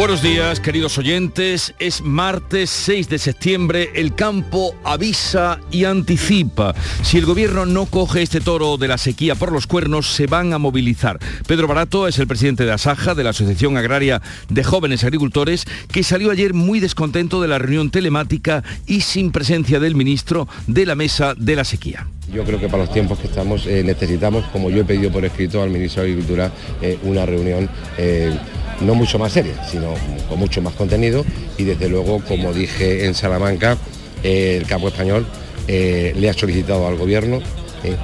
Buenos 0.00 0.22
días, 0.22 0.60
queridos 0.60 0.96
oyentes. 0.96 1.74
Es 1.78 2.00
martes 2.00 2.70
6 2.70 3.10
de 3.10 3.18
septiembre. 3.18 3.90
El 3.94 4.14
campo 4.14 4.74
avisa 4.82 5.60
y 5.70 5.84
anticipa. 5.84 6.74
Si 7.02 7.18
el 7.18 7.26
gobierno 7.26 7.66
no 7.66 7.84
coge 7.84 8.22
este 8.22 8.40
toro 8.40 8.78
de 8.78 8.88
la 8.88 8.96
sequía 8.96 9.34
por 9.34 9.52
los 9.52 9.66
cuernos, 9.66 10.10
se 10.10 10.26
van 10.26 10.54
a 10.54 10.58
movilizar. 10.58 11.18
Pedro 11.46 11.68
Barato 11.68 12.08
es 12.08 12.18
el 12.18 12.26
presidente 12.26 12.64
de 12.64 12.72
Asaja, 12.72 13.14
de 13.14 13.24
la 13.24 13.30
Asociación 13.30 13.76
Agraria 13.76 14.22
de 14.48 14.64
Jóvenes 14.64 15.04
Agricultores, 15.04 15.66
que 15.92 16.02
salió 16.02 16.30
ayer 16.30 16.54
muy 16.54 16.80
descontento 16.80 17.42
de 17.42 17.48
la 17.48 17.58
reunión 17.58 17.90
telemática 17.90 18.64
y 18.86 19.02
sin 19.02 19.30
presencia 19.32 19.80
del 19.80 19.96
ministro 19.96 20.48
de 20.66 20.86
la 20.86 20.94
mesa 20.94 21.34
de 21.36 21.56
la 21.56 21.64
sequía. 21.64 22.06
Yo 22.32 22.44
creo 22.44 22.58
que 22.58 22.68
para 22.68 22.84
los 22.84 22.92
tiempos 22.92 23.18
que 23.18 23.26
estamos 23.26 23.66
eh, 23.66 23.82
necesitamos, 23.84 24.46
como 24.46 24.70
yo 24.70 24.80
he 24.80 24.84
pedido 24.84 25.12
por 25.12 25.26
escrito 25.26 25.62
al 25.62 25.68
ministro 25.68 26.02
de 26.02 26.08
Agricultura, 26.08 26.52
eh, 26.80 26.98
una 27.02 27.26
reunión 27.26 27.68
eh, 27.98 28.34
no 28.80 28.94
mucho 28.94 29.18
más 29.18 29.32
seria, 29.32 29.64
sino 29.68 29.94
con 30.28 30.38
mucho 30.38 30.62
más 30.62 30.74
contenido 30.74 31.24
y 31.58 31.64
desde 31.64 31.88
luego, 31.88 32.22
como 32.26 32.52
dije 32.52 33.06
en 33.06 33.14
Salamanca, 33.14 33.76
el 34.22 34.66
campo 34.66 34.88
español 34.88 35.26
le 35.66 36.28
ha 36.28 36.32
solicitado 36.32 36.86
al 36.86 36.96
gobierno 36.96 37.40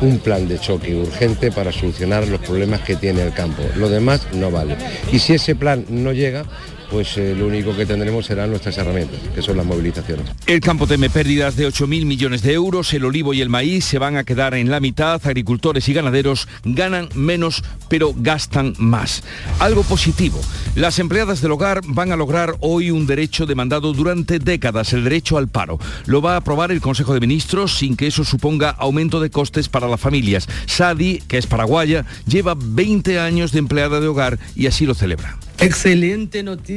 un 0.00 0.18
plan 0.18 0.48
de 0.48 0.58
choque 0.58 0.94
urgente 0.94 1.52
para 1.52 1.72
solucionar 1.72 2.26
los 2.28 2.40
problemas 2.40 2.80
que 2.80 2.96
tiene 2.96 3.22
el 3.22 3.32
campo. 3.32 3.62
Lo 3.76 3.88
demás 3.88 4.26
no 4.32 4.50
vale. 4.50 4.76
Y 5.12 5.18
si 5.18 5.34
ese 5.34 5.54
plan 5.54 5.84
no 5.88 6.12
llega, 6.12 6.44
pues 6.90 7.16
eh, 7.18 7.34
lo 7.36 7.46
único 7.46 7.76
que 7.76 7.86
tendremos 7.86 8.26
serán 8.26 8.50
nuestras 8.50 8.76
herramientas, 8.78 9.20
que 9.34 9.42
son 9.42 9.56
las 9.56 9.66
movilizaciones. 9.66 10.26
El 10.46 10.60
campo 10.60 10.86
teme 10.86 11.10
pérdidas 11.10 11.56
de 11.56 11.66
8.000 11.66 12.04
millones 12.04 12.42
de 12.42 12.52
euros, 12.52 12.92
el 12.94 13.04
olivo 13.04 13.34
y 13.34 13.40
el 13.40 13.48
maíz 13.48 13.84
se 13.84 13.98
van 13.98 14.16
a 14.16 14.24
quedar 14.24 14.54
en 14.54 14.70
la 14.70 14.80
mitad, 14.80 15.20
agricultores 15.26 15.88
y 15.88 15.92
ganaderos 15.92 16.48
ganan 16.64 17.08
menos 17.14 17.62
pero 17.88 18.14
gastan 18.16 18.74
más. 18.78 19.22
Algo 19.58 19.82
positivo, 19.82 20.40
las 20.74 20.98
empleadas 20.98 21.40
del 21.40 21.52
hogar 21.52 21.80
van 21.86 22.12
a 22.12 22.16
lograr 22.16 22.56
hoy 22.60 22.90
un 22.90 23.06
derecho 23.06 23.46
demandado 23.46 23.92
durante 23.92 24.38
décadas, 24.38 24.92
el 24.92 25.04
derecho 25.04 25.38
al 25.38 25.48
paro. 25.48 25.78
Lo 26.06 26.22
va 26.22 26.34
a 26.34 26.38
aprobar 26.38 26.70
el 26.70 26.80
Consejo 26.80 27.14
de 27.14 27.20
Ministros 27.20 27.76
sin 27.76 27.96
que 27.96 28.06
eso 28.06 28.24
suponga 28.24 28.70
aumento 28.70 29.20
de 29.20 29.30
costes 29.30 29.68
para 29.68 29.88
las 29.88 30.00
familias. 30.00 30.48
Sadi, 30.66 31.18
que 31.28 31.38
es 31.38 31.46
paraguaya, 31.46 32.04
lleva 32.26 32.54
20 32.56 33.18
años 33.18 33.52
de 33.52 33.58
empleada 33.58 34.00
de 34.00 34.08
hogar 34.08 34.38
y 34.54 34.66
así 34.66 34.86
lo 34.86 34.94
celebra. 34.94 35.36
Excelente 35.58 36.42
noticia. 36.42 36.75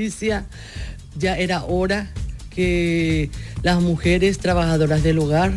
Ya 1.18 1.38
era 1.38 1.64
hora 1.64 2.10
que 2.50 3.30
las 3.64 3.82
mujeres 3.82 4.40
trabajadoras 4.40 5.04
del 5.04 5.20
hogar 5.20 5.54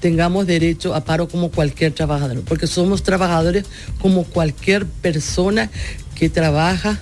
tengamos 0.00 0.46
derecho 0.46 0.94
a 0.94 1.04
paro 1.04 1.28
como 1.28 1.50
cualquier 1.50 1.92
trabajador, 1.92 2.42
porque 2.44 2.66
somos 2.66 3.02
trabajadores 3.02 3.64
como 4.00 4.24
cualquier 4.24 4.86
persona 4.86 5.70
que 6.14 6.28
trabaja 6.28 7.00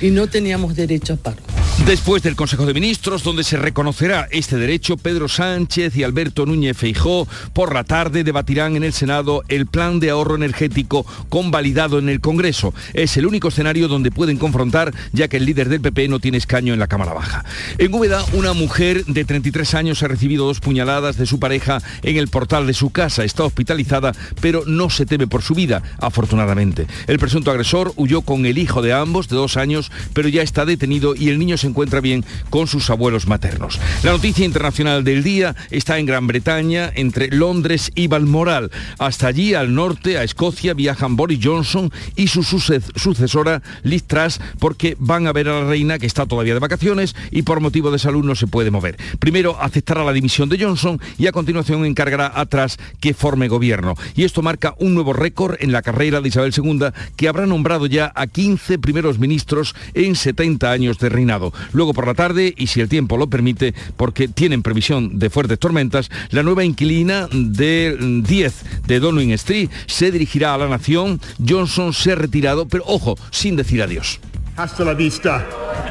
y 0.00 0.10
no 0.10 0.26
teníamos 0.26 0.74
derecho 0.74 1.14
a 1.14 1.16
paro. 1.16 1.42
Después 1.86 2.22
del 2.22 2.36
Consejo 2.36 2.66
de 2.66 2.74
Ministros, 2.74 3.24
donde 3.24 3.42
se 3.42 3.56
reconocerá 3.56 4.28
este 4.30 4.56
derecho, 4.56 4.96
Pedro 4.96 5.28
Sánchez 5.28 5.96
y 5.96 6.04
Alberto 6.04 6.46
Núñez 6.46 6.76
Feijó 6.76 7.26
por 7.52 7.74
la 7.74 7.82
tarde 7.82 8.22
debatirán 8.22 8.76
en 8.76 8.84
el 8.84 8.92
Senado 8.92 9.42
el 9.48 9.66
plan 9.66 9.98
de 9.98 10.10
ahorro 10.10 10.36
energético 10.36 11.04
convalidado 11.28 11.98
en 11.98 12.08
el 12.08 12.20
Congreso. 12.20 12.74
Es 12.92 13.16
el 13.16 13.26
único 13.26 13.48
escenario 13.48 13.88
donde 13.88 14.12
pueden 14.12 14.36
confrontar, 14.36 14.94
ya 15.12 15.26
que 15.26 15.38
el 15.38 15.46
líder 15.46 15.68
del 15.68 15.80
PP 15.80 16.06
no 16.08 16.20
tiene 16.20 16.38
escaño 16.38 16.72
en 16.72 16.78
la 16.78 16.86
Cámara 16.86 17.12
Baja. 17.12 17.44
En 17.78 17.92
Úbeda, 17.92 18.24
una 18.34 18.52
mujer 18.52 19.04
de 19.06 19.24
33 19.24 19.74
años 19.74 20.02
ha 20.02 20.08
recibido 20.08 20.46
dos 20.46 20.60
puñaladas 20.60 21.16
de 21.16 21.26
su 21.26 21.40
pareja 21.40 21.82
en 22.02 22.16
el 22.16 22.28
portal 22.28 22.68
de 22.68 22.74
su 22.74 22.90
casa. 22.90 23.24
Está 23.24 23.44
hospitalizada, 23.44 24.12
pero 24.40 24.62
no 24.66 24.90
se 24.90 25.06
teme 25.06 25.26
por 25.26 25.42
su 25.42 25.54
vida, 25.54 25.82
afortunadamente. 25.98 26.86
El 27.08 27.18
presunto 27.18 27.50
agresor 27.50 27.92
huyó 27.96 28.20
con 28.20 28.46
el 28.46 28.58
hijo 28.58 28.80
de 28.80 28.92
ambos, 28.92 29.28
de 29.28 29.36
dos 29.36 29.56
años, 29.56 29.90
pero 30.12 30.28
ya 30.28 30.42
está 30.42 30.64
detenido 30.64 31.16
y 31.16 31.30
el 31.30 31.38
niño 31.38 31.56
se 31.56 31.69
encuentra 31.70 32.00
bien 32.00 32.24
con 32.50 32.66
sus 32.66 32.90
abuelos 32.90 33.26
maternos. 33.26 33.80
La 34.02 34.12
noticia 34.12 34.44
internacional 34.44 35.04
del 35.04 35.22
día 35.22 35.56
está 35.70 35.98
en 35.98 36.06
Gran 36.06 36.26
Bretaña, 36.26 36.90
entre 36.94 37.28
Londres 37.28 37.90
y 37.94 38.06
Balmoral. 38.06 38.70
Hasta 38.98 39.26
allí, 39.28 39.54
al 39.54 39.74
norte, 39.74 40.18
a 40.18 40.24
Escocia, 40.24 40.74
viajan 40.74 41.16
Boris 41.16 41.40
Johnson 41.42 41.90
y 42.16 42.28
su 42.28 42.42
sucesora 42.42 43.62
Liz 43.82 44.04
Truss 44.04 44.40
porque 44.58 44.96
van 44.98 45.26
a 45.26 45.32
ver 45.32 45.48
a 45.48 45.60
la 45.60 45.68
reina 45.68 45.98
que 45.98 46.06
está 46.06 46.26
todavía 46.26 46.54
de 46.54 46.60
vacaciones 46.60 47.14
y 47.30 47.42
por 47.42 47.60
motivo 47.60 47.90
de 47.90 47.98
salud 47.98 48.24
no 48.24 48.34
se 48.34 48.46
puede 48.46 48.70
mover. 48.70 48.96
Primero 49.18 49.56
aceptará 49.60 50.04
la 50.04 50.12
dimisión 50.12 50.48
de 50.48 50.58
Johnson 50.62 51.00
y 51.18 51.26
a 51.26 51.32
continuación 51.32 51.84
encargará 51.84 52.32
a 52.34 52.46
Truss 52.46 52.78
que 53.00 53.14
forme 53.14 53.48
gobierno. 53.48 53.94
Y 54.14 54.24
esto 54.24 54.42
marca 54.42 54.74
un 54.78 54.94
nuevo 54.94 55.12
récord 55.12 55.56
en 55.60 55.72
la 55.72 55.82
carrera 55.82 56.20
de 56.20 56.28
Isabel 56.28 56.52
II 56.56 56.86
que 57.16 57.28
habrá 57.28 57.46
nombrado 57.46 57.86
ya 57.86 58.12
a 58.14 58.26
15 58.26 58.78
primeros 58.78 59.18
ministros 59.18 59.74
en 59.94 60.16
70 60.16 60.70
años 60.70 60.98
de 60.98 61.08
reinado. 61.08 61.52
Luego 61.72 61.94
por 61.94 62.06
la 62.06 62.14
tarde, 62.14 62.54
y 62.56 62.66
si 62.66 62.80
el 62.80 62.88
tiempo 62.88 63.16
lo 63.16 63.28
permite, 63.28 63.74
porque 63.96 64.28
tienen 64.28 64.62
previsión 64.62 65.18
de 65.18 65.30
fuertes 65.30 65.58
tormentas, 65.58 66.10
la 66.30 66.42
nueva 66.42 66.64
inquilina 66.64 67.28
del 67.32 68.22
10 68.22 68.54
de 68.86 69.00
Downing 69.00 69.32
Street 69.32 69.70
se 69.86 70.10
dirigirá 70.10 70.54
a 70.54 70.58
la 70.58 70.68
nación. 70.68 71.20
Johnson 71.46 71.92
se 71.92 72.12
ha 72.12 72.14
retirado, 72.14 72.66
pero 72.68 72.84
ojo, 72.86 73.18
sin 73.30 73.56
decir 73.56 73.82
adiós. 73.82 74.20
Hasta 74.56 74.84
la 74.84 74.94
vista, 74.94 75.46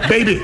baby. 0.10 0.40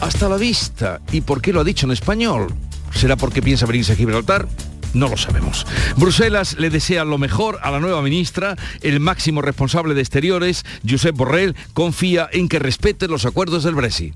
Hasta 0.00 0.28
la 0.28 0.36
vista. 0.36 1.00
¿Y 1.12 1.20
por 1.20 1.40
qué 1.40 1.52
lo 1.52 1.60
ha 1.60 1.64
dicho 1.64 1.86
en 1.86 1.92
español? 1.92 2.48
¿Será 2.94 3.16
porque 3.16 3.42
piensa 3.42 3.66
venirse 3.66 3.92
a 3.92 3.96
Gibraltar? 3.96 4.48
No 4.96 5.08
lo 5.08 5.18
sabemos. 5.18 5.66
Bruselas 5.96 6.56
le 6.58 6.70
desea 6.70 7.04
lo 7.04 7.18
mejor 7.18 7.58
a 7.62 7.70
la 7.70 7.80
nueva 7.80 8.00
ministra. 8.00 8.56
El 8.80 8.98
máximo 8.98 9.42
responsable 9.42 9.92
de 9.92 10.00
Exteriores, 10.00 10.64
Josep 10.88 11.14
Borrell, 11.14 11.54
confía 11.74 12.30
en 12.32 12.48
que 12.48 12.58
respete 12.58 13.06
los 13.06 13.26
acuerdos 13.26 13.62
del 13.62 13.74
Brexit. 13.74 14.14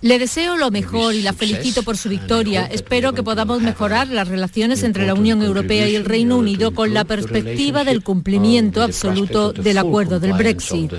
Le 0.00 0.18
deseo 0.18 0.56
lo 0.56 0.72
mejor 0.72 1.14
y 1.14 1.22
la 1.22 1.32
felicito 1.32 1.84
por 1.84 1.96
su 1.96 2.08
victoria. 2.08 2.66
Espero 2.66 3.12
que 3.12 3.22
podamos 3.22 3.62
mejorar 3.62 4.08
las 4.08 4.26
relaciones 4.26 4.82
entre 4.82 5.06
la 5.06 5.14
Unión 5.14 5.40
Europea 5.40 5.88
y 5.88 5.94
el 5.94 6.04
Reino 6.04 6.36
Unido 6.36 6.74
con 6.74 6.92
la 6.92 7.04
perspectiva 7.04 7.84
del 7.84 8.02
cumplimiento 8.02 8.82
absoluto 8.82 9.52
del 9.52 9.78
acuerdo 9.78 10.18
del 10.18 10.32
Brexit. 10.32 10.92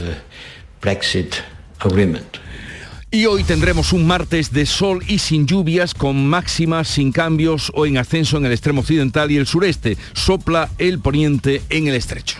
Y 3.15 3.27
hoy 3.27 3.45
tendremos 3.45 3.93
un 3.93 4.05
martes 4.05 4.51
de 4.51 4.65
sol 4.65 5.01
y 5.07 5.19
sin 5.19 5.47
lluvias, 5.47 5.93
con 5.93 6.27
máximas 6.27 6.89
sin 6.89 7.13
cambios 7.13 7.71
o 7.73 7.85
en 7.85 7.97
ascenso 7.97 8.35
en 8.35 8.45
el 8.45 8.51
extremo 8.51 8.81
occidental 8.81 9.31
y 9.31 9.37
el 9.37 9.47
sureste. 9.47 9.97
Sopla 10.11 10.69
el 10.79 10.99
poniente 10.99 11.61
en 11.69 11.87
el 11.87 11.95
estrecho. 11.95 12.39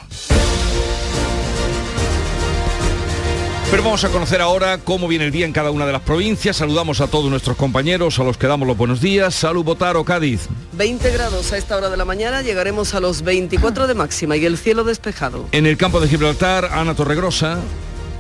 Pero 3.72 3.84
vamos 3.84 4.04
a 4.04 4.10
conocer 4.10 4.42
ahora 4.42 4.80
cómo 4.80 5.08
viene 5.08 5.24
el 5.24 5.32
día 5.32 5.46
en 5.46 5.54
cada 5.54 5.72
una 5.72 5.86
de 5.86 5.94
las 5.94 6.02
provincias. 6.02 6.58
Saludamos 6.58 7.00
a 7.00 7.08
todos 7.08 7.30
nuestros 7.30 7.56
compañeros, 7.56 8.20
a 8.20 8.26
los 8.26 8.36
que 8.36 8.48
damos 8.48 8.68
los 8.68 8.76
buenos 8.76 9.00
días. 9.00 9.34
Salud, 9.34 9.64
Botaro, 9.64 10.04
Cádiz. 10.04 10.50
20 10.74 11.10
grados 11.10 11.54
a 11.54 11.58
esta 11.58 11.78
hora 11.78 11.90
de 11.90 11.96
la 11.96 12.04
mañana, 12.04 12.42
llegaremos 12.42 12.94
a 12.96 13.00
los 13.00 13.22
24 13.22 13.88
de 13.88 13.94
máxima 13.94 14.36
y 14.36 14.44
el 14.44 14.58
cielo 14.58 14.84
despejado. 14.84 15.48
En 15.54 15.68
el 15.68 15.78
campo 15.78 16.02
de 16.02 16.10
Gibraltar, 16.10 16.66
Ana 16.74 16.96
Torregrosa. 16.96 17.60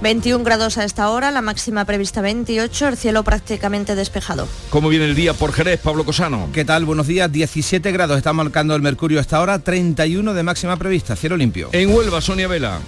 21 0.06 0.44
grados 0.44 0.78
a 0.78 0.84
esta 0.84 1.10
hora, 1.10 1.32
la 1.32 1.42
máxima 1.42 1.84
prevista 1.84 2.22
28, 2.22 2.90
el 2.90 2.96
cielo 2.96 3.24
prácticamente 3.24 3.96
despejado. 3.96 4.48
¿Cómo 4.70 4.88
viene 4.90 5.06
el 5.06 5.16
día 5.16 5.34
por 5.34 5.52
Jerez, 5.52 5.80
Pablo 5.80 6.06
Cosano? 6.06 6.50
¿Qué 6.54 6.64
tal? 6.64 6.86
Buenos 6.86 7.08
días, 7.08 7.32
17 7.32 7.92
grados 7.92 8.16
está 8.16 8.32
marcando 8.32 8.76
el 8.76 8.84
mercurio 8.84 9.18
a 9.18 9.22
esta 9.22 9.42
hora, 9.42 9.58
31 9.58 10.36
de 10.36 10.44
máxima 10.44 10.78
prevista, 10.78 11.16
cielo 11.16 11.36
limpio. 11.38 11.70
En 11.72 11.90
Huelva, 11.90 12.22
Sonia 12.22 12.48
Vela. 12.48 12.82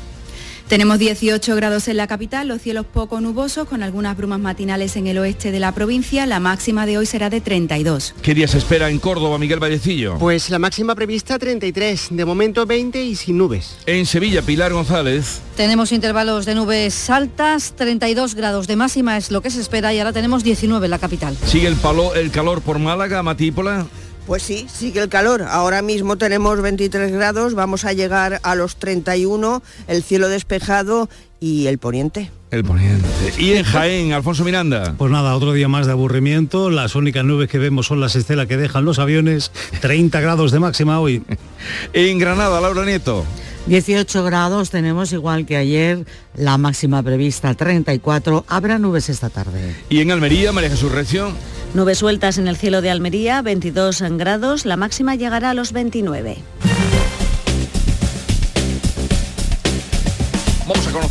Tenemos 0.67 0.99
18 0.99 1.55
grados 1.55 1.87
en 1.87 1.95
la 1.95 2.07
capital, 2.07 2.49
los 2.49 2.61
cielos 2.61 2.85
poco 2.85 3.21
nubosos 3.21 3.69
con 3.69 3.83
algunas 3.83 4.17
brumas 4.17 4.41
matinales 4.41 4.97
en 4.97 5.07
el 5.07 5.17
oeste 5.17 5.49
de 5.51 5.61
la 5.61 5.71
provincia. 5.71 6.25
La 6.25 6.41
máxima 6.41 6.85
de 6.85 6.97
hoy 6.97 7.05
será 7.05 7.29
de 7.29 7.39
32. 7.39 8.13
¿Qué 8.21 8.33
día 8.33 8.49
se 8.49 8.57
espera 8.57 8.89
en 8.89 8.99
Córdoba, 8.99 9.37
Miguel 9.37 9.61
Vallecillo? 9.61 10.17
Pues 10.17 10.49
la 10.49 10.59
máxima 10.59 10.93
prevista 10.93 11.39
33, 11.39 12.09
de 12.11 12.25
momento 12.25 12.65
20 12.65 13.01
y 13.01 13.15
sin 13.15 13.37
nubes. 13.37 13.77
En 13.85 14.05
Sevilla, 14.05 14.41
Pilar 14.41 14.73
González. 14.73 15.39
Tenemos 15.55 15.93
intervalos 15.93 16.45
de 16.45 16.55
nubes 16.55 17.09
altas, 17.09 17.73
32 17.77 18.35
grados 18.35 18.67
de 18.67 18.75
máxima 18.75 19.15
es 19.15 19.31
lo 19.31 19.41
que 19.41 19.49
se 19.49 19.61
espera 19.61 19.93
y 19.93 19.99
ahora 19.99 20.11
tenemos 20.11 20.43
19 20.43 20.85
en 20.85 20.91
la 20.91 20.99
capital. 20.99 21.37
¿Sigue 21.45 21.67
el, 21.67 21.77
palo, 21.77 22.13
el 22.13 22.29
calor 22.29 22.61
por 22.61 22.77
Málaga, 22.77 23.23
Matípola? 23.23 23.87
Pues 24.27 24.43
sí, 24.43 24.67
sigue 24.69 25.01
el 25.01 25.07
calor. 25.07 25.43
Ahora 25.43 25.81
mismo 25.81 26.17
tenemos 26.17 26.61
23 26.61 27.13
grados, 27.13 27.53
vamos 27.53 27.85
a 27.85 27.93
llegar 27.93 28.41
a 28.43 28.55
los 28.55 28.75
31, 28.75 29.63
el 29.87 30.03
cielo 30.03 30.27
despejado 30.27 31.09
y 31.39 31.67
el 31.67 31.77
poniente. 31.77 32.29
El 32.51 32.65
poniente. 32.65 33.07
Y 33.37 33.53
en 33.53 33.63
Jaén, 33.63 34.11
Alfonso 34.11 34.43
Miranda. 34.43 34.95
Pues 34.97 35.09
nada, 35.11 35.33
otro 35.33 35.53
día 35.53 35.69
más 35.69 35.85
de 35.85 35.93
aburrimiento. 35.93 36.69
Las 36.69 36.95
únicas 36.95 37.23
nubes 37.23 37.49
que 37.49 37.57
vemos 37.57 37.87
son 37.87 38.01
las 38.01 38.17
estelas 38.17 38.47
que 38.47 38.57
dejan 38.57 38.83
los 38.83 38.99
aviones. 38.99 39.53
30 39.79 40.19
grados 40.19 40.51
de 40.51 40.59
máxima 40.59 40.99
hoy. 40.99 41.23
en 41.93 42.19
Granada, 42.19 42.59
Laura 42.59 42.83
Nieto. 42.83 43.25
18 43.67 44.23
grados 44.23 44.69
tenemos 44.69 45.11
igual 45.11 45.45
que 45.45 45.57
ayer, 45.57 46.05
la 46.35 46.57
máxima 46.57 47.03
prevista 47.03 47.53
34, 47.53 48.45
habrá 48.47 48.79
nubes 48.79 49.09
esta 49.09 49.29
tarde. 49.29 49.75
Y 49.89 49.99
en 49.99 50.11
Almería, 50.11 50.53
María 50.53 50.69
Jesús 50.69 50.91
Recio. 50.91 51.33
Nubes 51.73 51.97
sueltas 51.97 52.37
en 52.37 52.47
el 52.47 52.55
cielo 52.55 52.81
de 52.81 52.89
Almería, 52.89 53.41
22 53.41 54.01
grados, 54.11 54.65
la 54.65 54.77
máxima 54.77 55.15
llegará 55.15 55.49
a 55.49 55.53
los 55.53 55.73
29. 55.73 56.37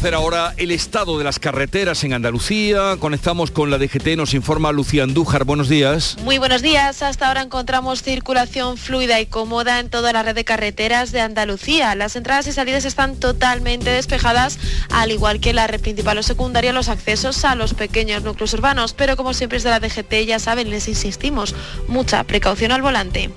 Conocer 0.06 0.14
ahora 0.14 0.54
el 0.56 0.70
estado 0.70 1.18
de 1.18 1.24
las 1.24 1.40
carreteras 1.40 2.04
en 2.04 2.12
Andalucía. 2.12 2.96
Conectamos 3.00 3.50
con 3.50 3.70
la 3.70 3.78
DGT, 3.78 4.16
nos 4.16 4.34
informa 4.34 4.70
Lucía 4.70 5.02
Andújar. 5.02 5.42
Buenos 5.42 5.68
días. 5.68 6.16
Muy 6.22 6.38
buenos 6.38 6.62
días. 6.62 7.02
Hasta 7.02 7.26
ahora 7.26 7.42
encontramos 7.42 8.02
circulación 8.02 8.76
fluida 8.76 9.20
y 9.20 9.26
cómoda 9.26 9.80
en 9.80 9.90
toda 9.90 10.12
la 10.12 10.22
red 10.22 10.36
de 10.36 10.44
carreteras 10.44 11.10
de 11.10 11.22
Andalucía. 11.22 11.92
Las 11.96 12.14
entradas 12.14 12.46
y 12.46 12.52
salidas 12.52 12.84
están 12.84 13.16
totalmente 13.16 13.90
despejadas, 13.90 14.60
al 14.90 15.10
igual 15.10 15.40
que 15.40 15.52
la 15.52 15.66
red 15.66 15.80
principal 15.80 16.18
o 16.18 16.22
secundaria, 16.22 16.72
los 16.72 16.88
accesos 16.88 17.44
a 17.44 17.56
los 17.56 17.74
pequeños 17.74 18.22
núcleos 18.22 18.54
urbanos. 18.54 18.92
Pero 18.92 19.16
como 19.16 19.34
siempre 19.34 19.58
es 19.58 19.64
de 19.64 19.70
la 19.70 19.80
DGT, 19.80 20.24
ya 20.24 20.38
saben, 20.38 20.70
les 20.70 20.86
insistimos, 20.86 21.56
mucha 21.88 22.22
precaución 22.22 22.70
al 22.70 22.82
volante. 22.82 23.30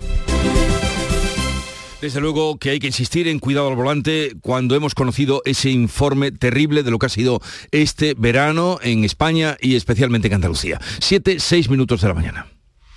Desde 2.02 2.22
luego 2.22 2.58
que 2.58 2.70
hay 2.70 2.80
que 2.80 2.88
insistir 2.88 3.28
en 3.28 3.40
cuidado 3.40 3.68
al 3.68 3.76
volante 3.76 4.34
cuando 4.42 4.76
hemos 4.76 4.96
conocido 4.96 5.42
ese 5.44 5.70
informe 5.70 6.32
terrible 6.32 6.82
de 6.82 6.92
lo 6.92 6.98
que 6.98 7.08
ha 7.08 7.10
sido 7.10 7.42
este 7.72 8.14
verano 8.18 8.80
en 8.82 9.04
España 9.04 9.58
y 9.60 9.76
especialmente 9.76 10.30
en 10.30 10.36
Andalucía. 10.36 10.80
Siete, 11.00 11.40
seis 11.40 11.70
minutos 11.70 12.00
de 12.00 12.08
la 12.08 12.14
mañana. 12.14 12.59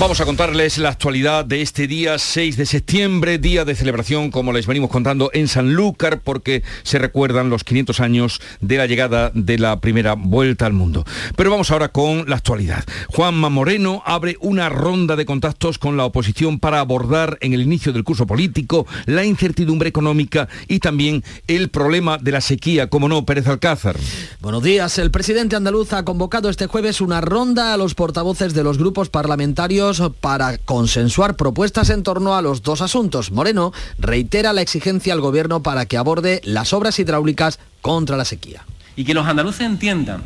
Vamos 0.00 0.18
a 0.18 0.24
contarles 0.24 0.78
la 0.78 0.88
actualidad 0.88 1.44
de 1.44 1.60
este 1.60 1.86
día 1.86 2.18
6 2.18 2.56
de 2.56 2.64
septiembre, 2.64 3.36
día 3.36 3.66
de 3.66 3.74
celebración, 3.74 4.30
como 4.30 4.50
les 4.50 4.66
venimos 4.66 4.88
contando, 4.88 5.28
en 5.34 5.46
Sanlúcar, 5.46 6.22
porque 6.22 6.62
se 6.84 6.98
recuerdan 6.98 7.50
los 7.50 7.64
500 7.64 8.00
años 8.00 8.40
de 8.62 8.78
la 8.78 8.86
llegada 8.86 9.30
de 9.34 9.58
la 9.58 9.78
primera 9.82 10.14
vuelta 10.14 10.64
al 10.64 10.72
mundo. 10.72 11.04
Pero 11.36 11.50
vamos 11.50 11.70
ahora 11.70 11.88
con 11.88 12.24
la 12.30 12.36
actualidad. 12.36 12.82
Juanma 13.08 13.50
Moreno 13.50 14.02
abre 14.06 14.38
una 14.40 14.70
ronda 14.70 15.16
de 15.16 15.26
contactos 15.26 15.76
con 15.76 15.98
la 15.98 16.06
oposición 16.06 16.60
para 16.60 16.80
abordar 16.80 17.36
en 17.42 17.52
el 17.52 17.60
inicio 17.60 17.92
del 17.92 18.02
curso 18.02 18.26
político 18.26 18.86
la 19.04 19.26
incertidumbre 19.26 19.90
económica 19.90 20.48
y 20.66 20.78
también 20.78 21.22
el 21.46 21.68
problema 21.68 22.16
de 22.16 22.32
la 22.32 22.40
sequía, 22.40 22.88
como 22.88 23.06
no, 23.06 23.26
Pérez 23.26 23.46
Alcázar. 23.48 23.98
Buenos 24.40 24.62
días. 24.62 24.96
El 24.96 25.10
presidente 25.10 25.56
andaluz 25.56 25.92
ha 25.92 26.06
convocado 26.06 26.48
este 26.48 26.68
jueves 26.68 27.02
una 27.02 27.20
ronda 27.20 27.74
a 27.74 27.76
los 27.76 27.94
portavoces 27.94 28.54
de 28.54 28.64
los 28.64 28.78
grupos 28.78 29.10
parlamentarios 29.10 29.89
para 30.20 30.58
consensuar 30.58 31.36
propuestas 31.36 31.90
en 31.90 32.02
torno 32.02 32.36
a 32.36 32.42
los 32.42 32.62
dos 32.62 32.80
asuntos. 32.80 33.30
Moreno 33.32 33.72
reitera 33.98 34.52
la 34.52 34.62
exigencia 34.62 35.12
al 35.12 35.20
gobierno 35.20 35.62
para 35.62 35.86
que 35.86 35.96
aborde 35.96 36.40
las 36.44 36.72
obras 36.72 36.98
hidráulicas 36.98 37.58
contra 37.80 38.16
la 38.16 38.24
sequía. 38.24 38.64
Y 38.96 39.04
que 39.04 39.14
los 39.14 39.26
andaluces 39.26 39.62
entiendan 39.62 40.22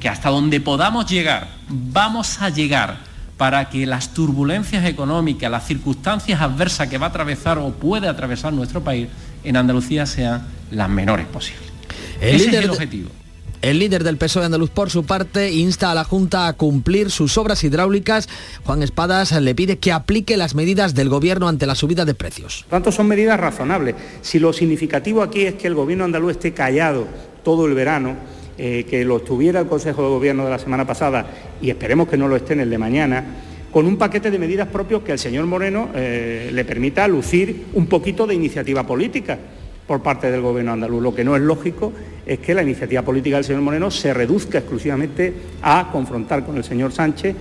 que 0.00 0.08
hasta 0.08 0.30
donde 0.30 0.60
podamos 0.60 1.10
llegar, 1.10 1.48
vamos 1.68 2.40
a 2.40 2.48
llegar 2.48 2.98
para 3.36 3.70
que 3.70 3.86
las 3.86 4.14
turbulencias 4.14 4.84
económicas, 4.84 5.50
las 5.50 5.66
circunstancias 5.66 6.40
adversas 6.40 6.88
que 6.88 6.98
va 6.98 7.06
a 7.06 7.08
atravesar 7.08 7.58
o 7.58 7.70
puede 7.70 8.08
atravesar 8.08 8.52
nuestro 8.52 8.82
país 8.84 9.08
en 9.42 9.56
Andalucía 9.56 10.06
sean 10.06 10.46
las 10.70 10.88
menores 10.88 11.26
posibles. 11.26 11.64
Ese 12.20 12.50
es 12.50 12.54
el 12.54 12.70
objetivo. 12.70 13.10
El 13.62 13.78
líder 13.78 14.02
del 14.02 14.16
PSOE 14.16 14.44
andaluz, 14.44 14.70
por 14.70 14.90
su 14.90 15.04
parte, 15.04 15.52
insta 15.52 15.92
a 15.92 15.94
la 15.94 16.02
Junta 16.02 16.48
a 16.48 16.54
cumplir 16.54 17.12
sus 17.12 17.38
obras 17.38 17.62
hidráulicas. 17.62 18.28
Juan 18.64 18.82
Espadas 18.82 19.30
le 19.40 19.54
pide 19.54 19.78
que 19.78 19.92
aplique 19.92 20.36
las 20.36 20.56
medidas 20.56 20.96
del 20.96 21.08
Gobierno 21.08 21.46
ante 21.46 21.66
la 21.66 21.76
subida 21.76 22.04
de 22.04 22.14
precios. 22.14 22.66
Tanto 22.68 22.90
son 22.90 23.06
medidas 23.06 23.38
razonables. 23.38 23.94
Si 24.20 24.40
lo 24.40 24.52
significativo 24.52 25.22
aquí 25.22 25.42
es 25.42 25.54
que 25.54 25.68
el 25.68 25.76
Gobierno 25.76 26.04
andaluz 26.04 26.32
esté 26.32 26.52
callado 26.52 27.06
todo 27.44 27.66
el 27.66 27.74
verano, 27.74 28.16
eh, 28.58 28.84
que 28.90 29.04
lo 29.04 29.18
estuviera 29.18 29.60
el 29.60 29.68
Consejo 29.68 30.02
de 30.02 30.08
Gobierno 30.08 30.44
de 30.44 30.50
la 30.50 30.58
semana 30.58 30.84
pasada 30.84 31.24
y 31.62 31.70
esperemos 31.70 32.08
que 32.08 32.16
no 32.16 32.26
lo 32.26 32.34
esté 32.34 32.54
en 32.54 32.60
el 32.60 32.70
de 32.70 32.78
mañana, 32.78 33.24
con 33.70 33.86
un 33.86 33.96
paquete 33.96 34.32
de 34.32 34.40
medidas 34.40 34.66
propios 34.66 35.02
que 35.02 35.12
al 35.12 35.20
señor 35.20 35.46
Moreno 35.46 35.90
eh, 35.94 36.50
le 36.52 36.64
permita 36.64 37.06
lucir 37.06 37.66
un 37.74 37.86
poquito 37.86 38.26
de 38.26 38.34
iniciativa 38.34 38.84
política 38.84 39.38
por 39.86 40.02
parte 40.02 40.32
del 40.32 40.40
Gobierno 40.40 40.72
andaluz. 40.72 41.00
Lo 41.00 41.14
que 41.14 41.22
no 41.22 41.36
es 41.36 41.42
lógico 41.42 41.92
es 42.24 42.38
que 42.38 42.54
la 42.54 42.62
iniciativa 42.62 43.02
política 43.02 43.36
del 43.36 43.44
señor 43.44 43.62
Moreno 43.62 43.90
se 43.90 44.14
reduzca 44.14 44.58
exclusivamente 44.58 45.32
a 45.62 45.88
confrontar 45.90 46.44
con 46.44 46.56
el 46.56 46.64
señor 46.64 46.92
Sánchez 46.92 47.34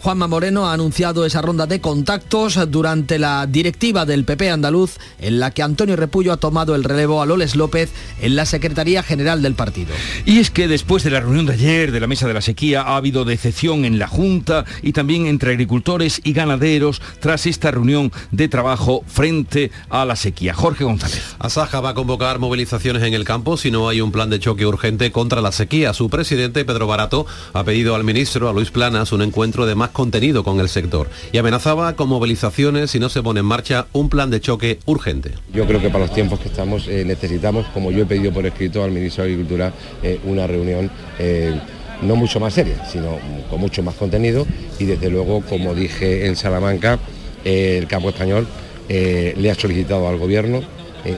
Juanma 0.00 0.28
Moreno 0.28 0.68
ha 0.68 0.72
anunciado 0.72 1.26
esa 1.26 1.42
ronda 1.42 1.66
de 1.66 1.80
contactos 1.80 2.58
durante 2.70 3.18
la 3.18 3.46
directiva 3.48 4.06
del 4.06 4.24
PP 4.24 4.48
andaluz 4.48 4.96
en 5.18 5.40
la 5.40 5.50
que 5.50 5.62
Antonio 5.62 5.96
Repullo 5.96 6.32
ha 6.32 6.36
tomado 6.36 6.76
el 6.76 6.84
relevo 6.84 7.20
a 7.20 7.26
Loles 7.26 7.56
López 7.56 7.90
en 8.20 8.36
la 8.36 8.46
Secretaría 8.46 9.02
General 9.02 9.42
del 9.42 9.54
partido. 9.54 9.92
Y 10.24 10.38
es 10.38 10.52
que 10.52 10.68
después 10.68 11.02
de 11.02 11.10
la 11.10 11.18
reunión 11.18 11.46
de 11.46 11.54
ayer 11.54 11.90
de 11.90 11.98
la 11.98 12.06
Mesa 12.06 12.28
de 12.28 12.34
la 12.34 12.42
Sequía 12.42 12.82
ha 12.82 12.96
habido 12.96 13.24
decepción 13.24 13.84
en 13.84 13.98
la 13.98 14.06
Junta 14.06 14.64
y 14.82 14.92
también 14.92 15.26
entre 15.26 15.50
agricultores 15.50 16.20
y 16.22 16.32
ganaderos 16.32 17.02
tras 17.18 17.46
esta 17.46 17.72
reunión 17.72 18.12
de 18.30 18.48
trabajo 18.48 19.02
frente 19.08 19.72
a 19.90 20.04
la 20.04 20.14
sequía. 20.14 20.54
Jorge 20.54 20.84
González. 20.84 21.36
Asaja 21.40 21.80
va 21.80 21.90
a 21.90 21.94
convocar 21.94 22.38
movilizaciones 22.38 23.02
en 23.02 23.14
el 23.14 23.24
campo 23.24 23.56
si 23.56 23.72
no 23.72 23.88
hay 23.88 24.00
un 24.00 24.12
plan 24.12 24.30
de 24.30 24.38
choque 24.38 24.64
urgente 24.64 25.10
contra 25.10 25.40
la 25.40 25.50
sequía. 25.50 25.92
Su 25.92 26.08
presidente, 26.08 26.64
Pedro 26.64 26.86
Barato, 26.86 27.26
ha 27.52 27.64
pedido 27.64 27.96
al 27.96 28.04
ministro, 28.04 28.48
a 28.48 28.52
Luis 28.52 28.70
Planas, 28.70 29.10
un 29.10 29.22
encuentro 29.22 29.66
de 29.66 29.74
más 29.74 29.87
contenido 29.88 30.44
con 30.44 30.60
el 30.60 30.68
sector 30.68 31.08
y 31.32 31.38
amenazaba 31.38 31.94
con 31.96 32.08
movilizaciones 32.08 32.90
si 32.90 32.98
no 32.98 33.08
se 33.08 33.22
pone 33.22 33.40
en 33.40 33.46
marcha 33.46 33.86
un 33.92 34.08
plan 34.08 34.30
de 34.30 34.40
choque 34.40 34.78
urgente. 34.86 35.32
Yo 35.52 35.66
creo 35.66 35.80
que 35.80 35.90
para 35.90 36.04
los 36.06 36.14
tiempos 36.14 36.40
que 36.40 36.48
estamos 36.48 36.88
eh, 36.88 37.04
necesitamos, 37.04 37.66
como 37.74 37.90
yo 37.90 38.02
he 38.02 38.06
pedido 38.06 38.32
por 38.32 38.46
escrito 38.46 38.82
al 38.84 38.90
ministro 38.90 39.24
de 39.24 39.30
Agricultura, 39.30 39.72
eh, 40.02 40.20
una 40.24 40.46
reunión 40.46 40.90
eh, 41.18 41.58
no 42.02 42.16
mucho 42.16 42.40
más 42.40 42.54
seria, 42.54 42.84
sino 42.86 43.18
con 43.50 43.60
mucho 43.60 43.82
más 43.82 43.94
contenido 43.94 44.46
y 44.78 44.84
desde 44.84 45.10
luego, 45.10 45.42
como 45.42 45.74
dije 45.74 46.26
en 46.26 46.36
Salamanca, 46.36 46.98
el 47.44 47.86
campo 47.86 48.10
español 48.10 48.46
le 48.88 49.50
ha 49.50 49.54
solicitado 49.54 50.08
al 50.08 50.16
gobierno 50.16 50.62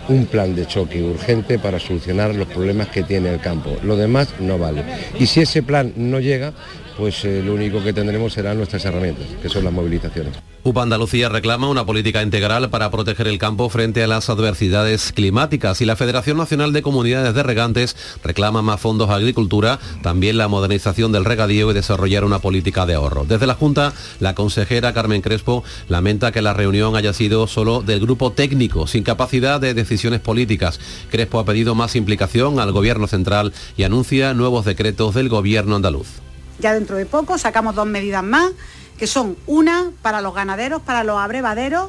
un 0.09 0.27
plan 0.27 0.55
de 0.55 0.67
choque 0.67 1.03
urgente 1.03 1.59
para 1.59 1.79
solucionar 1.79 2.35
los 2.35 2.49
problemas 2.49 2.89
que 2.89 3.03
tiene 3.03 3.33
el 3.33 3.41
campo. 3.41 3.77
Lo 3.83 3.97
demás 3.97 4.29
no 4.41 4.59
vale. 4.59 4.85
Y 5.19 5.27
si 5.27 5.41
ese 5.41 5.63
plan 5.63 5.93
no 5.97 6.21
llega, 6.21 6.53
pues 7.01 7.25
eh, 7.25 7.43
lo 7.43 7.55
único 7.55 7.83
que 7.83 7.95
tendremos 7.95 8.35
serán 8.35 8.59
nuestras 8.59 8.85
herramientas, 8.85 9.27
que 9.41 9.49
son 9.49 9.65
las 9.65 9.73
movilizaciones. 9.73 10.35
UPA 10.63 10.83
Andalucía 10.83 11.31
reclama 11.31 11.71
una 11.71 11.87
política 11.87 12.23
integral 12.23 12.69
para 12.69 12.91
proteger 12.91 13.27
el 13.27 13.39
campo 13.39 13.71
frente 13.71 14.05
a 14.05 14.07
las 14.07 14.29
adversidades 14.29 15.11
climáticas 15.13 15.81
y 15.81 15.87
la 15.87 15.97
Federación 15.97 16.37
Nacional 16.37 16.75
de 16.75 16.83
Comunidades 16.83 17.35
de 17.35 17.43
Regantes 17.43 17.97
reclama 18.23 18.61
más 18.61 18.79
fondos 18.79 19.09
a 19.09 19.15
agricultura, 19.15 19.79
también 20.03 20.37
la 20.37 20.49
modernización 20.49 21.11
del 21.11 21.25
regadío 21.25 21.71
y 21.71 21.75
desarrollar 21.75 22.27
una 22.27 22.41
política 22.41 22.85
de 22.85 22.93
ahorro. 22.93 23.25
Desde 23.25 23.47
la 23.47 23.55
Junta, 23.55 23.95
la 24.19 24.35
consejera 24.35 24.93
Carmen 24.93 25.23
Crespo 25.23 25.65
lamenta 25.89 26.33
que 26.33 26.43
la 26.43 26.53
reunión 26.53 26.95
haya 26.97 27.15
sido 27.15 27.47
solo 27.47 27.81
del 27.81 28.01
grupo 28.01 28.33
técnico, 28.33 28.87
sin 28.87 29.05
capacidad 29.05 29.59
de 29.59 29.73
decisiones 29.73 30.21
políticas. 30.21 30.79
Crespo 31.11 31.39
ha 31.39 31.47
pedido 31.47 31.75
más 31.75 31.97
implicación 31.97 32.61
al 32.61 32.73
Gobierno 32.73 33.07
central 33.07 33.55
y 33.79 33.85
anuncia 33.85 34.35
nuevos 34.35 34.67
decretos 34.67 35.15
del 35.15 35.31
Gobierno 35.31 35.77
andaluz. 35.77 36.21
Ya 36.61 36.75
dentro 36.75 36.97
de 36.97 37.07
poco 37.07 37.39
sacamos 37.39 37.75
dos 37.75 37.87
medidas 37.87 38.23
más, 38.23 38.51
que 38.99 39.07
son 39.07 39.37
una 39.47 39.91
para 40.03 40.21
los 40.21 40.35
ganaderos, 40.35 40.83
para 40.83 41.05
los 41.05 41.19
abrevaderos, 41.19 41.89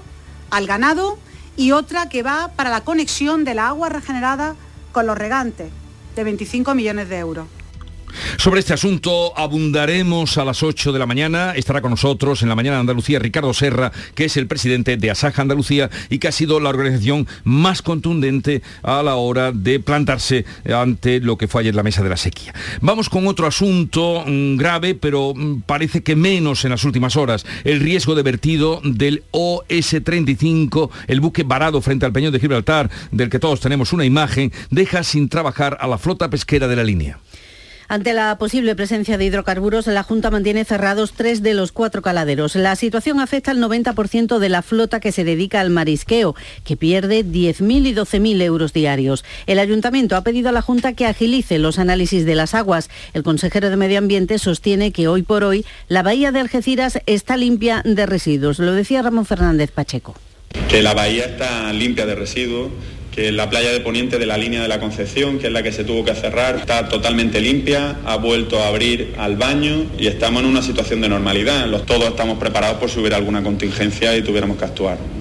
al 0.50 0.66
ganado, 0.66 1.18
y 1.58 1.74
otra 1.74 2.08
que 2.08 2.24
va 2.24 2.52
para 2.56 2.70
la 2.70 2.82
conexión 2.82 3.44
de 3.44 3.54
la 3.54 3.68
agua 3.68 3.90
regenerada 3.90 4.56
con 4.94 5.06
los 5.06 5.18
regantes, 5.18 5.70
de 6.16 6.24
25 6.24 6.74
millones 6.74 7.10
de 7.10 7.18
euros. 7.20 7.48
Sobre 8.38 8.60
este 8.60 8.74
asunto 8.74 9.38
abundaremos 9.38 10.38
a 10.38 10.46
las 10.46 10.64
8 10.64 10.92
de 10.92 11.00
la 11.00 11.06
mañana. 11.06 11.54
Estará 11.56 11.82
con 11.82 11.92
nosotros 11.92 12.42
en 12.42 12.50
la 12.50 12.56
mañana 12.56 12.78
de 12.78 12.82
Andalucía 12.82 13.20
Ricardo 13.20 13.54
Serra, 13.54 13.92
que 14.16 14.26
es 14.26 14.38
el 14.38 14.48
presidente 14.48 14.98
de 14.98 15.12
Asaja 15.12 15.42
Andalucía 15.42 15.90
y 16.10 16.20
que 16.20 16.28
ha 16.28 16.32
sido 16.32 16.60
la 16.60 16.70
organización 16.70 17.28
más 17.44 17.82
contundente 17.82 18.62
a 18.84 19.04
la 19.04 19.16
hora 19.16 19.52
de 19.52 19.80
plantarse 19.80 20.46
ante 20.74 21.20
lo 21.20 21.38
que 21.38 21.48
fue 21.48 21.62
ayer 21.62 21.76
la 21.76 21.84
mesa 21.84 22.04
de 22.04 22.10
la 22.10 22.18
sequía. 22.18 22.54
Vamos 22.82 23.10
con 23.10 23.28
otro 23.28 23.48
asunto 23.48 24.24
mm, 24.26 24.58
grave, 24.58 24.96
pero 24.96 25.34
mm, 25.36 25.62
parece 25.62 26.04
que 26.04 26.16
menos 26.16 26.64
en 26.66 26.72
las 26.72 26.84
últimas 26.84 27.16
horas. 27.16 27.46
El 27.64 27.80
riesgo 27.80 28.16
de 28.16 28.24
vertido 28.24 28.82
del 28.84 29.24
OS-35, 29.32 30.90
el 31.08 31.22
buque 31.22 31.44
varado 31.44 31.82
frente 31.82 32.06
al 32.06 32.14
Peñón 32.14 32.34
de 32.34 32.40
Gibraltar, 32.40 32.90
del 33.12 33.30
que 33.30 33.40
todos 33.40 33.60
tenemos 33.60 33.94
una 33.94 34.06
imagen, 34.06 34.52
deja 34.70 35.04
sin 35.04 35.30
trabajar 35.30 35.78
a 35.80 35.88
la 35.88 35.98
flota 35.98 36.30
pesquera 36.30 36.68
de 36.68 36.76
la 36.76 36.84
línea. 36.84 37.20
Ante 37.92 38.14
la 38.14 38.38
posible 38.38 38.74
presencia 38.74 39.18
de 39.18 39.26
hidrocarburos, 39.26 39.86
la 39.86 40.04
Junta 40.04 40.32
mantiene 40.32 40.64
cerrados 40.64 41.12
tres 41.12 41.44
de 41.44 41.54
los 41.54 41.74
cuatro 41.74 42.02
caladeros. 42.02 42.56
La 42.56 42.78
situación 42.78 43.20
afecta 43.20 43.52
al 43.52 43.58
90% 43.58 44.40
de 44.40 44.48
la 44.48 44.62
flota 44.62 45.02
que 45.02 45.12
se 45.12 45.26
dedica 45.26 45.60
al 45.60 45.72
marisqueo, 45.72 46.34
que 46.64 46.78
pierde 46.78 47.26
10.000 47.26 47.88
y 47.88 47.94
12.000 47.94 48.42
euros 48.44 48.72
diarios. 48.72 49.26
El 49.46 49.60
Ayuntamiento 49.60 50.16
ha 50.16 50.24
pedido 50.24 50.48
a 50.48 50.54
la 50.54 50.62
Junta 50.62 50.94
que 50.94 51.06
agilice 51.06 51.60
los 51.60 51.80
análisis 51.80 52.26
de 52.26 52.36
las 52.36 52.56
aguas. 52.56 52.90
El 53.14 53.24
consejero 53.24 53.70
de 53.70 53.76
Medio 53.76 53.98
Ambiente 53.98 54.40
sostiene 54.40 54.94
que 54.94 55.10
hoy 55.10 55.24
por 55.24 55.44
hoy 55.44 55.66
la 55.90 56.02
bahía 56.02 56.32
de 56.32 56.40
Algeciras 56.40 56.98
está 57.08 57.36
limpia 57.36 57.82
de 57.84 58.06
residuos. 58.06 58.60
Lo 58.60 58.72
decía 58.72 59.02
Ramón 59.02 59.26
Fernández 59.26 59.70
Pacheco. 59.72 60.16
Que 60.70 60.82
la 60.82 60.94
bahía 60.94 61.26
está 61.26 61.74
limpia 61.74 62.06
de 62.06 62.16
residuos 62.16 62.72
que 63.12 63.32
la 63.32 63.50
playa 63.50 63.72
de 63.72 63.82
Poniente 63.82 64.18
de 64.18 64.26
la 64.26 64.38
línea 64.38 64.62
de 64.62 64.68
la 64.68 64.80
Concepción, 64.80 65.38
que 65.38 65.48
es 65.48 65.54
la 65.54 65.64
que 65.64 65.72
se 65.72 65.84
tuvo 65.84 66.06
que 66.06 66.16
cerrar, 66.16 66.56
está 66.56 66.88
totalmente 66.88 67.42
limpia, 67.42 67.98
ha 68.06 68.16
vuelto 68.16 68.60
a 68.60 68.68
abrir 68.68 69.14
al 69.18 69.36
baño 69.36 69.86
y 69.98 70.08
estamos 70.08 70.44
en 70.44 70.50
una 70.50 70.62
situación 70.62 71.02
de 71.02 71.10
normalidad. 71.10 71.68
Los, 71.68 71.86
todos 71.86 72.06
estamos 72.06 72.40
preparados 72.40 72.78
por 72.78 72.90
si 72.90 73.00
hubiera 73.00 73.18
alguna 73.18 73.44
contingencia 73.44 74.16
y 74.16 74.22
tuviéramos 74.22 74.58
que 74.58 74.66
actuar. 74.66 75.21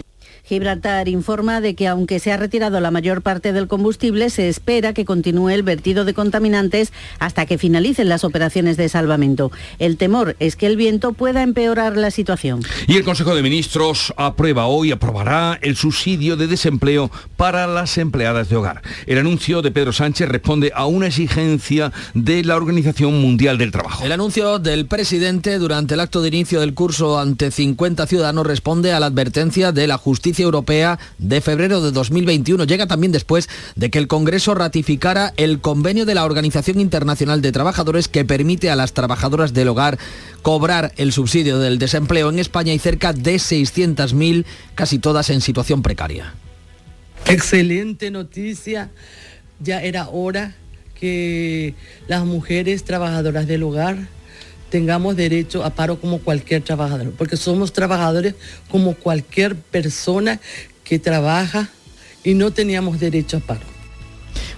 Gibraltar 0.51 1.09
informa 1.09 1.61
de 1.61 1.77
que 1.77 1.87
aunque 1.87 2.19
se 2.19 2.33
ha 2.33 2.37
retirado 2.37 2.81
la 2.81 2.91
mayor 2.91 3.23
parte 3.23 3.53
del 3.53 3.69
combustible, 3.69 4.31
se 4.31 4.49
espera 4.49 4.93
que 4.93 5.05
continúe 5.05 5.51
el 5.51 5.63
vertido 5.63 6.05
de 6.05 6.13
contaminantes 6.13 6.93
hasta 7.21 7.47
que 7.47 7.57
finalicen 7.57 8.09
las 8.09 8.25
operaciones 8.25 8.77
de 8.77 8.89
salvamento. 8.89 9.53
El 9.79 9.97
temor 9.97 10.35
es 10.41 10.57
que 10.57 10.67
el 10.67 10.77
viento 10.77 11.13
pueda 11.13 11.45
empeorar 11.45 11.97
la 11.97 12.11
situación. 12.11 12.63
Y 12.89 12.97
el 12.97 13.05
Consejo 13.05 13.37
de 13.37 13.45
Ministros 13.45 14.13
aprueba 14.17 14.67
hoy, 14.67 14.91
aprobará 14.91 15.57
el 15.63 15.77
subsidio 15.77 16.37
de 16.37 16.49
desempleo 16.49 17.13
para 17.37 17.69
las 17.69 17.97
empleadas 17.97 18.49
de 18.49 18.57
hogar. 18.57 18.83
El 19.07 19.19
anuncio 19.19 19.63
de 19.63 19.71
Pedro 19.71 19.93
Sánchez 19.93 20.29
responde 20.29 20.73
a 20.75 20.87
una 20.87 21.07
exigencia 21.07 21.93
de 22.15 22.43
la 22.43 22.57
Organización 22.57 23.21
Mundial 23.21 23.57
del 23.57 23.71
Trabajo. 23.71 24.05
El 24.05 24.11
anuncio 24.11 24.59
del 24.59 24.87
presidente 24.87 25.61
durante 25.61 25.95
el 25.95 26.01
acto 26.01 26.21
de 26.21 26.27
inicio 26.27 26.59
del 26.59 26.75
curso 26.75 27.21
ante 27.21 27.53
50 27.53 28.05
ciudadanos 28.09 28.45
responde 28.45 28.93
a 28.93 28.99
la 28.99 29.07
advertencia 29.07 29.71
de 29.71 29.87
la 29.87 29.97
justicia 29.97 30.40
Europea 30.41 30.99
de 31.19 31.41
febrero 31.41 31.81
de 31.81 31.93
2021. 31.93 32.65
Llega 32.65 32.87
también 32.87 33.13
después 33.13 33.49
de 33.77 33.91
que 33.91 33.99
el 33.99 34.09
Congreso 34.09 34.55
ratificara 34.55 35.33
el 35.37 35.61
convenio 35.61 36.07
de 36.07 36.15
la 36.15 36.25
Organización 36.25 36.81
Internacional 36.81 37.43
de 37.43 37.53
Trabajadores 37.53 38.09
que 38.09 38.25
permite 38.25 38.71
a 38.71 38.77
las 38.77 38.93
trabajadoras 38.93 39.53
del 39.53 39.69
hogar 39.69 39.99
cobrar 40.43 40.93
el 40.97 41.13
subsidio 41.13 41.59
del 41.59 41.79
desempleo. 41.79 42.31
En 42.31 42.39
España 42.39 42.73
hay 42.73 42.79
cerca 42.79 43.13
de 43.13 43.37
600.000, 43.37 44.45
casi 44.75 44.99
todas 44.99 45.31
en 45.31 45.41
situación 45.41 45.83
precaria. 45.83 46.35
Excelente 47.27 48.11
noticia. 48.11 48.91
Ya 49.61 49.83
era 49.83 50.09
hora 50.09 50.55
que 50.95 51.75
las 52.09 52.25
mujeres 52.25 52.85
trabajadoras 52.85 53.47
del 53.47 53.63
hogar 53.63 53.99
tengamos 54.71 55.17
derecho 55.17 55.65
a 55.65 55.71
paro 55.71 56.01
como 56.01 56.21
cualquier 56.21 56.63
trabajador, 56.63 57.13
porque 57.19 57.37
somos 57.37 57.73
trabajadores 57.73 58.35
como 58.71 58.95
cualquier 58.95 59.57
persona 59.57 60.41
que 60.85 60.99
trabaja 60.99 61.69
y 62.25 62.35
no 62.35 62.53
teníamos 62.53 63.01
derecho 63.01 63.39
a 63.39 63.41
paro. 63.41 63.80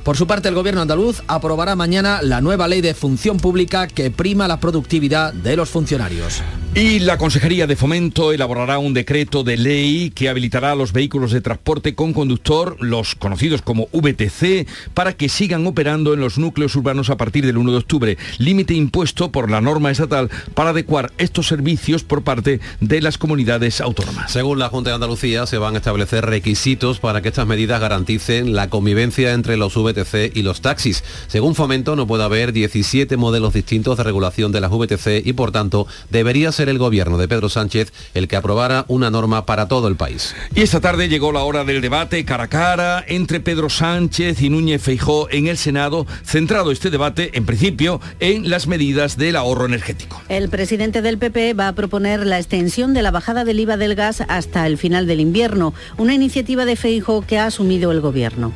Por 0.03 0.17
su 0.17 0.27
parte, 0.27 0.49
el 0.49 0.55
gobierno 0.55 0.81
andaluz 0.81 1.23
aprobará 1.27 1.77
mañana 1.77 2.21
la 2.23 2.41
nueva 2.41 2.69
ley 2.69 2.81
de 2.81 2.95
función 2.95 3.39
pública 3.39 3.87
que 3.87 4.11
prima 4.11 4.49
la 4.49 4.61
productividad 4.61 5.33
de 5.33 5.57
los 5.57 5.71
funcionarios. 5.71 6.43
Y 6.75 7.01
la 7.01 7.19
Consejería 7.19 7.67
de 7.67 7.77
Fomento 7.77 8.33
elaborará 8.33 8.79
un 8.79 8.95
decreto 8.95 9.45
de 9.45 9.59
ley 9.59 10.11
que 10.11 10.31
habilitará 10.31 10.73
a 10.73 10.75
los 10.75 10.95
vehículos 10.95 11.31
de 11.31 11.43
transporte 11.43 11.95
con 11.95 12.15
conductor, 12.15 12.79
los 12.81 13.15
conocidos 13.15 13.61
como 13.61 13.89
VTC, 13.93 14.67
para 14.95 15.13
que 15.13 15.29
sigan 15.29 15.67
operando 15.67 16.15
en 16.15 16.21
los 16.21 16.39
núcleos 16.39 16.75
urbanos 16.75 17.11
a 17.11 17.19
partir 17.19 17.45
del 17.45 17.59
1 17.59 17.73
de 17.73 17.77
octubre, 17.77 18.19
límite 18.39 18.73
impuesto 18.73 19.31
por 19.31 19.51
la 19.51 19.61
norma 19.61 19.91
estatal 19.91 20.31
para 20.55 20.71
adecuar 20.71 21.13
estos 21.19 21.47
servicios 21.47 22.05
por 22.05 22.23
parte 22.23 22.61
de 22.81 23.03
las 23.03 23.19
comunidades 23.19 23.83
autónomas. 23.83 24.33
Según 24.33 24.59
la 24.59 24.71
Junta 24.71 24.91
de 24.91 24.95
Andalucía, 24.95 25.45
se 25.45 25.59
van 25.59 25.75
a 25.75 25.79
establecer 25.79 26.25
requisitos 26.25 27.01
para 27.01 27.21
que 27.21 27.29
estas 27.29 27.47
medidas 27.47 27.83
garanticen 27.83 28.55
la 28.55 28.71
convivencia 28.71 29.35
entre 29.35 29.59
los 29.59 29.72
VTC 29.75 30.37
y 30.37 30.43
los 30.43 30.61
taxis. 30.61 31.05
Según 31.29 31.55
Fomento, 31.55 31.97
no 31.97 32.07
puede 32.07 32.25
haber 32.25 32.53
17 32.53 33.17
modelos 33.17 33.55
distintos 33.55 33.97
de 33.97 34.05
regulación 34.05 34.53
de 34.53 34.61
las 34.61 34.71
VTC 34.71 35.25
y, 35.25 35.33
por 35.33 35.53
tanto, 35.53 35.87
debería 36.11 36.53
ser 36.53 36.69
el 36.69 36.79
gobierno 36.79 37.19
de 37.19 37.29
Pedro 37.29 37.49
Sánchez 37.49 37.93
el 38.15 38.29
que 38.29 38.37
aprobara 38.37 38.85
una 38.89 39.11
norma 39.11 39.47
para 39.47 39.69
todo 39.69 39.89
el 39.89 39.97
país. 39.97 40.35
Y 40.55 40.63
esta 40.63 40.81
tarde 40.81 41.09
llegó 41.09 41.33
la 41.33 41.45
hora 41.45 41.65
del 41.65 41.81
debate 41.81 42.25
cara 42.25 42.45
a 42.45 42.49
cara 42.49 43.05
entre 43.07 43.41
Pedro 43.41 43.71
Sánchez 43.71 44.43
y 44.43 44.51
Núñez 44.51 44.83
Feijó 44.83 45.29
en 45.31 45.47
el 45.47 45.57
Senado, 45.57 46.07
centrado 46.25 46.73
este 46.73 46.91
debate, 46.91 47.31
en 47.35 47.47
principio, 47.47 48.01
en 48.21 48.51
las 48.51 48.67
medidas 48.67 49.17
del 49.17 49.37
ahorro 49.37 49.67
energético. 49.67 50.21
El 50.29 50.49
presidente 50.49 51.03
del 51.03 51.19
PP 51.19 51.55
va 51.55 51.69
a 51.69 51.75
proponer 51.75 52.27
la 52.27 52.39
extensión 52.39 52.95
de 52.95 53.03
la 53.03 53.11
bajada 53.11 53.45
del 53.45 53.61
IVA 53.61 53.77
del 53.77 53.95
gas 53.95 54.23
hasta 54.29 54.67
el 54.67 54.79
final 54.79 55.07
del 55.07 55.21
invierno, 55.21 55.75
una 55.97 56.15
iniciativa 56.15 56.65
de 56.65 56.77
Feijó 56.77 57.23
que 57.23 57.39
ha 57.39 57.47
asumido 57.47 57.93
el 57.93 58.01
gobierno. 58.01 58.53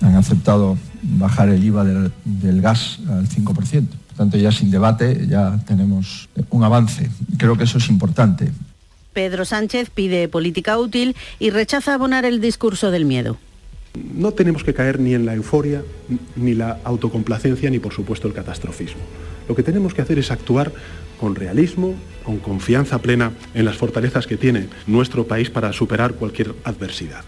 Han 0.00 0.14
aceptado 0.14 0.76
bajar 1.02 1.48
el 1.48 1.64
IVA 1.64 1.84
del, 1.84 2.12
del 2.24 2.60
gas 2.60 2.98
al 3.08 3.28
5% 3.28 3.86
tanto 4.18 4.36
ya 4.36 4.50
sin 4.50 4.70
debate 4.70 5.26
ya 5.28 5.58
tenemos 5.64 6.28
un 6.50 6.64
avance. 6.64 7.08
Creo 7.38 7.56
que 7.56 7.64
eso 7.64 7.78
es 7.78 7.88
importante. 7.88 8.50
Pedro 9.12 9.44
Sánchez 9.44 9.90
pide 9.90 10.28
política 10.28 10.76
útil 10.76 11.16
y 11.38 11.50
rechaza 11.50 11.94
abonar 11.94 12.24
el 12.24 12.40
discurso 12.40 12.90
del 12.90 13.04
miedo. 13.04 13.38
No 14.14 14.32
tenemos 14.32 14.64
que 14.64 14.74
caer 14.74 15.00
ni 15.00 15.14
en 15.14 15.24
la 15.24 15.34
euforia, 15.34 15.82
ni 16.36 16.54
la 16.54 16.78
autocomplacencia, 16.84 17.70
ni 17.70 17.78
por 17.78 17.94
supuesto 17.94 18.28
el 18.28 18.34
catastrofismo. 18.34 19.00
Lo 19.48 19.54
que 19.54 19.62
tenemos 19.62 19.94
que 19.94 20.02
hacer 20.02 20.18
es 20.18 20.30
actuar 20.30 20.72
con 21.18 21.34
realismo, 21.34 21.94
con 22.24 22.38
confianza 22.38 22.98
plena 22.98 23.32
en 23.54 23.64
las 23.64 23.76
fortalezas 23.76 24.26
que 24.26 24.36
tiene 24.36 24.68
nuestro 24.86 25.26
país 25.26 25.48
para 25.48 25.72
superar 25.72 26.14
cualquier 26.14 26.54
adversidad. 26.64 27.24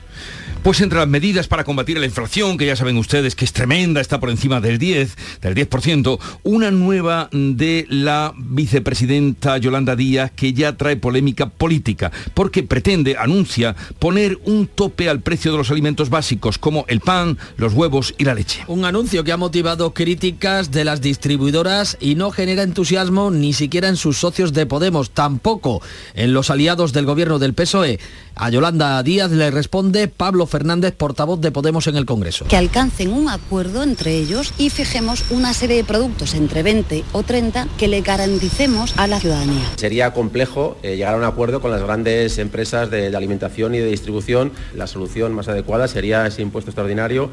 Pues 0.62 0.83
entre 0.83 0.99
las 0.99 1.09
medidas 1.09 1.49
para 1.49 1.64
combatir 1.64 1.99
la 1.99 2.05
inflación, 2.05 2.59
que 2.59 2.67
ya 2.67 2.76
saben 2.76 2.99
ustedes 2.99 3.35
que 3.35 3.47
es 3.47 3.52
tremenda, 3.55 4.02
está 4.02 4.21
por 4.21 4.29
encima 4.29 4.61
del 4.61 4.79
10, 4.79 5.17
del 5.40 5.55
10%, 5.55 6.19
una 6.43 6.71
nueva 6.71 7.31
de 7.33 7.87
la 7.88 8.35
vicepresidenta 8.37 9.57
Yolanda 9.57 9.97
Díaz 9.97 10.33
que 10.37 10.52
ya 10.52 10.76
trae 10.76 10.97
polémica 10.97 11.49
política, 11.49 12.12
porque 12.35 12.62
pretende, 12.62 13.17
anuncia, 13.19 13.75
poner 13.99 14.38
un 14.45 14.67
tope 14.67 15.09
al 15.09 15.21
precio 15.21 15.50
de 15.50 15.57
los 15.57 15.71
alimentos 15.71 16.11
básicos 16.11 16.59
como 16.59 16.85
el 16.88 17.00
pan, 17.00 17.38
los 17.57 17.73
huevos 17.73 18.14
y 18.19 18.25
la 18.25 18.35
leche. 18.35 18.62
Un 18.67 18.85
anuncio 18.85 19.25
que 19.25 19.33
ha 19.33 19.38
motivado 19.38 19.95
críticas 19.95 20.71
de 20.71 20.85
las 20.85 21.00
distribuidoras 21.00 21.97
y 22.00 22.17
no 22.17 22.31
genera 22.33 22.64
entusiasmo 22.64 23.31
ni 23.31 23.55
siquiera 23.55 23.88
en 23.88 23.97
sus 23.97 24.19
socios 24.19 24.52
de 24.52 24.67
Podemos, 24.67 25.11
tampoco 25.11 25.81
en 26.14 26.35
los 26.35 26.50
aliados 26.50 26.93
del 26.93 27.07
gobierno 27.07 27.38
del 27.38 27.55
PSOE. 27.55 27.99
A 28.42 28.49
Yolanda 28.49 29.02
Díaz 29.02 29.30
le 29.32 29.50
responde 29.50 30.09
Pablo 30.09 30.47
Fernández, 30.47 30.94
portavoz 30.97 31.42
de 31.42 31.52
Podemos 31.52 31.87
en 31.88 31.97
el 31.97 32.06
Congreso. 32.06 32.47
Que 32.47 32.56
alcancen 32.56 33.12
un 33.12 33.28
acuerdo 33.28 33.82
entre 33.82 34.14
ellos 34.16 34.54
y 34.56 34.70
fijemos 34.70 35.30
una 35.30 35.52
serie 35.52 35.76
de 35.76 35.85
productos 35.85 36.32
entre 36.32 36.62
20 36.62 37.04
o 37.12 37.23
30 37.23 37.68
que 37.76 37.87
le 37.87 38.00
garanticemos 38.00 38.94
a 38.97 39.06
la 39.09 39.20
ciudadanía. 39.20 39.70
Sería 39.76 40.14
complejo 40.14 40.78
eh, 40.82 40.97
llegar 40.97 41.12
a 41.12 41.18
un 41.18 41.25
acuerdo 41.25 41.61
con 41.61 41.70
las 41.70 41.82
grandes 41.82 42.38
empresas 42.38 42.90
de, 42.90 43.11
de 43.11 43.16
alimentación 43.18 43.75
y 43.75 43.78
de 43.78 43.90
distribución. 43.90 44.52
La 44.75 44.87
solución 44.87 45.35
más 45.35 45.49
adecuada 45.49 45.87
sería 45.87 46.26
ese 46.26 46.40
impuesto 46.40 46.70
extraordinario. 46.70 47.28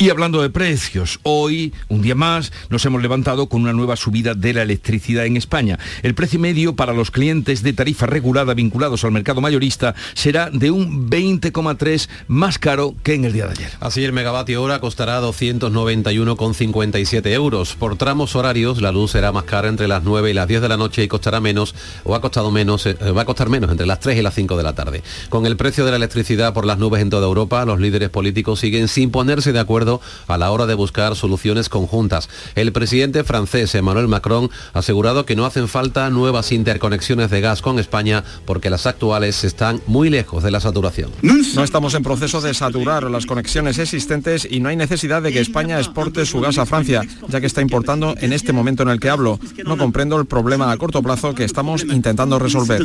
Y 0.00 0.08
hablando 0.08 0.40
de 0.40 0.48
precios, 0.48 1.20
hoy, 1.24 1.74
un 1.90 2.00
día 2.00 2.14
más, 2.14 2.52
nos 2.70 2.86
hemos 2.86 3.02
levantado 3.02 3.50
con 3.50 3.60
una 3.60 3.74
nueva 3.74 3.96
subida 3.96 4.32
de 4.32 4.54
la 4.54 4.62
electricidad 4.62 5.26
en 5.26 5.36
España. 5.36 5.78
El 6.02 6.14
precio 6.14 6.40
medio 6.40 6.74
para 6.74 6.94
los 6.94 7.10
clientes 7.10 7.62
de 7.62 7.74
tarifa 7.74 8.06
regulada 8.06 8.54
vinculados 8.54 9.04
al 9.04 9.12
mercado 9.12 9.42
mayorista 9.42 9.94
será 10.14 10.48
de 10.48 10.70
un 10.70 11.10
20,3 11.10 12.08
más 12.28 12.58
caro 12.58 12.94
que 13.02 13.12
en 13.12 13.26
el 13.26 13.34
día 13.34 13.44
de 13.44 13.52
ayer. 13.52 13.72
Así 13.78 14.02
el 14.02 14.14
megavatio 14.14 14.62
hora 14.62 14.80
costará 14.80 15.20
291,57 15.20 17.26
euros. 17.32 17.74
Por 17.74 17.98
tramos 17.98 18.34
horarios, 18.34 18.80
la 18.80 18.92
luz 18.92 19.10
será 19.10 19.32
más 19.32 19.44
cara 19.44 19.68
entre 19.68 19.86
las 19.86 20.02
9 20.02 20.30
y 20.30 20.32
las 20.32 20.48
10 20.48 20.62
de 20.62 20.68
la 20.70 20.78
noche 20.78 21.04
y 21.04 21.08
costará 21.08 21.42
menos, 21.42 21.74
o 22.04 22.14
ha 22.14 22.22
costado 22.22 22.50
menos, 22.50 22.86
eh, 22.86 22.94
va 22.94 23.20
a 23.20 23.26
costar 23.26 23.50
menos 23.50 23.70
entre 23.70 23.84
las 23.84 24.00
3 24.00 24.16
y 24.16 24.22
las 24.22 24.34
5 24.34 24.56
de 24.56 24.62
la 24.62 24.74
tarde. 24.74 25.02
Con 25.28 25.44
el 25.44 25.58
precio 25.58 25.84
de 25.84 25.90
la 25.90 25.98
electricidad 25.98 26.54
por 26.54 26.64
las 26.64 26.78
nubes 26.78 27.02
en 27.02 27.10
toda 27.10 27.26
Europa, 27.26 27.66
los 27.66 27.80
líderes 27.80 28.08
políticos 28.08 28.60
siguen 28.60 28.88
sin 28.88 29.10
ponerse 29.10 29.52
de 29.52 29.60
acuerdo 29.60 29.89
acuerdo 29.90 30.00
a 30.28 30.38
la 30.38 30.50
hora 30.52 30.66
de 30.66 30.74
buscar 30.74 31.16
soluciones 31.16 31.68
conjuntas. 31.68 32.28
El 32.54 32.72
presidente 32.72 33.24
francés 33.24 33.74
Emmanuel 33.74 34.08
Macron 34.08 34.50
ha 34.72 34.78
asegurado 34.78 35.26
que 35.26 35.34
no 35.34 35.44
hacen 35.44 35.68
falta 35.68 36.08
nuevas 36.10 36.52
interconexiones 36.52 37.30
de 37.30 37.40
gas 37.40 37.62
con 37.62 37.78
España 37.78 38.22
porque 38.44 38.70
las 38.70 38.86
actuales 38.86 39.44
están 39.44 39.80
muy 39.86 40.10
lejos 40.10 40.42
de 40.42 40.50
la 40.50 40.60
saturación. 40.60 41.10
No 41.22 41.64
estamos 41.64 41.94
en 41.94 42.02
proceso 42.02 42.40
de 42.40 42.54
saturar 42.54 43.10
las 43.10 43.26
conexiones 43.26 43.78
existentes 43.78 44.46
y 44.48 44.60
no 44.60 44.68
hay 44.68 44.76
necesidad 44.76 45.22
de 45.22 45.32
que 45.32 45.40
España 45.40 45.78
exporte 45.78 46.24
su 46.26 46.40
gas 46.40 46.58
a 46.58 46.66
Francia, 46.66 47.02
ya 47.28 47.40
que 47.40 47.46
está 47.46 47.60
importando 47.60 48.14
en 48.20 48.32
este 48.32 48.52
momento 48.52 48.82
en 48.82 48.90
el 48.90 49.00
que 49.00 49.10
hablo. 49.10 49.38
No 49.64 49.76
comprendo 49.76 50.18
el 50.18 50.26
problema 50.26 50.70
a 50.70 50.76
corto 50.76 51.02
plazo 51.02 51.34
que 51.34 51.44
estamos 51.44 51.82
intentando 51.82 52.38
resolver. 52.38 52.82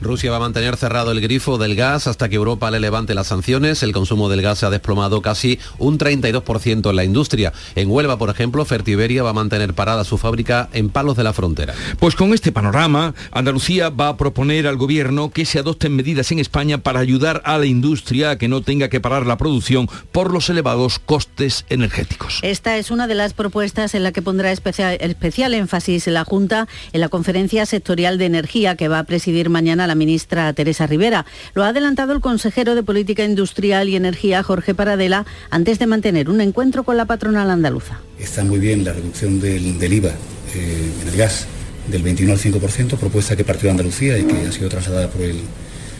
Rusia 0.00 0.30
va 0.30 0.38
a 0.38 0.40
mantener 0.40 0.76
cerrado 0.76 1.12
el 1.12 1.20
grifo 1.20 1.58
del 1.58 1.74
gas 1.74 2.06
hasta 2.06 2.28
que 2.28 2.36
Europa 2.36 2.70
le 2.70 2.80
levante 2.80 3.14
las 3.14 3.28
sanciones. 3.28 3.82
El 3.82 3.92
consumo 3.92 4.28
del 4.28 4.42
gas 4.42 4.58
se 4.58 4.66
ha 4.66 4.70
desplomado 4.70 5.20
casi 5.22 5.58
un 5.78 5.98
32% 6.06 6.90
en 6.90 6.96
la 6.96 7.04
industria. 7.04 7.52
En 7.74 7.90
Huelva, 7.90 8.18
por 8.18 8.30
ejemplo, 8.30 8.64
Fertiberia 8.64 9.22
va 9.22 9.30
a 9.30 9.34
mantener 9.34 9.74
parada 9.74 10.04
su 10.04 10.18
fábrica 10.18 10.68
en 10.72 10.90
Palos 10.90 11.16
de 11.16 11.24
la 11.24 11.32
Frontera. 11.32 11.74
Pues 11.98 12.14
con 12.14 12.32
este 12.32 12.52
panorama, 12.52 13.14
Andalucía 13.32 13.90
va 13.90 14.08
a 14.08 14.16
proponer 14.16 14.66
al 14.66 14.76
gobierno 14.76 15.30
que 15.30 15.44
se 15.44 15.58
adopten 15.58 15.94
medidas 15.94 16.30
en 16.32 16.38
España 16.38 16.78
para 16.78 17.00
ayudar 17.00 17.42
a 17.44 17.58
la 17.58 17.66
industria 17.66 18.30
a 18.30 18.38
que 18.38 18.48
no 18.48 18.62
tenga 18.62 18.88
que 18.88 19.00
parar 19.00 19.26
la 19.26 19.36
producción 19.36 19.88
por 20.12 20.32
los 20.32 20.48
elevados 20.48 20.98
costes 20.98 21.64
energéticos. 21.68 22.40
Esta 22.42 22.76
es 22.76 22.90
una 22.90 23.06
de 23.06 23.14
las 23.14 23.32
propuestas 23.34 23.94
en 23.94 24.02
la 24.02 24.12
que 24.12 24.22
pondrá 24.22 24.52
especial, 24.52 24.96
especial 25.00 25.54
énfasis 25.54 26.06
la 26.06 26.24
Junta 26.24 26.68
en 26.92 27.00
la 27.00 27.08
conferencia 27.08 27.66
sectorial 27.66 28.18
de 28.18 28.26
energía 28.26 28.76
que 28.76 28.88
va 28.88 28.98
a 29.00 29.04
presidir 29.04 29.50
mañana 29.50 29.86
la 29.86 29.94
ministra 29.94 30.52
Teresa 30.52 30.86
Rivera. 30.86 31.26
Lo 31.54 31.64
ha 31.64 31.68
adelantado 31.68 32.12
el 32.12 32.20
consejero 32.20 32.74
de 32.74 32.82
Política 32.82 33.24
Industrial 33.24 33.88
y 33.88 33.96
Energía, 33.96 34.42
Jorge 34.42 34.74
Paradela, 34.74 35.26
antes 35.50 35.78
de 35.78 35.86
mantener 35.96 36.28
un 36.28 36.42
encuentro 36.42 36.84
con 36.84 36.98
la 36.98 37.06
patronal 37.06 37.50
andaluza. 37.50 38.00
Está 38.18 38.44
muy 38.44 38.58
bien 38.58 38.84
la 38.84 38.92
reducción 38.92 39.40
del, 39.40 39.78
del 39.78 39.92
IVA 39.94 40.10
eh, 40.54 40.90
en 41.00 41.08
el 41.08 41.16
gas 41.16 41.46
del 41.90 42.02
21 42.02 42.34
al 42.34 42.38
5%, 42.38 42.98
propuesta 42.98 43.34
que 43.34 43.44
partió 43.44 43.70
Andalucía 43.70 44.18
y 44.18 44.24
que 44.24 44.46
ha 44.46 44.52
sido 44.52 44.68
trasladada 44.68 45.08
por 45.08 45.22
el, 45.22 45.38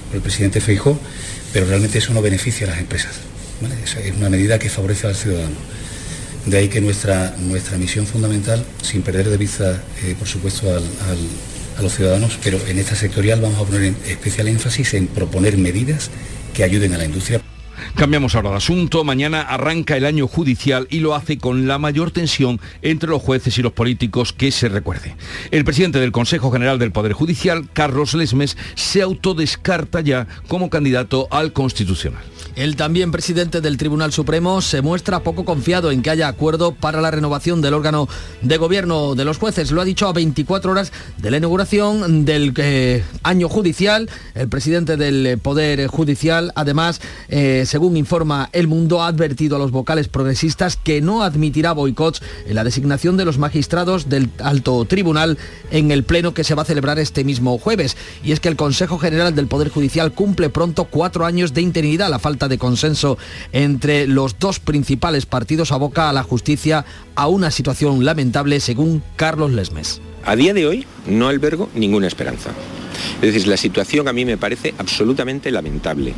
por 0.09 0.17
el 0.17 0.21
presidente 0.21 0.61
Feijó, 0.61 0.99
pero 1.51 1.65
realmente 1.65 1.97
eso 1.97 2.13
no 2.13 2.21
beneficia 2.21 2.67
a 2.67 2.71
las 2.71 2.81
empresas. 2.81 3.13
Es, 3.83 3.97
una 4.19 4.29
medida 4.29 4.59
que 4.59 4.69
favorece 4.69 5.07
al 5.07 5.15
ciudadano. 5.15 5.57
De 6.45 6.59
ahí 6.59 6.69
que 6.69 6.83
nuestra, 6.83 7.35
nuestra 7.39 7.79
misión 7.79 8.07
fundamental, 8.07 8.63
sin 8.83 9.01
perder 9.01 9.31
de 9.31 9.39
vista, 9.39 9.83
eh, 10.05 10.15
por 10.19 10.29
supuesto, 10.29 10.71
al, 10.75 10.85
a 11.79 11.83
los 11.83 11.95
ciudadanos, 11.95 12.39
pero 12.45 12.61
en 12.69 12.79
esta 12.79 12.95
sectorial 12.95 13.41
vamos 13.41 13.59
a 13.63 13.65
poner 13.65 13.95
especial 14.07 14.49
énfasis 14.49 14.93
en 14.93 15.07
proponer 15.07 15.57
medidas 15.57 16.11
que 16.53 16.65
ayuden 16.65 16.93
a 16.93 16.99
la 16.99 17.07
industria. 17.07 17.41
Cambiamos 17.95 18.35
ahora 18.35 18.51
de 18.51 18.57
asunto. 18.57 19.05
Mañana 19.05 19.43
arranca 19.43 19.97
el 19.97 20.05
año 20.05 20.27
judicial 20.27 20.87
y 20.91 21.01
lo 21.01 21.15
hace 21.15 21.39
con 21.39 21.67
la 21.67 21.79
mayor 21.79 22.11
tensión 22.11 22.61
entre 22.83 23.11
los 23.11 23.23
jueces 23.23 23.59
y 23.59 23.63
los 23.63 23.73
políticos 23.73 24.33
que 24.33 24.51
se 24.51 24.69
recuerde. 24.69 25.17
El 25.51 25.65
presidente 25.65 26.01
del 26.01 26.13
Consejo 26.13 26.51
General 26.51 26.79
del 26.79 26.93
Poder 26.93 27.13
Judicial, 27.13 27.69
Carlos 27.73 28.15
Lesmes, 28.15 28.57
se 28.75 29.03
autodescarta 29.03 30.01
ya 30.01 30.27
como 30.49 30.71
candidato 30.71 31.29
al 31.31 31.53
Constitucional. 31.53 32.23
El 32.57 32.75
también 32.75 33.13
presidente 33.13 33.61
del 33.61 33.77
Tribunal 33.77 34.15
Supremo 34.15 34.63
se 34.63 34.81
muestra 34.81 35.21
poco 35.21 35.45
confiado 35.45 35.91
en 35.91 36.01
que 36.01 36.09
haya 36.09 36.27
acuerdo 36.27 36.73
para 36.73 37.03
la 37.03 37.11
renovación 37.11 37.61
del 37.61 37.75
órgano 37.75 38.09
de 38.41 38.57
gobierno 38.57 39.15
de 39.15 39.27
los 39.27 39.37
jueces. 39.37 39.73
Lo 39.73 39.83
ha 39.83 39.85
dicho 39.85 40.09
a 40.09 40.15
24 40.15 40.73
horas 40.73 40.91
de 41.19 41.31
la 41.31 41.37
inauguración 41.37 42.25
del 42.25 42.55
eh, 42.57 43.05
año 43.23 43.51
judicial. 43.51 44.09
El 44.35 44.49
presidente 44.49 44.97
del 44.97 45.39
Poder 45.39 45.87
Judicial, 45.89 46.53
además, 46.55 47.03
eh, 47.29 47.65
según 47.67 47.99
informa 47.99 48.49
El 48.55 48.69
Mundo, 48.69 49.03
ha 49.03 49.09
advertido 49.09 49.57
a 49.57 49.59
los 49.59 49.71
vocales 49.71 50.09
progresistas 50.09 50.77
que 50.77 51.03
no 51.03 51.23
admitirá 51.23 51.73
boicots 51.73 52.23
en 52.47 52.55
la 52.55 52.65
designación 52.65 53.19
de 53.19 53.27
los 53.27 53.37
magistrados 53.37 54.09
del 54.09 54.31
alto 54.39 54.83
tribunal 54.87 55.37
en 55.71 55.91
el 55.91 56.05
pleno 56.05 56.33
que 56.33 56.43
se 56.43 56.55
va 56.55 56.63
a 56.63 56.65
celebrar 56.67 56.99
este 56.99 57.23
mismo 57.23 57.59
jueves. 57.59 57.99
Y 58.25 58.33
es 58.33 58.41
que 58.41 58.49
el 58.49 58.57
Consejo 58.57 58.99
General 58.99 59.35
del 59.35 59.47
Poder 59.47 59.69
Judicial 59.69 60.13
cumple 60.13 60.49
pronto 60.49 60.85
cuatro 60.85 61.27
años 61.27 61.53
de 61.53 61.61
interinidad. 61.61 62.09
La 62.09 62.19
falta 62.19 62.46
de 62.49 62.59
consenso 62.59 63.19
entre 63.53 64.07
los 64.07 64.39
dos 64.39 64.61
principales 64.61 65.27
partidos 65.27 65.73
aboca 65.73 66.09
a 66.09 66.13
la 66.13 66.23
justicia 66.23 66.85
a 67.15 67.29
una 67.29 67.51
situación 67.51 68.05
lamentable, 68.05 68.61
según 68.61 69.03
Carlos 69.17 69.53
Lesmes. 69.53 70.01
A 70.25 70.37
día 70.37 70.55
de 70.55 70.67
hoy 70.67 70.87
no 71.07 71.29
albergo 71.29 71.69
ninguna 71.75 72.07
esperanza. 72.07 72.51
Es 73.23 73.33
decir, 73.33 73.47
la 73.47 73.57
situación 73.57 74.09
a 74.09 74.13
mí 74.13 74.25
me 74.25 74.37
parece 74.37 74.75
absolutamente 74.79 75.51
lamentable. 75.51 76.15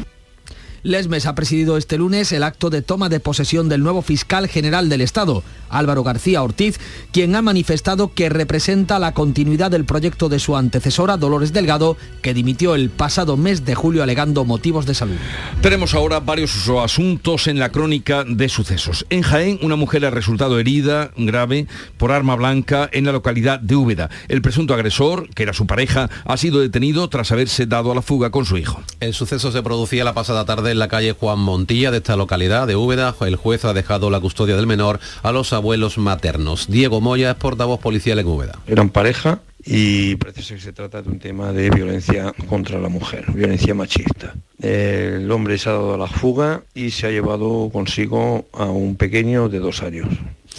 Lesmes 0.83 1.27
ha 1.27 1.35
presidido 1.35 1.77
este 1.77 1.99
lunes 1.99 2.33
el 2.33 2.43
acto 2.43 2.71
de 2.71 2.83
toma 2.83 3.09
de 3.09 3.21
posesión 3.21 3.69
del 3.69 3.83
nuevo 3.83 4.03
fiscal 4.03 4.49
general 4.49 4.89
del 4.89 5.01
Estado, 5.01 5.43
Álvaro 5.69 6.03
García 6.03 6.43
Ortiz, 6.43 6.79
quien 7.13 7.35
ha 7.35 7.43
manifestado 7.43 8.13
que 8.15 8.29
representa 8.29 8.99
la 8.99 9.13
continuidad 9.13 9.71
del 9.71 9.85
proyecto 9.85 10.29
de 10.29 10.39
su 10.39 10.57
antecesora, 10.57 11.17
Dolores 11.17 11.53
Delgado, 11.53 11.97
que 12.23 12.35
dimitió 12.35 12.75
el 12.75 12.91
pasado 12.91 13.37
mes 13.37 13.65
de 13.65 13.75
julio 13.75 14.03
alegando 14.03 14.45
motivos 14.45 14.87
de 14.87 14.95
salud. 14.95 15.17
Tenemos 15.61 15.95
ahora 15.95 16.21
varios 16.21 16.69
asuntos 16.69 17.49
en 17.49 17.59
la 17.59 17.71
crónica 17.71 18.25
de 18.25 18.49
sucesos. 18.49 19.07
En 19.11 19.23
Jaén, 19.23 19.59
una 19.63 19.77
mujer 19.77 20.05
ha 20.05 20.11
resultado 20.11 20.59
herida 20.59 21.11
grave 21.17 21.67
por 21.97 22.13
arma 22.13 22.37
blanca 22.37 22.89
en 22.93 23.05
la 23.05 23.13
localidad 23.13 23.61
de 23.61 23.77
Úbeda. 23.77 24.11
El 24.29 24.43
presunto 24.43 24.75
agresor, 24.75 25.29
que 25.35 25.43
era 25.43 25.53
su 25.53 25.67
pareja, 25.67 26.09
ha 26.25 26.37
sido 26.37 26.61
detenido 26.61 27.09
tras 27.09 27.33
haberse 27.33 27.67
dado 27.67 27.93
a 27.93 27.95
la 27.95 28.03
fuga 28.03 28.31
con 28.31 28.45
su 28.45 28.57
hijo. 28.57 28.83
El 29.01 29.15
suceso 29.15 29.53
se 29.53 29.63
producía 29.63 30.05
la 30.05 30.15
pasada 30.15 30.45
tarde 30.45 30.75
en 30.79 30.81
la 30.81 30.89
calle 30.89 31.11
Juan 31.11 31.41
Montilla 31.41 31.91
de 31.91 31.97
esta 31.97 32.17
localidad 32.17 32.69
de 32.69 32.77
Úbeda. 32.77 33.13
El 33.23 33.35
juez 33.35 33.65
ha 33.65 33.73
dejado 33.73 34.11
la 34.11 34.21
custodia 34.21 34.55
del 34.55 34.69
menor 34.69 35.01
a 35.25 35.33
los 35.33 35.53
abuelos 35.53 35.99
maternos. 35.99 36.69
Diego 36.69 37.01
Moya 37.01 37.33
es 37.33 37.37
portavoz 37.37 37.81
policial 37.81 38.21
en 38.21 38.29
Úbeda. 38.29 38.61
Eran 38.69 38.89
pareja 38.89 39.41
y 39.65 40.15
parece 40.15 40.55
que 40.55 40.61
se 40.61 40.73
trata 40.73 41.03
de 41.03 41.11
un 41.11 41.19
tema 41.19 41.53
de 41.53 41.71
violencia 41.71 42.33
contra 42.49 42.79
la 42.79 42.89
mujer, 42.89 43.25
violencia 43.33 43.75
machista. 43.75 44.37
El 44.63 45.29
hombre 45.33 45.59
se 45.59 45.69
ha 45.69 45.73
dado 45.73 45.95
a 45.95 45.99
la 45.99 46.07
fuga 46.07 46.63
y 46.77 46.93
se 46.93 47.09
ha 47.09 47.11
llevado 47.11 47.71
consigo 47.73 48.47
a 48.53 48.67
un 48.67 48.95
pequeño 48.95 49.49
de 49.49 49.59
dos 49.59 49.83
años. 49.83 50.07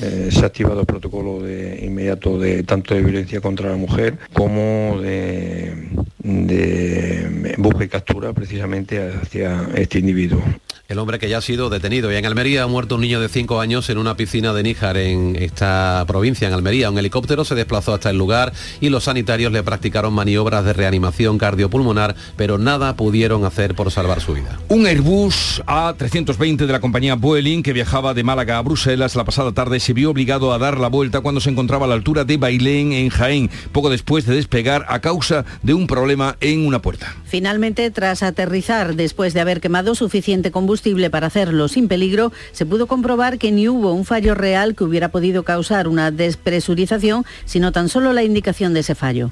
Eh, 0.02 0.30
se 0.32 0.42
ha 0.42 0.48
activado 0.48 0.82
el 0.82 0.86
protocolo 0.86 1.42
de 1.42 1.80
inmediato 1.86 2.38
de 2.38 2.64
tanto 2.64 2.94
de 2.94 3.02
violencia 3.02 3.40
contra 3.40 3.70
la 3.70 3.78
mujer 3.78 4.18
como 4.34 5.00
de, 5.02 5.74
de 6.20 7.56
búsqueda 7.58 7.86
y 7.86 7.90
captura 7.90 8.34
precisamente 8.34 9.14
hacia 9.14 9.70
este 9.76 10.00
individuo. 10.00 10.44
El 10.90 10.98
hombre 10.98 11.20
que 11.20 11.30
ya 11.30 11.38
ha 11.38 11.42
sido 11.42 11.70
detenido 11.70 12.12
y 12.12 12.16
en 12.16 12.26
Almería 12.26 12.64
ha 12.64 12.68
muerto 12.68 12.96
un 12.96 13.02
niño 13.02 13.22
de 13.22 13.30
5 13.30 13.62
años 13.62 13.88
en 13.92 14.00
una 14.00 14.18
piscina 14.18 14.54
de 14.54 14.64
Níjar 14.64 14.98
en 14.98 15.36
esta 15.36 16.04
provincia, 16.08 16.48
en 16.48 16.54
Almería. 16.56 16.90
Un 16.90 16.98
helicóptero 16.98 17.46
se 17.46 17.54
desplazó 17.54 17.94
hasta 17.94 18.10
el 18.10 18.18
lugar 18.18 18.54
y 18.82 18.90
los 18.90 19.04
sanitarios 19.04 19.52
le 19.52 19.62
practicaron 19.62 20.14
maniobras 20.14 20.66
de 20.66 20.74
reanimación 20.74 21.38
cardiopulmonar, 21.38 22.16
pero 22.36 22.58
nada 22.58 22.96
pudieron 22.96 23.46
hacer 23.46 23.76
por 23.76 23.92
salvar 23.92 24.20
su 24.20 24.34
vida. 24.34 24.58
Un 24.68 24.88
Airbus 24.88 25.62
A320 25.68 26.66
de 26.66 26.74
la 26.74 26.80
compañía 26.80 27.14
Vueling 27.14 27.62
que 27.62 27.72
viajaba 27.72 28.16
de 28.16 28.24
Málaga 28.24 28.58
a 28.58 28.62
Bruselas 28.64 29.16
la 29.16 29.26
pasada 29.26 29.52
tarde 29.52 29.80
se 29.80 29.94
vio 29.94 30.10
obligado 30.10 30.54
a 30.54 30.58
dar 30.58 30.80
la 30.80 30.88
vuelta 30.88 31.22
cuando 31.22 31.40
se 31.40 31.52
encontraba 31.52 31.86
a 31.86 31.90
la 31.90 31.94
altura 31.94 32.24
de 32.24 32.38
Bailén 32.38 32.94
en 32.94 33.10
Jaén, 33.10 33.52
poco 33.72 33.92
después 33.92 34.26
de 34.26 34.34
despegar 34.34 34.88
a 34.90 35.02
causa 35.02 35.46
de 35.62 35.76
un 35.76 35.86
problema 35.86 36.19
en 36.42 36.66
una 36.66 36.82
puerta. 36.82 37.16
Finalmente, 37.26 37.90
tras 37.92 38.24
aterrizar 38.24 38.96
después 38.96 39.34
de 39.34 39.40
haber 39.42 39.62
quemado 39.62 39.96
suficiente 39.96 40.52
combustible 40.52 41.10
para 41.10 41.28
hacerlo 41.28 41.68
sin 41.68 41.88
peligro, 41.88 42.32
se 42.52 42.66
pudo 42.66 42.88
comprobar 42.88 43.38
que 43.38 43.52
ni 43.52 43.68
hubo 43.68 43.94
un 43.94 44.06
fallo 44.06 44.36
real 44.36 44.76
que 44.76 44.84
hubiera 44.84 45.10
podido 45.10 45.44
causar 45.44 45.88
una 45.88 46.12
despresurización, 46.12 47.26
sino 47.46 47.72
tan 47.72 47.90
solo 47.90 48.14
la 48.14 48.24
indicación 48.24 48.74
de 48.74 48.82
ese 48.82 48.96
fallo. 48.96 49.32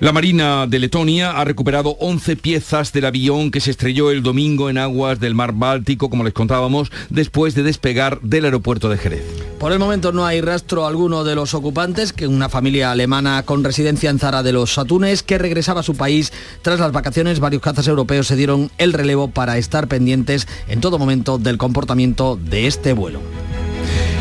La 0.00 0.12
Marina 0.12 0.66
de 0.66 0.78
Letonia 0.78 1.32
ha 1.32 1.44
recuperado 1.44 1.96
11 2.00 2.36
piezas 2.36 2.92
del 2.92 3.04
avión 3.04 3.50
que 3.50 3.60
se 3.60 3.70
estrelló 3.70 4.10
el 4.10 4.22
domingo 4.22 4.70
en 4.70 4.78
aguas 4.78 5.20
del 5.20 5.34
mar 5.34 5.52
Báltico, 5.52 6.10
como 6.10 6.24
les 6.24 6.32
contábamos, 6.32 6.90
después 7.10 7.54
de 7.54 7.62
despegar 7.62 8.20
del 8.20 8.44
aeropuerto 8.44 8.88
de 8.88 8.98
Jerez. 8.98 9.22
Por 9.58 9.70
el 9.70 9.78
momento 9.78 10.10
no 10.10 10.26
hay 10.26 10.40
rastro 10.40 10.86
alguno 10.86 11.22
de 11.22 11.36
los 11.36 11.54
ocupantes, 11.54 12.12
que 12.12 12.26
una 12.26 12.48
familia 12.48 12.90
alemana 12.90 13.44
con 13.44 13.62
residencia 13.62 14.10
en 14.10 14.18
Zara 14.18 14.42
de 14.42 14.52
los 14.52 14.76
Atunes, 14.76 15.22
que 15.22 15.38
regresaba 15.38 15.80
a 15.80 15.84
su 15.84 15.94
país 15.94 16.32
tras 16.62 16.80
las 16.80 16.90
vacaciones, 16.90 17.38
varios 17.38 17.62
cazas 17.62 17.86
europeos 17.86 18.26
se 18.26 18.36
dieron 18.36 18.70
el 18.78 18.92
relevo 18.92 19.28
para 19.28 19.58
estar 19.58 19.86
pendientes 19.86 20.48
en 20.66 20.80
todo 20.80 20.98
momento 20.98 21.38
del 21.38 21.58
comportamiento 21.58 22.36
de 22.42 22.66
este 22.66 22.92
vuelo. 22.92 23.20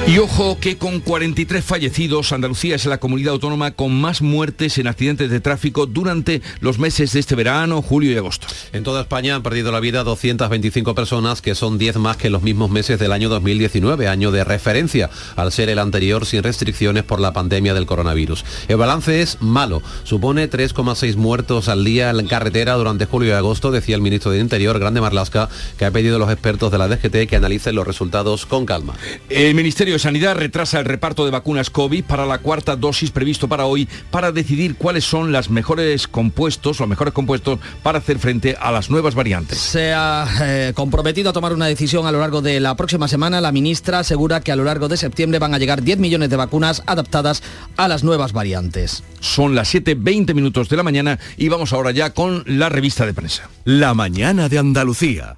Y 0.08 0.18
ojo 0.18 0.58
que 0.60 0.78
con 0.78 1.00
43 1.00 1.64
fallecidos, 1.64 2.34
Andalucía 2.34 2.76
es 2.76 2.86
la 2.86 2.98
comunidad 2.98 3.34
autónoma 3.34 3.72
con 3.72 4.02
más 4.02 4.22
muertes 4.22 4.78
en 4.78 4.88
accidentes 4.88 5.30
de 5.30 5.40
tráfico 5.40 5.86
durante 5.86 6.42
los 6.60 6.80
meses 6.80 7.14
de 7.14 7.20
este 7.20 7.36
verano, 7.36 7.82
julio 7.82 8.12
y 8.12 8.18
agosto. 8.18 8.48
En 8.74 8.84
toda 8.84 9.02
España 9.02 9.36
han 9.36 9.44
perdido 9.44 9.72
la 9.72 9.80
vida 9.80 10.04
225 10.04 10.96
personas, 10.96 11.42
que 11.42 11.56
son 11.56 11.78
10 11.78 11.98
más 11.98 12.18
que 12.18 12.28
en 12.28 12.34
los 12.34 12.42
mismos 12.42 12.70
meses 12.72 13.00
del 13.00 13.14
año 13.14 13.30
2019, 13.30 14.10
año 14.10 14.32
de 14.32 14.44
referencia, 14.44 15.10
al 15.38 15.52
ser 15.52 15.70
el 15.70 15.80
anterior 15.80 16.26
sin 16.26 16.44
restricciones 16.44 17.04
por 17.04 17.22
la 17.22 17.32
pandemia 17.32 17.74
del 17.74 17.86
coronavirus. 17.86 18.44
El 18.68 18.78
balance 18.78 19.22
es 19.22 19.38
malo, 19.40 19.82
supone 20.04 20.50
3,6 20.50 21.16
muertos 21.16 21.70
al 21.70 21.86
día 21.86 22.10
en 22.10 22.28
carretera 22.28 22.74
durante 22.74 23.06
julio 23.06 23.30
y 23.30 23.34
agosto, 23.34 23.72
decía 23.72 23.96
el 23.96 24.02
ministro 24.02 24.32
de 24.32 24.40
Interior, 24.40 24.78
Grande 24.78 25.00
Marlasca, 25.00 25.48
que 25.78 25.86
ha 25.86 25.92
pedido 25.92 26.18
a 26.18 26.20
los 26.20 26.32
expertos 26.32 26.72
de 26.72 26.80
la 26.80 26.90
DGT 26.90 27.30
que 27.30 27.36
analicen 27.38 27.76
los 27.76 27.88
resultados 27.88 28.46
con 28.46 28.66
calma. 28.66 28.96
El 29.30 29.56
Ministerio 29.56 29.91
de 29.94 30.00
Sanidad 30.00 30.36
retrasa 30.36 30.80
el 30.80 30.86
reparto 30.86 31.26
de 31.26 31.32
vacunas 31.32 31.70
COVID 31.70 32.04
para 32.06 32.26
la 32.26 32.40
cuarta 32.40 32.76
dosis 32.76 33.12
previsto 33.12 33.48
para 33.48 33.66
hoy 33.66 33.88
para 34.10 34.32
decidir 34.32 34.76
cuáles 34.76 35.04
son 35.04 35.32
las 35.32 35.50
mejores 35.50 36.08
compuestos, 36.08 36.80
los 36.80 36.88
mejores 36.88 37.14
compuestos 37.14 37.60
para 37.84 38.00
hacer 38.00 38.20
frente 38.20 38.56
a 38.60 38.72
las 38.72 38.90
nuevas 38.90 39.16
variantes. 39.16 39.58
Se 39.58 39.94
ha 39.94 40.28
eh, 40.42 40.74
comprometido 40.76 41.30
a 41.30 41.34
tomar 41.34 41.54
una 41.54 41.68
decisión 41.68 42.06
a 42.08 42.12
lo 42.12 42.20
largo 42.20 42.42
de 42.42 42.60
la 42.60 42.76
próxima 42.76 43.08
semana. 43.08 43.42
La 43.42 43.52
ministra 43.52 44.00
asegura 44.00 44.42
que 44.42 44.52
a 44.52 44.56
lo 44.56 44.64
largo 44.64 44.88
de 44.88 44.98
septiembre 44.98 45.40
van 45.40 45.54
a 45.54 45.58
llegar 45.58 45.82
10 45.82 46.00
millones 46.00 46.30
de 46.30 46.38
vacunas 46.38 46.84
adaptadas 46.86 47.44
a 47.78 47.88
las 47.88 48.04
nuevas 48.04 48.34
variantes. 48.34 49.04
Son 49.20 49.56
las 49.56 49.74
7.20 49.74 50.34
minutos 50.34 50.70
de 50.70 50.78
la 50.78 50.84
mañana 50.84 51.20
y 51.38 51.50
vamos 51.50 51.74
ahora 51.74 51.92
ya 51.92 52.14
con 52.14 52.44
la 52.46 52.70
revista 52.70 53.06
de 53.06 53.14
prensa. 53.14 53.50
La 53.66 53.94
mañana 53.94 54.50
de 54.50 54.58
Andalucía. 54.58 55.38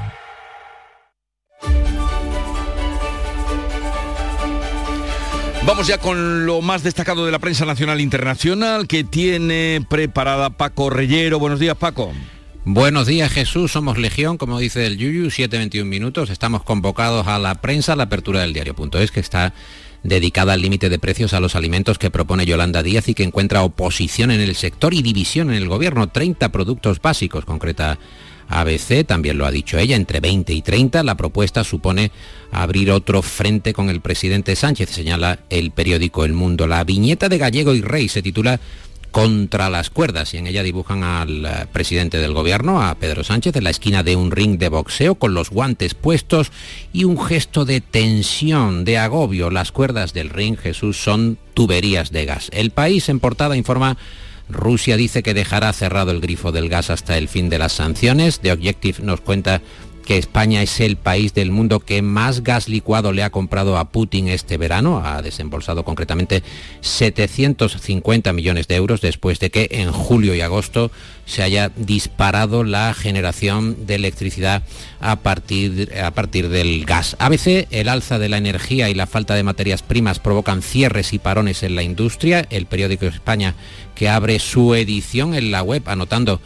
Vamos 5.71 5.87
ya 5.87 5.99
con 5.99 6.45
lo 6.45 6.61
más 6.61 6.83
destacado 6.83 7.25
de 7.25 7.31
la 7.31 7.39
prensa 7.39 7.65
nacional 7.65 7.99
e 7.99 8.03
internacional 8.03 8.87
que 8.89 9.05
tiene 9.05 9.79
preparada 9.87 10.49
Paco 10.49 10.89
Reyero. 10.89 11.39
Buenos 11.39 11.61
días, 11.61 11.77
Paco. 11.77 12.11
Buenos 12.65 13.07
días 13.07 13.31
Jesús, 13.31 13.71
somos 13.71 13.97
Legión, 13.97 14.37
como 14.37 14.59
dice 14.59 14.85
el 14.85 14.97
Yuyu, 14.97 15.27
7.21 15.27 15.85
minutos, 15.85 16.29
estamos 16.29 16.63
convocados 16.63 17.25
a 17.25 17.39
la 17.39 17.55
prensa, 17.55 17.93
a 17.93 17.95
la 17.95 18.03
apertura 18.03 18.41
del 18.41 18.51
diario.es 18.51 19.11
que 19.11 19.21
está 19.21 19.53
dedicada 20.03 20.51
al 20.51 20.61
límite 20.61 20.89
de 20.89 20.99
precios 20.99 21.33
a 21.33 21.39
los 21.39 21.55
alimentos 21.55 21.97
que 21.97 22.11
propone 22.11 22.45
Yolanda 22.45 22.83
Díaz 22.83 23.07
y 23.07 23.13
que 23.13 23.23
encuentra 23.23 23.63
oposición 23.63 24.29
en 24.31 24.41
el 24.41 24.57
sector 24.57 24.93
y 24.93 25.01
división 25.01 25.51
en 25.51 25.55
el 25.55 25.69
gobierno, 25.69 26.09
30 26.09 26.51
productos 26.51 27.01
básicos, 27.01 27.45
concreta 27.45 27.97
ABC, 28.51 29.05
también 29.05 29.37
lo 29.37 29.45
ha 29.45 29.51
dicho 29.51 29.77
ella, 29.77 29.95
entre 29.95 30.19
20 30.19 30.53
y 30.53 30.61
30. 30.61 31.03
La 31.03 31.15
propuesta 31.15 31.63
supone 31.63 32.11
abrir 32.51 32.91
otro 32.91 33.21
frente 33.21 33.73
con 33.73 33.89
el 33.89 34.01
presidente 34.01 34.55
Sánchez, 34.55 34.89
señala 34.89 35.39
el 35.49 35.71
periódico 35.71 36.25
El 36.25 36.33
Mundo. 36.33 36.67
La 36.67 36.83
viñeta 36.83 37.29
de 37.29 37.37
Gallego 37.37 37.73
y 37.73 37.81
Rey 37.81 38.09
se 38.09 38.21
titula 38.21 38.59
contra 39.11 39.69
las 39.69 39.89
cuerdas 39.89 40.33
y 40.33 40.37
en 40.37 40.47
ella 40.47 40.63
dibujan 40.63 41.03
al 41.03 41.45
eh, 41.45 41.49
presidente 41.71 42.17
del 42.17 42.33
gobierno, 42.33 42.81
a 42.81 42.95
Pedro 42.95 43.23
Sánchez, 43.23 43.55
en 43.57 43.65
la 43.65 43.69
esquina 43.69 44.03
de 44.03 44.15
un 44.15 44.31
ring 44.31 44.57
de 44.57 44.69
boxeo 44.69 45.15
con 45.15 45.33
los 45.33 45.49
guantes 45.49 45.93
puestos 45.93 46.51
y 46.93 47.03
un 47.03 47.21
gesto 47.21 47.65
de 47.65 47.81
tensión, 47.81 48.85
de 48.85 48.97
agobio. 48.97 49.49
Las 49.49 49.71
cuerdas 49.71 50.13
del 50.13 50.29
ring, 50.29 50.57
Jesús, 50.57 50.97
son 50.97 51.37
tuberías 51.53 52.11
de 52.11 52.25
gas. 52.25 52.49
El 52.53 52.71
país 52.71 53.09
en 53.09 53.19
portada 53.19 53.57
informa 53.57 53.97
Rusia 54.53 54.97
dice 54.97 55.23
que 55.23 55.33
dejará 55.33 55.71
cerrado 55.73 56.11
el 56.11 56.21
grifo 56.21 56.51
del 56.51 56.69
gas 56.69 56.89
hasta 56.89 57.17
el 57.17 57.27
fin 57.27 57.49
de 57.49 57.59
las 57.59 57.73
sanciones. 57.73 58.39
The 58.39 58.51
Objective 58.51 59.03
nos 59.03 59.21
cuenta 59.21 59.61
que 60.11 60.17
España 60.17 60.61
es 60.61 60.81
el 60.81 60.97
país 60.97 61.33
del 61.33 61.51
mundo 61.51 61.79
que 61.79 62.01
más 62.01 62.43
gas 62.43 62.67
licuado 62.67 63.13
le 63.13 63.23
ha 63.23 63.29
comprado 63.29 63.77
a 63.77 63.91
Putin 63.91 64.27
este 64.27 64.57
verano. 64.57 65.01
Ha 65.05 65.21
desembolsado 65.21 65.85
concretamente 65.85 66.43
750 66.81 68.33
millones 68.33 68.67
de 68.67 68.75
euros 68.75 68.99
después 68.99 69.39
de 69.39 69.51
que 69.51 69.69
en 69.71 69.93
julio 69.93 70.35
y 70.35 70.41
agosto 70.41 70.91
se 71.25 71.43
haya 71.43 71.69
disparado 71.77 72.65
la 72.65 72.93
generación 72.93 73.85
de 73.85 73.95
electricidad 73.95 74.63
a 74.99 75.15
partir, 75.21 75.97
a 75.97 76.11
partir 76.11 76.49
del 76.49 76.83
gas. 76.83 77.15
A 77.17 77.29
veces 77.29 77.67
el 77.71 77.87
alza 77.87 78.19
de 78.19 78.27
la 78.27 78.37
energía 78.37 78.89
y 78.89 78.93
la 78.93 79.07
falta 79.07 79.35
de 79.35 79.43
materias 79.43 79.81
primas 79.81 80.19
provocan 80.19 80.61
cierres 80.61 81.13
y 81.13 81.19
parones 81.19 81.63
en 81.63 81.75
la 81.75 81.83
industria. 81.83 82.45
El 82.49 82.65
periódico 82.65 83.05
España 83.05 83.55
que 83.95 84.09
abre 84.09 84.39
su 84.39 84.75
edición 84.75 85.35
en 85.35 85.51
la 85.51 85.63
web 85.63 85.83
anotando 85.85 86.41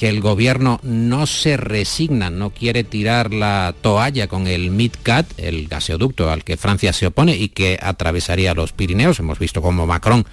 que 0.00 0.08
el 0.08 0.22
gobierno 0.22 0.80
no 0.82 1.26
se 1.26 1.58
resigna, 1.58 2.30
no 2.30 2.48
quiere 2.48 2.84
tirar 2.84 3.34
la 3.34 3.74
toalla 3.82 4.28
con 4.28 4.46
el 4.46 4.70
MidCat, 4.70 5.26
el 5.36 5.68
gaseoducto 5.68 6.30
al 6.30 6.42
que 6.42 6.56
Francia 6.56 6.94
se 6.94 7.08
opone 7.08 7.36
y 7.36 7.50
que 7.50 7.78
atravesaría 7.82 8.54
los 8.54 8.72
Pirineos. 8.72 9.18
Hemos 9.18 9.38
visto 9.38 9.60
como 9.60 9.86
Macron 9.86 10.24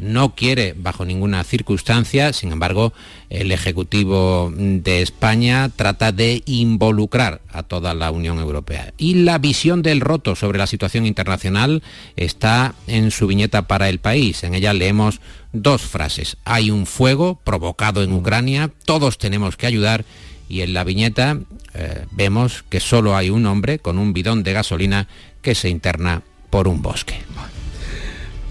no 0.00 0.34
quiere 0.34 0.74
bajo 0.76 1.04
ninguna 1.04 1.44
circunstancia, 1.44 2.32
sin 2.32 2.52
embargo, 2.52 2.92
el 3.28 3.52
Ejecutivo 3.52 4.50
de 4.56 5.02
España 5.02 5.70
trata 5.74 6.10
de 6.12 6.42
involucrar 6.46 7.42
a 7.52 7.62
toda 7.62 7.94
la 7.94 8.10
Unión 8.10 8.38
Europea. 8.38 8.94
Y 8.96 9.14
la 9.14 9.38
visión 9.38 9.82
del 9.82 10.00
roto 10.00 10.34
sobre 10.34 10.58
la 10.58 10.66
situación 10.66 11.06
internacional 11.06 11.82
está 12.16 12.74
en 12.86 13.10
su 13.10 13.26
viñeta 13.26 13.66
para 13.68 13.88
el 13.88 13.98
país. 13.98 14.42
En 14.42 14.54
ella 14.54 14.72
leemos 14.72 15.20
dos 15.52 15.82
frases. 15.82 16.36
Hay 16.44 16.70
un 16.70 16.86
fuego 16.86 17.40
provocado 17.44 18.02
en 18.02 18.12
Ucrania, 18.12 18.70
todos 18.84 19.18
tenemos 19.18 19.56
que 19.56 19.66
ayudar 19.66 20.04
y 20.48 20.62
en 20.62 20.74
la 20.74 20.84
viñeta 20.84 21.38
eh, 21.74 22.06
vemos 22.10 22.64
que 22.68 22.80
solo 22.80 23.16
hay 23.16 23.30
un 23.30 23.46
hombre 23.46 23.78
con 23.78 23.98
un 23.98 24.12
bidón 24.12 24.42
de 24.42 24.52
gasolina 24.52 25.08
que 25.42 25.54
se 25.54 25.68
interna 25.68 26.22
por 26.50 26.68
un 26.68 26.82
bosque 26.82 27.18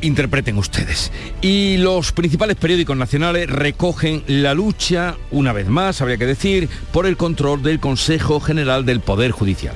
interpreten 0.02 0.58
ustedes. 0.58 1.12
Y 1.42 1.76
los 1.76 2.14
principales 2.14 2.56
periódicos 2.56 2.96
nacionales 2.96 3.50
recogen 3.50 4.24
la 4.28 4.54
lucha, 4.54 5.18
una 5.30 5.54
vez 5.54 5.68
más, 5.68 6.02
habría 6.02 6.18
que 6.18 6.26
decir, 6.26 6.70
por 6.94 7.06
el 7.06 7.18
control 7.18 7.64
del 7.64 7.82
Consejo 7.82 8.40
General 8.40 8.86
del 8.86 9.02
Poder 9.02 9.32
Judicial 9.32 9.76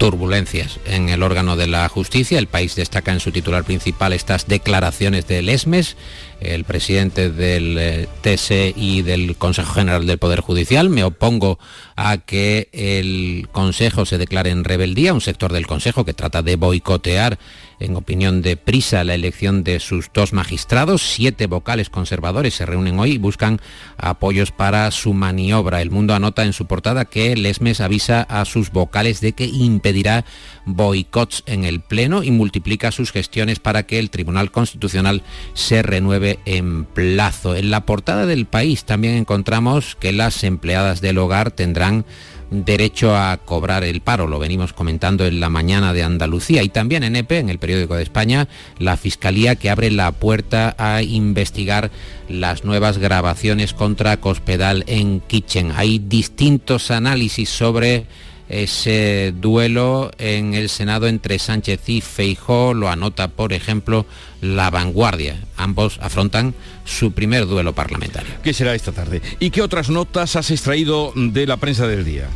turbulencias 0.00 0.80
en 0.86 1.10
el 1.10 1.22
órgano 1.22 1.56
de 1.56 1.66
la 1.66 1.86
justicia. 1.90 2.38
El 2.38 2.46
país 2.46 2.74
destaca 2.74 3.12
en 3.12 3.20
su 3.20 3.32
titular 3.32 3.64
principal 3.64 4.14
estas 4.14 4.48
declaraciones 4.48 5.28
del 5.28 5.50
ESMES, 5.50 5.98
el 6.40 6.64
presidente 6.64 7.30
del 7.30 7.76
eh, 7.78 8.08
TSE 8.22 8.72
y 8.74 9.02
del 9.02 9.36
Consejo 9.36 9.74
General 9.74 10.06
del 10.06 10.16
Poder 10.16 10.40
Judicial. 10.40 10.88
Me 10.88 11.04
opongo 11.04 11.58
a 11.96 12.16
que 12.16 12.70
el 12.72 13.48
Consejo 13.52 14.06
se 14.06 14.16
declare 14.16 14.48
en 14.48 14.64
rebeldía, 14.64 15.12
un 15.12 15.20
sector 15.20 15.52
del 15.52 15.66
Consejo 15.66 16.06
que 16.06 16.14
trata 16.14 16.40
de 16.40 16.56
boicotear 16.56 17.38
en 17.80 17.96
opinión 17.96 18.42
de 18.42 18.56
Prisa, 18.56 19.02
la 19.04 19.14
elección 19.14 19.64
de 19.64 19.80
sus 19.80 20.10
dos 20.12 20.32
magistrados. 20.32 21.02
Siete 21.02 21.46
vocales 21.46 21.90
conservadores 21.90 22.54
se 22.54 22.66
reúnen 22.66 22.98
hoy 22.98 23.12
y 23.12 23.18
buscan 23.18 23.60
apoyos 23.96 24.52
para 24.52 24.90
su 24.90 25.14
maniobra. 25.14 25.82
El 25.82 25.90
mundo 25.90 26.14
anota 26.14 26.44
en 26.44 26.52
su 26.52 26.66
portada 26.66 27.06
que 27.06 27.34
Lesmes 27.36 27.80
avisa 27.80 28.22
a 28.22 28.44
sus 28.44 28.70
vocales 28.70 29.20
de 29.20 29.32
que 29.32 29.46
impedirá 29.46 30.24
boicots 30.66 31.42
en 31.46 31.64
el 31.64 31.80
Pleno 31.80 32.22
y 32.22 32.30
multiplica 32.30 32.92
sus 32.92 33.12
gestiones 33.12 33.58
para 33.58 33.84
que 33.84 33.98
el 33.98 34.10
Tribunal 34.10 34.50
Constitucional 34.50 35.22
se 35.54 35.82
renueve 35.82 36.38
en 36.44 36.84
plazo. 36.84 37.56
En 37.56 37.70
la 37.70 37.86
portada 37.86 38.26
del 38.26 38.46
país 38.46 38.84
también 38.84 39.14
encontramos 39.14 39.96
que 39.96 40.12
las 40.12 40.44
empleadas 40.44 41.00
del 41.00 41.18
hogar 41.18 41.50
tendrán 41.50 42.04
derecho 42.50 43.16
a 43.16 43.36
cobrar 43.38 43.84
el 43.84 44.00
paro. 44.00 44.26
Lo 44.26 44.38
venimos 44.38 44.72
comentando 44.72 45.24
en 45.26 45.40
la 45.40 45.48
mañana 45.48 45.92
de 45.92 46.02
Andalucía 46.02 46.62
y 46.62 46.68
también 46.68 47.04
en 47.04 47.16
EPE, 47.16 47.38
en 47.38 47.48
el 47.48 47.58
periódico 47.58 47.96
de 47.96 48.02
España, 48.02 48.48
la 48.78 48.96
Fiscalía 48.96 49.56
que 49.56 49.70
abre 49.70 49.90
la 49.90 50.12
puerta 50.12 50.74
a 50.78 51.02
investigar 51.02 51.90
las 52.28 52.64
nuevas 52.64 52.98
grabaciones 52.98 53.74
contra 53.74 54.18
Cospedal 54.18 54.84
en 54.86 55.20
Kitchen. 55.20 55.72
Hay 55.76 55.98
distintos 55.98 56.90
análisis 56.90 57.48
sobre 57.48 58.06
ese 58.50 59.32
duelo 59.34 60.10
en 60.18 60.54
el 60.54 60.68
Senado 60.68 61.06
entre 61.06 61.38
Sánchez 61.38 61.88
y 61.88 62.00
Feijó, 62.00 62.74
lo 62.74 62.90
anota 62.90 63.28
por 63.28 63.52
ejemplo 63.52 64.06
La 64.40 64.70
Vanguardia. 64.70 65.36
Ambos 65.56 65.98
afrontan 66.02 66.54
su 66.84 67.12
primer 67.12 67.46
duelo 67.46 67.74
parlamentario. 67.74 68.30
¿Qué 68.42 68.52
será 68.52 68.74
esta 68.74 68.92
tarde? 68.92 69.22
¿Y 69.38 69.50
qué 69.50 69.62
otras 69.62 69.88
notas 69.88 70.36
has 70.36 70.50
extraído 70.50 71.12
de 71.14 71.46
la 71.46 71.56
prensa 71.56 71.86
del 71.86 72.04
día? 72.04 72.28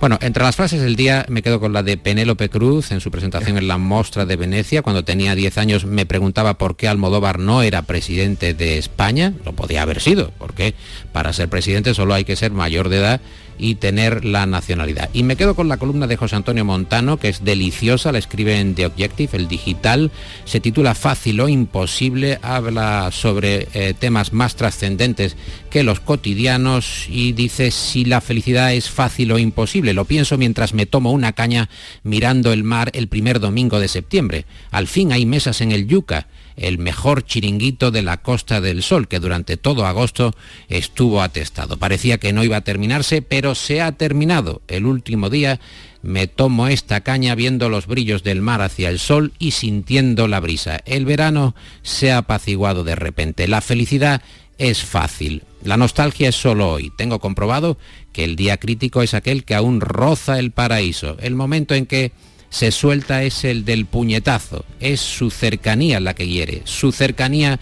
Bueno, 0.00 0.18
entre 0.22 0.42
las 0.42 0.56
frases 0.56 0.80
del 0.80 0.96
día 0.96 1.26
me 1.28 1.42
quedo 1.42 1.60
con 1.60 1.74
la 1.74 1.82
de 1.82 1.98
Penélope 1.98 2.48
Cruz 2.48 2.90
en 2.90 3.00
su 3.00 3.10
presentación 3.10 3.58
en 3.58 3.68
la 3.68 3.76
Mostra 3.76 4.24
de 4.24 4.36
Venecia. 4.36 4.80
Cuando 4.80 5.04
tenía 5.04 5.34
10 5.34 5.58
años 5.58 5.84
me 5.84 6.06
preguntaba 6.06 6.56
por 6.56 6.76
qué 6.76 6.88
Almodóvar 6.88 7.38
no 7.38 7.62
era 7.62 7.82
presidente 7.82 8.54
de 8.54 8.78
España. 8.78 9.34
Lo 9.44 9.52
podía 9.52 9.82
haber 9.82 10.00
sido, 10.00 10.32
porque 10.38 10.74
para 11.12 11.34
ser 11.34 11.50
presidente 11.50 11.92
solo 11.92 12.14
hay 12.14 12.24
que 12.24 12.36
ser 12.36 12.50
mayor 12.50 12.88
de 12.88 12.96
edad 12.96 13.20
y 13.60 13.74
tener 13.74 14.24
la 14.24 14.46
nacionalidad. 14.46 15.10
Y 15.12 15.22
me 15.22 15.36
quedo 15.36 15.54
con 15.54 15.68
la 15.68 15.76
columna 15.76 16.06
de 16.06 16.16
José 16.16 16.36
Antonio 16.36 16.64
Montano, 16.64 17.18
que 17.18 17.28
es 17.28 17.44
deliciosa, 17.44 18.10
la 18.10 18.18
escribe 18.18 18.58
en 18.58 18.74
The 18.74 18.86
Objective, 18.86 19.36
el 19.36 19.48
digital, 19.48 20.10
se 20.46 20.60
titula 20.60 20.94
Fácil 20.94 21.40
o 21.40 21.48
Imposible, 21.48 22.38
habla 22.42 23.10
sobre 23.12 23.68
eh, 23.74 23.94
temas 23.98 24.32
más 24.32 24.56
trascendentes 24.56 25.36
que 25.70 25.82
los 25.82 26.00
cotidianos 26.00 27.06
y 27.08 27.32
dice 27.32 27.70
si 27.70 28.04
la 28.04 28.20
felicidad 28.20 28.72
es 28.72 28.88
fácil 28.88 29.32
o 29.32 29.38
imposible. 29.38 29.92
Lo 29.92 30.06
pienso 30.06 30.38
mientras 30.38 30.74
me 30.74 30.86
tomo 30.86 31.12
una 31.12 31.32
caña 31.32 31.68
mirando 32.02 32.52
el 32.52 32.64
mar 32.64 32.90
el 32.94 33.08
primer 33.08 33.40
domingo 33.40 33.78
de 33.78 33.88
septiembre. 33.88 34.46
Al 34.70 34.86
fin 34.86 35.12
hay 35.12 35.26
mesas 35.26 35.60
en 35.60 35.72
el 35.72 35.86
Yuca 35.86 36.26
el 36.60 36.78
mejor 36.78 37.24
chiringuito 37.24 37.90
de 37.90 38.02
la 38.02 38.18
Costa 38.18 38.60
del 38.60 38.82
Sol, 38.82 39.08
que 39.08 39.18
durante 39.18 39.56
todo 39.56 39.86
agosto 39.86 40.34
estuvo 40.68 41.22
atestado. 41.22 41.78
Parecía 41.78 42.18
que 42.18 42.34
no 42.34 42.44
iba 42.44 42.58
a 42.58 42.64
terminarse, 42.64 43.22
pero 43.22 43.54
se 43.54 43.80
ha 43.80 43.92
terminado. 43.92 44.60
El 44.68 44.84
último 44.84 45.30
día 45.30 45.58
me 46.02 46.26
tomo 46.26 46.68
esta 46.68 47.00
caña 47.00 47.34
viendo 47.34 47.70
los 47.70 47.86
brillos 47.86 48.22
del 48.22 48.42
mar 48.42 48.60
hacia 48.60 48.90
el 48.90 48.98
sol 48.98 49.32
y 49.38 49.52
sintiendo 49.52 50.28
la 50.28 50.40
brisa. 50.40 50.80
El 50.84 51.06
verano 51.06 51.54
se 51.82 52.12
ha 52.12 52.18
apaciguado 52.18 52.84
de 52.84 52.94
repente. 52.94 53.48
La 53.48 53.62
felicidad 53.62 54.22
es 54.58 54.82
fácil. 54.82 55.44
La 55.64 55.78
nostalgia 55.78 56.28
es 56.28 56.36
solo 56.36 56.70
hoy. 56.70 56.92
Tengo 56.94 57.20
comprobado 57.20 57.78
que 58.12 58.24
el 58.24 58.36
día 58.36 58.58
crítico 58.58 59.00
es 59.02 59.14
aquel 59.14 59.44
que 59.44 59.54
aún 59.54 59.80
roza 59.80 60.38
el 60.38 60.50
paraíso, 60.50 61.16
el 61.20 61.34
momento 61.34 61.74
en 61.74 61.86
que 61.86 62.12
se 62.50 62.70
suelta 62.70 63.22
es 63.22 63.44
el 63.44 63.64
del 63.64 63.86
puñetazo, 63.86 64.64
es 64.80 65.00
su 65.00 65.30
cercanía 65.30 66.00
la 66.00 66.14
que 66.14 66.28
hiere, 66.28 66.62
su 66.64 66.92
cercanía 66.92 67.58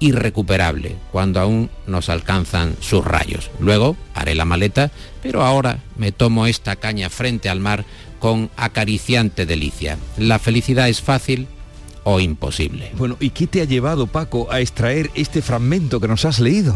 irrecuperable, 0.00 0.96
cuando 1.12 1.40
aún 1.40 1.70
nos 1.86 2.08
alcanzan 2.08 2.76
sus 2.80 3.04
rayos. 3.04 3.50
Luego 3.58 3.96
haré 4.12 4.34
la 4.34 4.44
maleta, 4.44 4.90
pero 5.22 5.42
ahora 5.42 5.78
me 5.96 6.12
tomo 6.12 6.46
esta 6.46 6.76
caña 6.76 7.08
frente 7.08 7.48
al 7.48 7.60
mar 7.60 7.84
con 8.18 8.50
acariciante 8.56 9.46
delicia. 9.46 9.98
La 10.18 10.38
felicidad 10.38 10.88
es 10.88 11.00
fácil, 11.00 11.46
o 12.04 12.20
imposible. 12.20 12.90
Bueno, 12.96 13.16
¿y 13.18 13.30
qué 13.30 13.46
te 13.46 13.62
ha 13.62 13.64
llevado, 13.64 14.06
Paco, 14.06 14.52
a 14.52 14.60
extraer 14.60 15.10
este 15.14 15.42
fragmento 15.42 16.00
que 16.00 16.08
nos 16.08 16.24
has 16.24 16.38
leído? 16.38 16.74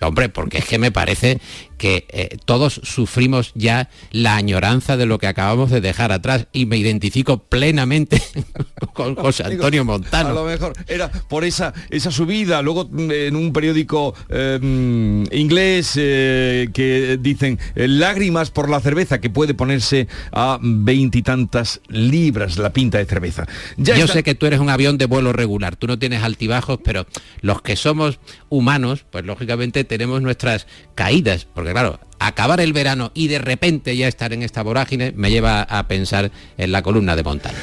Hombre, 0.00 0.28
porque 0.28 0.58
es 0.58 0.64
que 0.64 0.78
me 0.78 0.90
parece 0.90 1.40
que 1.76 2.06
eh, 2.10 2.36
todos 2.44 2.80
sufrimos 2.84 3.52
ya 3.54 3.88
la 4.10 4.36
añoranza 4.36 4.96
de 4.96 5.06
lo 5.06 5.18
que 5.18 5.26
acabamos 5.26 5.70
de 5.70 5.80
dejar 5.80 6.12
atrás 6.12 6.46
y 6.52 6.66
me 6.66 6.76
identifico 6.76 7.38
plenamente 7.38 8.22
con 8.92 9.14
José 9.14 9.44
Antonio 9.44 9.84
Montano. 9.84 10.30
A 10.30 10.32
lo 10.32 10.44
mejor 10.44 10.72
era 10.86 11.10
por 11.10 11.44
esa, 11.44 11.72
esa 11.90 12.10
subida, 12.10 12.62
luego 12.62 12.88
mm, 12.90 13.10
en 13.10 13.36
un 13.36 13.52
periódico 13.52 14.14
em, 14.28 15.24
inglés 15.32 15.94
eh, 15.96 16.68
que 16.72 17.18
dicen 17.20 17.58
eh, 17.74 17.88
lágrimas 17.88 18.50
por 18.50 18.68
la 18.68 18.80
cerveza 18.80 19.20
que 19.20 19.30
puede 19.30 19.54
ponerse 19.54 20.08
a 20.32 20.58
veintitantas 20.60 21.80
libras 21.88 22.58
la 22.58 22.72
pinta 22.72 22.98
de 22.98 23.06
cerveza. 23.06 23.46
Yo 23.76 24.06
sé 24.06 24.22
que 24.22 24.34
tú 24.34 24.46
eres 24.46 24.60
un 24.60 24.70
avión 24.70 24.98
de 24.98 25.06
vuelo 25.06 25.32
regular, 25.32 25.76
tú 25.76 25.86
no 25.86 25.98
tienes 25.98 26.22
altibajos, 26.22 26.78
pero 26.82 27.06
los 27.40 27.62
que 27.62 27.76
somos 27.76 28.18
humanos, 28.48 29.04
pues 29.10 29.24
lógicamente 29.24 29.84
tenemos 29.84 30.22
nuestras 30.22 30.66
caídas, 30.94 31.46
porque 31.62 31.74
claro, 31.74 32.00
acabar 32.18 32.60
el 32.60 32.72
verano 32.72 33.12
y 33.14 33.28
de 33.28 33.38
repente 33.38 33.96
ya 33.96 34.08
estar 34.08 34.32
en 34.32 34.42
esta 34.42 34.64
vorágine 34.64 35.12
me 35.14 35.30
lleva 35.30 35.62
a 35.62 35.86
pensar 35.86 36.32
en 36.58 36.72
la 36.72 36.82
columna 36.82 37.14
de 37.14 37.22
Montano. 37.22 37.56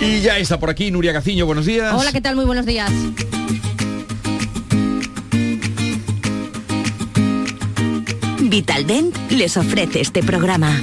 Y 0.00 0.22
ya 0.22 0.38
está 0.38 0.58
por 0.58 0.70
aquí 0.70 0.90
Nuria 0.90 1.12
Gaciño, 1.12 1.44
buenos 1.44 1.66
días. 1.66 1.94
Hola, 1.94 2.12
¿qué 2.12 2.22
tal? 2.22 2.34
Muy 2.34 2.46
buenos 2.46 2.64
días. 2.64 2.90
Vitaldent 8.40 9.14
les 9.30 9.58
ofrece 9.58 10.00
este 10.00 10.22
programa. 10.22 10.74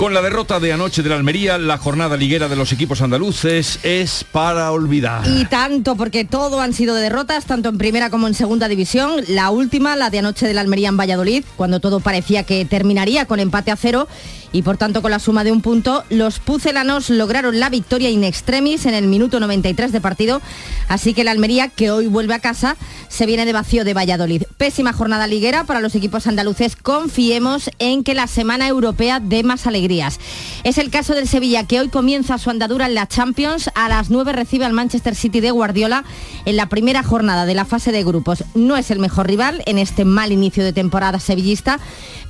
Con 0.00 0.14
la 0.14 0.22
derrota 0.22 0.60
de 0.60 0.72
anoche 0.72 1.02
de 1.02 1.10
la 1.10 1.16
Almería, 1.16 1.58
la 1.58 1.76
jornada 1.76 2.16
liguera 2.16 2.48
de 2.48 2.56
los 2.56 2.72
equipos 2.72 3.02
andaluces 3.02 3.78
es 3.82 4.24
para 4.24 4.72
olvidar. 4.72 5.28
Y 5.28 5.44
tanto, 5.44 5.94
porque 5.94 6.24
todo 6.24 6.62
han 6.62 6.72
sido 6.72 6.94
de 6.94 7.02
derrotas, 7.02 7.44
tanto 7.44 7.68
en 7.68 7.76
primera 7.76 8.08
como 8.08 8.26
en 8.26 8.32
segunda 8.32 8.66
división. 8.66 9.22
La 9.28 9.50
última, 9.50 9.96
la 9.96 10.08
de 10.08 10.20
anoche 10.20 10.48
de 10.48 10.54
la 10.54 10.62
Almería 10.62 10.88
en 10.88 10.96
Valladolid, 10.96 11.44
cuando 11.54 11.80
todo 11.80 12.00
parecía 12.00 12.44
que 12.44 12.64
terminaría 12.64 13.26
con 13.26 13.40
empate 13.40 13.72
a 13.72 13.76
cero 13.76 14.08
y 14.52 14.62
por 14.62 14.76
tanto 14.76 15.02
con 15.02 15.10
la 15.10 15.18
suma 15.18 15.44
de 15.44 15.52
un 15.52 15.60
punto, 15.60 16.04
los 16.10 16.38
pucelanos 16.38 17.10
lograron 17.10 17.60
la 17.60 17.70
victoria 17.70 18.10
in 18.10 18.24
extremis 18.24 18.86
en 18.86 18.94
el 18.94 19.06
minuto 19.06 19.40
93 19.40 19.92
de 19.92 20.00
partido, 20.00 20.40
así 20.88 21.14
que 21.14 21.24
la 21.24 21.30
Almería, 21.30 21.68
que 21.68 21.90
hoy 21.90 22.06
vuelve 22.06 22.34
a 22.34 22.40
casa, 22.40 22.76
se 23.08 23.26
viene 23.26 23.44
de 23.44 23.52
vacío 23.52 23.84
de 23.84 23.94
Valladolid. 23.94 24.42
Pésima 24.56 24.92
jornada 24.92 25.26
liguera 25.26 25.64
para 25.64 25.80
los 25.80 25.94
equipos 25.94 26.26
andaluces, 26.26 26.76
confiemos 26.76 27.70
en 27.78 28.04
que 28.04 28.14
la 28.14 28.26
semana 28.26 28.68
europea 28.68 29.20
dé 29.20 29.42
más 29.42 29.66
alegrías. 29.66 30.18
Es 30.64 30.78
el 30.78 30.90
caso 30.90 31.14
del 31.14 31.28
Sevilla, 31.28 31.66
que 31.66 31.80
hoy 31.80 31.88
comienza 31.88 32.38
su 32.38 32.50
andadura 32.50 32.86
en 32.86 32.94
la 32.94 33.06
Champions, 33.06 33.70
a 33.74 33.88
las 33.88 34.10
9 34.10 34.32
recibe 34.32 34.64
al 34.64 34.72
Manchester 34.72 35.14
City 35.14 35.40
de 35.40 35.50
Guardiola 35.50 36.04
en 36.44 36.56
la 36.56 36.66
primera 36.66 37.02
jornada 37.02 37.46
de 37.46 37.54
la 37.54 37.64
fase 37.64 37.92
de 37.92 38.04
grupos. 38.04 38.44
No 38.54 38.76
es 38.76 38.90
el 38.90 38.98
mejor 38.98 39.26
rival 39.26 39.62
en 39.66 39.78
este 39.78 40.04
mal 40.04 40.32
inicio 40.32 40.64
de 40.64 40.72
temporada 40.72 41.20
sevillista, 41.20 41.78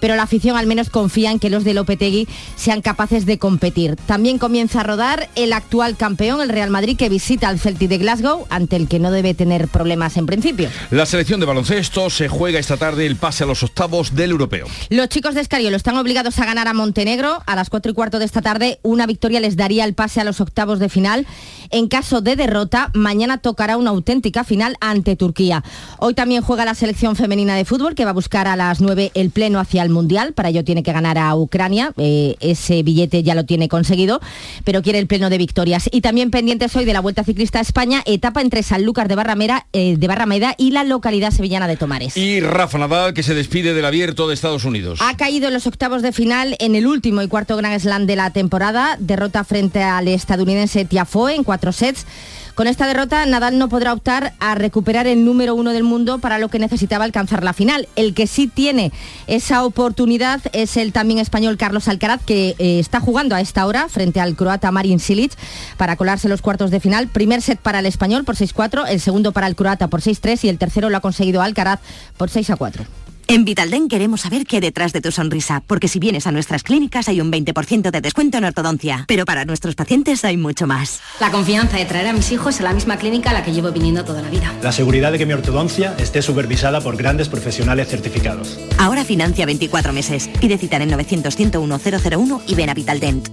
pero 0.01 0.17
la 0.17 0.23
afición 0.23 0.57
al 0.57 0.67
menos 0.67 0.91
confía 0.91 1.31
en 1.31 1.39
que 1.39 1.51
los 1.51 1.65
de 1.65 1.75
Lopetegui 1.75 2.29
sean 2.57 2.83
capaces 2.83 3.27
de 3.27 3.39
competir. 3.39 3.97
También 4.07 4.39
comienza 4.39 4.81
a 4.81 4.83
rodar 4.85 5.29
el 5.35 5.53
actual 5.53 5.97
campeón, 5.97 6.41
el 6.41 6.49
Real 6.49 6.71
Madrid, 6.71 6.97
que 6.97 7.09
visita 7.09 7.49
al 7.49 7.59
Celtic 7.59 7.89
de 7.89 7.99
Glasgow, 7.99 8.47
ante 8.51 8.77
el 8.77 8.89
que 8.89 8.99
no 8.99 9.11
debe 9.11 9.35
tener 9.35 9.69
problemas 9.69 10.17
en 10.17 10.27
principio. 10.27 10.69
La 10.91 11.07
selección 11.07 11.41
de 11.41 11.47
baloncesto 11.47 12.11
se 12.11 12.29
juega 12.29 12.59
esta 12.59 12.77
tarde 12.77 13.07
el 13.07 13.17
pase 13.17 13.45
a 13.45 13.47
los 13.47 13.63
octavos 13.63 14.15
del 14.15 14.31
europeo. 14.31 14.67
Los 14.89 15.09
chicos 15.09 15.35
de 15.35 15.41
Escariolo 15.41 15.77
están 15.77 15.97
obligados 15.97 16.39
a 16.39 16.47
ganar 16.47 16.69
a 16.69 16.75
Montenegro 16.75 17.43
a 17.47 17.57
las 17.57 17.71
4 17.71 17.93
y 17.93 17.95
cuarto 17.95 18.19
de 18.19 18.25
esta 18.25 18.43
tarde. 18.43 18.79
Una 18.83 19.07
victoria 19.07 19.41
les 19.41 19.57
daría 19.57 19.85
el 19.85 19.95
pase 19.95 20.21
a 20.21 20.25
los 20.25 20.41
octavos 20.41 20.79
de 20.79 20.89
final. 20.89 21.27
En 21.71 21.89
caso 21.89 22.21
de 22.21 22.37
derrota, 22.37 22.91
mañana 22.95 23.39
tocará 23.39 23.77
una 23.77 23.91
auténtica 23.91 24.45
final 24.45 24.77
ante 24.81 25.17
Turquía. 25.17 25.63
Hoy 25.99 26.15
también 26.15 26.43
juega 26.43 26.65
la 26.65 26.75
selección 26.75 27.17
femenina 27.17 27.55
de 27.55 27.65
fútbol 27.65 27.95
que 27.95 28.05
va 28.05 28.11
a 28.11 28.15
buscar 28.15 28.49
a 28.49 28.57
las 28.57 28.81
9 28.81 29.13
el 29.15 29.31
pleno 29.31 29.61
hacia 29.61 29.83
el 29.83 29.90
Mundial. 29.91 30.33
Para 30.33 30.49
ello 30.49 30.65
tiene 30.65 30.83
que 30.83 30.93
ganar 30.93 31.19
a 31.19 31.35
Ucrania. 31.35 31.93
Eh, 31.97 32.37
ese 32.41 32.83
billete 32.83 33.23
ya 33.23 33.35
lo 33.35 33.45
tiene 33.45 33.69
conseguido, 33.69 34.21
pero 34.65 34.83
quiere 34.83 34.99
el 34.99 35.07
pleno 35.07 35.31
de 35.31 35.39
victorias. 35.39 35.89
Y 35.93 36.01
también 36.01 36.31
pendientes 36.31 36.75
hoy 36.77 36.85
de 36.85 36.93
la 36.93 37.01
Vuelta 37.01 37.25
Ciclista 37.25 37.59
a 37.59 37.63
España, 37.63 38.03
etapa 38.07 38.41
entre 38.41 38.63
Sanlúcar 38.63 39.09
de 39.09 39.15
Barrameda, 39.15 39.67
eh, 39.73 39.97
de 39.97 40.07
Barrameda 40.07 40.55
y 40.57 40.71
la 40.71 40.85
localidad 40.85 41.31
sevillana 41.31 41.67
de 41.67 41.77
Tomares. 41.77 42.17
Y 42.17 42.41
Rafa 42.41 42.79
Nadal, 42.79 43.15
que 43.15 43.23
se 43.23 43.35
despide 43.35 43.75
del 43.75 43.85
abierto 43.85 44.29
de 44.29 44.35
Estados 44.35 44.65
Unidos. 44.65 45.01
Ha 45.03 45.17
caído 45.17 45.49
en 45.49 45.55
los 45.55 45.67
octavos 45.67 46.03
de 46.03 46.13
final 46.13 46.57
en 46.59 46.75
el 46.75 46.87
último 46.87 47.23
y 47.23 47.29
cuarto 47.29 47.57
Grand 47.57 47.81
Slam 47.81 48.07
de 48.07 48.17
la 48.17 48.31
temporada. 48.31 48.97
Derrota 48.99 49.45
frente 49.45 49.83
al 49.83 50.09
estadounidense 50.09 50.85
Tiafoe 50.85 51.35
en 51.35 51.45
cuatro 51.45 51.73
sets. 51.73 52.07
Con 52.55 52.67
esta 52.67 52.87
derrota, 52.87 53.25
Nadal 53.27 53.59
no 53.59 53.69
podrá 53.69 53.93
optar 53.93 54.35
a 54.39 54.55
recuperar 54.55 55.07
el 55.07 55.25
número 55.25 55.55
uno 55.55 55.73
del 55.73 55.83
mundo 55.83 56.19
para 56.19 56.39
lo 56.39 56.49
que 56.49 56.59
necesitaba 56.59 57.05
alcanzar 57.05 57.43
la 57.43 57.53
final. 57.53 57.89
El 57.97 58.13
que 58.15 58.27
sí 58.27 58.49
tiene 58.49 58.93
esa 59.27 59.65
oportunidad 59.65 60.41
es 60.53 60.77
el 60.77 60.93
también 60.93 61.19
español 61.19 61.57
Carlos 61.57 61.89
Alcaraz, 61.89 62.21
que 62.25 62.55
eh, 62.59 62.79
está 62.79 63.01
jugando 63.01 63.35
a 63.35 63.41
esta 63.41 63.67
hora 63.67 63.89
frente 63.89 64.21
al 64.21 64.37
croata 64.37 64.71
Marin 64.71 65.01
Silic 65.01 65.33
para 65.77 65.97
colarse 65.97 66.29
los 66.29 66.43
cuartos 66.43 66.71
de 66.71 66.81
final. 66.81 67.09
Primer 67.09 67.41
set 67.41 67.59
para 67.59 67.79
el 67.79 67.87
español 67.87 68.25
por 68.25 68.37
6-4, 68.37 68.85
el 68.89 69.01
segundo 69.01 69.33
para 69.33 69.47
el 69.47 69.57
croata 69.57 69.89
por 69.89 70.01
6-3 70.01 70.45
y 70.45 70.49
el 70.49 70.59
tercero 70.59 70.91
lo 70.91 70.97
ha 70.97 71.01
conseguido 71.01 71.43
Alcaraz 71.43 71.81
por 72.17 72.31
6-4. 72.31 73.00
En 73.31 73.45
Vitalden 73.45 73.87
queremos 73.87 74.23
saber 74.23 74.45
qué 74.45 74.57
hay 74.57 74.61
detrás 74.61 74.93
de 74.93 75.01
tu 75.01 75.13
sonrisa, 75.13 75.63
porque 75.65 75.87
si 75.87 76.01
vienes 76.01 76.27
a 76.27 76.33
nuestras 76.33 76.65
clínicas 76.65 77.09
hay 77.09 77.21
un 77.21 77.31
20% 77.31 77.93
de 77.93 78.01
descuento 78.01 78.39
en 78.39 78.45
ortodoncia, 78.45 79.05
pero 79.07 79.25
para 79.25 79.45
nuestros 79.45 79.77
pacientes 79.77 80.25
hay 80.25 80.37
mucho 80.37 80.67
más. 80.67 81.01
La 81.21 81.31
confianza 81.31 81.77
de 81.77 81.85
traer 81.85 82.09
a 82.09 82.13
mis 82.13 82.33
hijos 82.33 82.59
a 82.59 82.65
la 82.65 82.73
misma 82.73 82.97
clínica 82.97 83.31
a 83.31 83.33
la 83.33 83.45
que 83.45 83.53
llevo 83.53 83.71
viniendo 83.71 84.05
toda 84.05 84.21
la 84.21 84.31
vida. 84.31 84.53
La 84.65 84.73
seguridad 84.73 85.13
de 85.13 85.19
que 85.19 85.27
mi 85.27 85.33
ortodoncia 85.33 85.95
esté 86.01 86.23
supervisada 86.23 86.81
por 86.81 86.97
grandes 86.97 87.29
profesionales 87.29 87.87
certificados. 87.87 88.59
Ahora 88.79 89.05
financia 89.05 89.47
24 89.47 89.93
meses. 89.93 90.29
Pide 90.41 90.59
cita 90.59 90.79
en 90.79 90.91
900 90.91 91.37
101 91.37 91.81
001 92.11 92.43
y 92.49 92.55
ven 92.57 92.71
a 92.71 92.75
Vitaldent. 92.75 93.29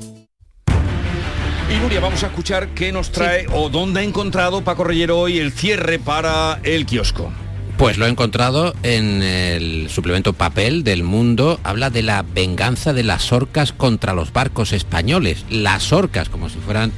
Y 1.73 1.79
Nuria, 1.81 2.01
vamos 2.01 2.21
a 2.21 2.27
escuchar 2.27 2.75
qué 2.75 2.91
nos 2.91 3.11
trae 3.11 3.47
o 3.51 3.69
dónde 3.69 4.01
ha 4.01 4.03
encontrado 4.03 4.63
Paco 4.63 4.83
Reyero 4.83 5.17
hoy 5.17 5.39
el 5.39 5.51
cierre 5.51 5.97
para 5.97 6.59
el 6.61 6.85
kiosco. 6.85 7.33
Pues 7.77 7.99
lo 7.99 8.07
he 8.07 8.09
encontrado 8.09 8.73
en 8.81 9.21
el 9.21 9.87
suplemento 9.89 10.33
papel 10.33 10.83
del 10.83 11.03
mundo. 11.03 11.59
Habla 11.63 11.91
de 11.91 12.01
la 12.01 12.23
venganza 12.23 12.91
de 12.91 13.03
las 13.03 13.31
orcas 13.31 13.71
contra 13.71 14.15
los 14.15 14.33
barcos 14.33 14.73
españoles. 14.73 15.45
Las 15.51 15.93
orcas, 15.93 16.27
como 16.27 16.49
si 16.49 16.57
fueran 16.57 16.91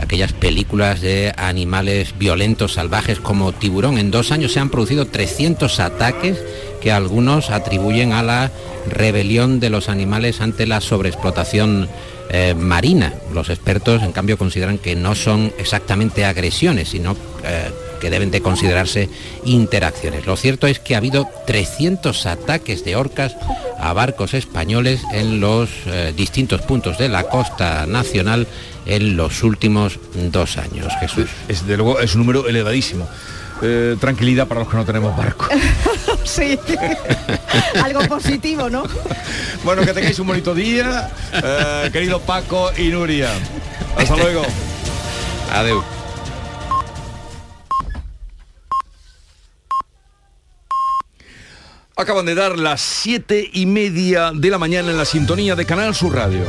aquellas 0.00 0.32
películas 0.32 1.00
de 1.00 1.34
animales 1.36 2.14
violentos, 2.18 2.74
salvajes 2.74 3.18
como 3.18 3.50
tiburón. 3.50 3.98
En 3.98 4.12
dos 4.12 4.30
años 4.30 4.52
se 4.52 4.60
han 4.60 4.70
producido 4.70 5.06
300 5.06 5.80
ataques 5.80 6.38
que 6.80 6.92
algunos 6.92 7.50
atribuyen 7.50 8.12
a 8.12 8.22
la 8.22 8.52
rebelión 8.88 9.58
de 9.58 9.70
los 9.70 9.88
animales 9.88 10.40
ante 10.40 10.68
la 10.68 10.80
sobreexplotación 10.80 11.88
eh, 12.30 12.54
marina. 12.56 13.12
Los 13.34 13.50
expertos, 13.50 14.02
en 14.04 14.12
cambio, 14.12 14.38
consideran 14.38 14.78
que 14.78 14.94
no 14.94 15.16
son 15.16 15.52
exactamente 15.58 16.24
agresiones, 16.24 16.90
sino 16.90 17.16
eh, 17.44 17.70
que 18.02 18.10
deben 18.10 18.32
de 18.32 18.42
considerarse 18.42 19.08
interacciones. 19.44 20.26
Lo 20.26 20.36
cierto 20.36 20.66
es 20.66 20.80
que 20.80 20.96
ha 20.96 20.98
habido 20.98 21.30
300 21.46 22.26
ataques 22.26 22.84
de 22.84 22.96
orcas 22.96 23.36
a 23.78 23.92
barcos 23.92 24.34
españoles 24.34 25.02
en 25.12 25.38
los 25.38 25.70
eh, 25.86 26.12
distintos 26.16 26.62
puntos 26.62 26.98
de 26.98 27.08
la 27.08 27.22
costa 27.28 27.86
nacional 27.86 28.48
en 28.86 29.16
los 29.16 29.44
últimos 29.44 30.00
dos 30.32 30.58
años. 30.58 30.92
Jesús. 30.98 31.30
Es, 31.46 31.64
de 31.64 31.76
luego 31.76 32.00
es 32.00 32.16
un 32.16 32.22
número 32.22 32.48
elevadísimo. 32.48 33.08
Eh, 33.62 33.96
tranquilidad 34.00 34.48
para 34.48 34.62
los 34.62 34.68
que 34.68 34.76
no 34.76 34.84
tenemos 34.84 35.16
barco. 35.16 35.46
sí. 36.24 36.58
Algo 37.84 38.00
positivo, 38.08 38.68
¿no? 38.68 38.82
bueno, 39.64 39.82
que 39.82 39.92
tengáis 39.92 40.18
un 40.18 40.26
bonito 40.26 40.56
día, 40.56 41.08
eh, 41.32 41.88
querido 41.92 42.18
Paco 42.18 42.72
y 42.76 42.88
Nuria. 42.88 43.30
Hasta 43.96 44.16
luego. 44.16 44.42
Adiós. 45.52 46.01
Acaban 51.94 52.24
de 52.24 52.34
dar 52.34 52.58
las 52.58 52.80
siete 52.80 53.50
y 53.52 53.66
media 53.66 54.32
de 54.34 54.48
la 54.50 54.58
mañana 54.58 54.90
en 54.90 54.96
la 54.96 55.04
sintonía 55.04 55.54
de 55.54 55.66
Canal 55.66 55.94
Sur 55.94 56.14
Radio. 56.14 56.44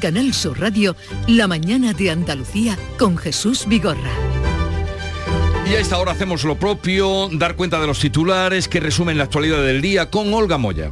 Canal 0.00 0.34
Sur 0.34 0.60
Radio, 0.60 0.96
la 1.26 1.48
mañana 1.48 1.94
de 1.94 2.10
Andalucía 2.10 2.78
con 2.98 3.16
Jesús 3.16 3.64
Vigorra. 3.66 4.10
Y 5.68 5.74
a 5.74 5.80
esta 5.80 5.98
hora 5.98 6.12
hacemos 6.12 6.44
lo 6.44 6.56
propio, 6.56 7.30
dar 7.32 7.56
cuenta 7.56 7.80
de 7.80 7.86
los 7.86 8.00
titulares 8.00 8.68
que 8.68 8.80
resumen 8.80 9.16
la 9.16 9.24
actualidad 9.24 9.62
del 9.62 9.80
día 9.80 10.10
con 10.10 10.32
Olga 10.34 10.58
Moya. 10.58 10.90